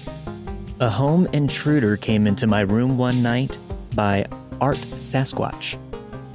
A 0.80 0.88
Home 0.88 1.26
Intruder 1.34 1.98
Came 1.98 2.26
Into 2.26 2.46
My 2.46 2.60
Room 2.60 2.96
One 2.96 3.22
Night 3.22 3.58
by 3.94 4.24
Art 4.58 4.78
Sasquatch, 4.78 5.76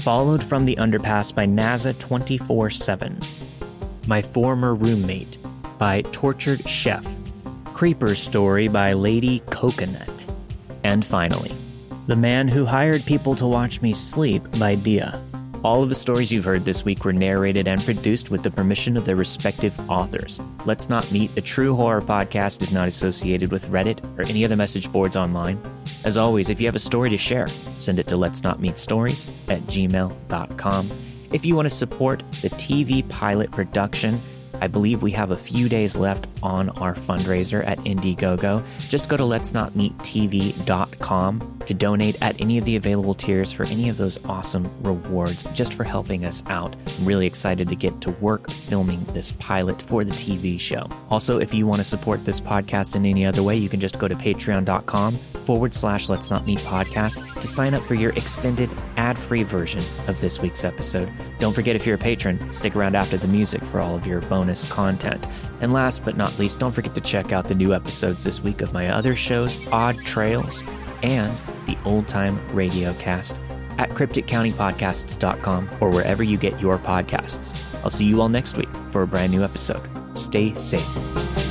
followed 0.03 0.43
from 0.43 0.65
the 0.65 0.75
underpass 0.75 1.33
by 1.33 1.47
Nazza 1.47 1.97
24 1.97 2.69
7. 2.69 3.19
My 4.05 4.21
Former 4.21 4.75
Roommate 4.75 5.39
by 5.79 6.03
Tortured 6.11 6.69
Chef, 6.69 7.03
Creeper 7.83 8.15
Story 8.15 8.69
by 8.69 8.93
Lady 8.93 9.39
Coconut, 9.49 10.25
and 10.85 11.03
finally, 11.03 11.51
The 12.07 12.15
Man 12.15 12.47
Who 12.47 12.63
Hired 12.63 13.03
People 13.03 13.35
to 13.35 13.45
Watch 13.45 13.81
Me 13.81 13.91
Sleep 13.91 14.41
by 14.57 14.75
Dia. 14.75 15.21
All 15.65 15.83
of 15.83 15.89
the 15.89 15.95
stories 15.95 16.31
you've 16.31 16.45
heard 16.45 16.63
this 16.63 16.85
week 16.85 17.03
were 17.03 17.11
narrated 17.11 17.67
and 17.67 17.83
produced 17.83 18.31
with 18.31 18.41
the 18.41 18.51
permission 18.51 18.95
of 18.95 19.05
their 19.05 19.17
respective 19.17 19.77
authors. 19.89 20.39
Let's 20.63 20.87
Not 20.87 21.11
Meet, 21.11 21.35
a 21.35 21.41
true 21.41 21.75
horror 21.75 22.01
podcast, 22.01 22.61
is 22.61 22.71
not 22.71 22.87
associated 22.87 23.51
with 23.51 23.67
Reddit 23.67 24.01
or 24.17 24.21
any 24.29 24.45
other 24.45 24.55
message 24.55 24.89
boards 24.89 25.17
online. 25.17 25.61
As 26.05 26.15
always, 26.15 26.49
if 26.49 26.61
you 26.61 26.67
have 26.67 26.77
a 26.77 26.79
story 26.79 27.09
to 27.09 27.17
share, 27.17 27.49
send 27.79 27.99
it 27.99 28.07
to 28.07 28.15
let's 28.15 28.43
not 28.43 28.61
meet 28.61 28.77
stories 28.77 29.27
at 29.49 29.59
gmail.com. 29.63 30.89
If 31.33 31.45
you 31.45 31.53
want 31.53 31.65
to 31.65 31.75
support 31.75 32.23
the 32.41 32.49
TV 32.51 33.05
pilot 33.09 33.51
production, 33.51 34.21
I 34.63 34.67
believe 34.67 35.03
we 35.03 35.11
have 35.11 35.31
a 35.31 35.35
few 35.35 35.67
days 35.67 35.97
left 35.97 36.25
on 36.41 36.69
our 36.69 36.95
fundraiser 36.95 37.67
at 37.67 37.79
Indiegogo. 37.79 38.63
Just 38.87 39.09
go 39.09 39.17
to 39.17 39.25
let's 39.25 39.53
not 39.53 39.75
to 41.65 41.73
donate 41.73 42.17
at 42.21 42.39
any 42.39 42.57
of 42.57 42.63
the 42.63 42.77
available 42.77 43.13
tiers 43.13 43.51
for 43.51 43.65
any 43.65 43.89
of 43.89 43.97
those 43.97 44.23
awesome 44.23 44.71
rewards 44.81 45.43
just 45.53 45.73
for 45.73 45.83
helping 45.83 46.23
us 46.23 46.45
out. 46.47 46.77
I'm 46.97 47.03
really 47.03 47.25
excited 47.25 47.67
to 47.67 47.75
get 47.75 47.99
to 48.01 48.11
work 48.11 48.49
filming 48.49 49.03
this 49.11 49.33
pilot 49.33 49.81
for 49.81 50.05
the 50.05 50.13
TV 50.13 50.57
show. 50.57 50.89
Also, 51.09 51.41
if 51.41 51.53
you 51.53 51.67
want 51.67 51.79
to 51.79 51.83
support 51.83 52.23
this 52.23 52.39
podcast 52.39 52.95
in 52.95 53.05
any 53.05 53.25
other 53.25 53.43
way, 53.43 53.57
you 53.57 53.67
can 53.67 53.81
just 53.81 53.99
go 53.99 54.07
to 54.07 54.15
patreon.com 54.15 55.19
forward 55.45 55.73
slash 55.73 56.09
let's 56.09 56.29
not 56.29 56.45
meet 56.45 56.59
podcast 56.59 57.39
to 57.39 57.47
sign 57.47 57.73
up 57.73 57.83
for 57.83 57.95
your 57.95 58.11
extended 58.11 58.69
ad 58.97 59.17
free 59.17 59.43
version 59.43 59.83
of 60.07 60.19
this 60.21 60.39
week's 60.39 60.63
episode. 60.63 61.11
Don't 61.39 61.53
forget, 61.53 61.75
if 61.75 61.85
you're 61.85 61.95
a 61.95 61.99
patron, 61.99 62.51
stick 62.51 62.75
around 62.75 62.95
after 62.95 63.17
the 63.17 63.27
music 63.27 63.63
for 63.63 63.79
all 63.79 63.95
of 63.95 64.07
your 64.07 64.21
bonus 64.21 64.65
content. 64.71 65.25
And 65.61 65.73
last 65.73 66.03
but 66.03 66.17
not 66.17 66.37
least, 66.39 66.59
don't 66.59 66.71
forget 66.71 66.95
to 66.95 67.01
check 67.01 67.31
out 67.31 67.47
the 67.47 67.55
new 67.55 67.73
episodes 67.73 68.23
this 68.23 68.41
week 68.41 68.61
of 68.61 68.73
my 68.73 68.89
other 68.89 69.15
shows, 69.15 69.57
Odd 69.71 69.97
Trails 70.05 70.63
and 71.03 71.37
the 71.65 71.77
Old 71.85 72.07
Time 72.07 72.39
Radio 72.55 72.93
Cast 72.93 73.37
at 73.77 73.89
crypticcountypodcasts.com 73.89 75.69
or 75.79 75.89
wherever 75.89 76.23
you 76.23 76.37
get 76.37 76.59
your 76.59 76.77
podcasts. 76.77 77.59
I'll 77.83 77.89
see 77.89 78.05
you 78.05 78.21
all 78.21 78.29
next 78.29 78.57
week 78.57 78.69
for 78.91 79.03
a 79.03 79.07
brand 79.07 79.31
new 79.31 79.43
episode. 79.43 79.89
Stay 80.17 80.53
safe. 80.53 81.42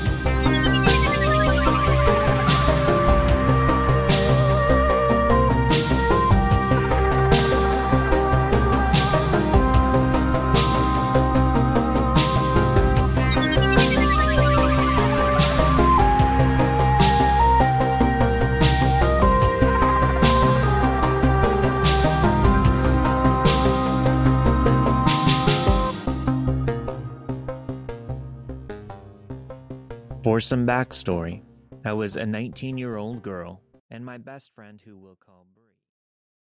Some 30.43 30.67
backstory, 30.67 31.43
I 31.85 31.93
was 31.93 32.17
a 32.17 32.27
19 32.27 32.77
year 32.77 32.97
old 32.97 33.23
girl, 33.23 33.63
and 33.91 34.05
my 34.05 34.19
best 34.19 34.53
friend, 34.55 34.81
who 34.85 34.99
we'll 34.99 35.19
call. 35.25 35.47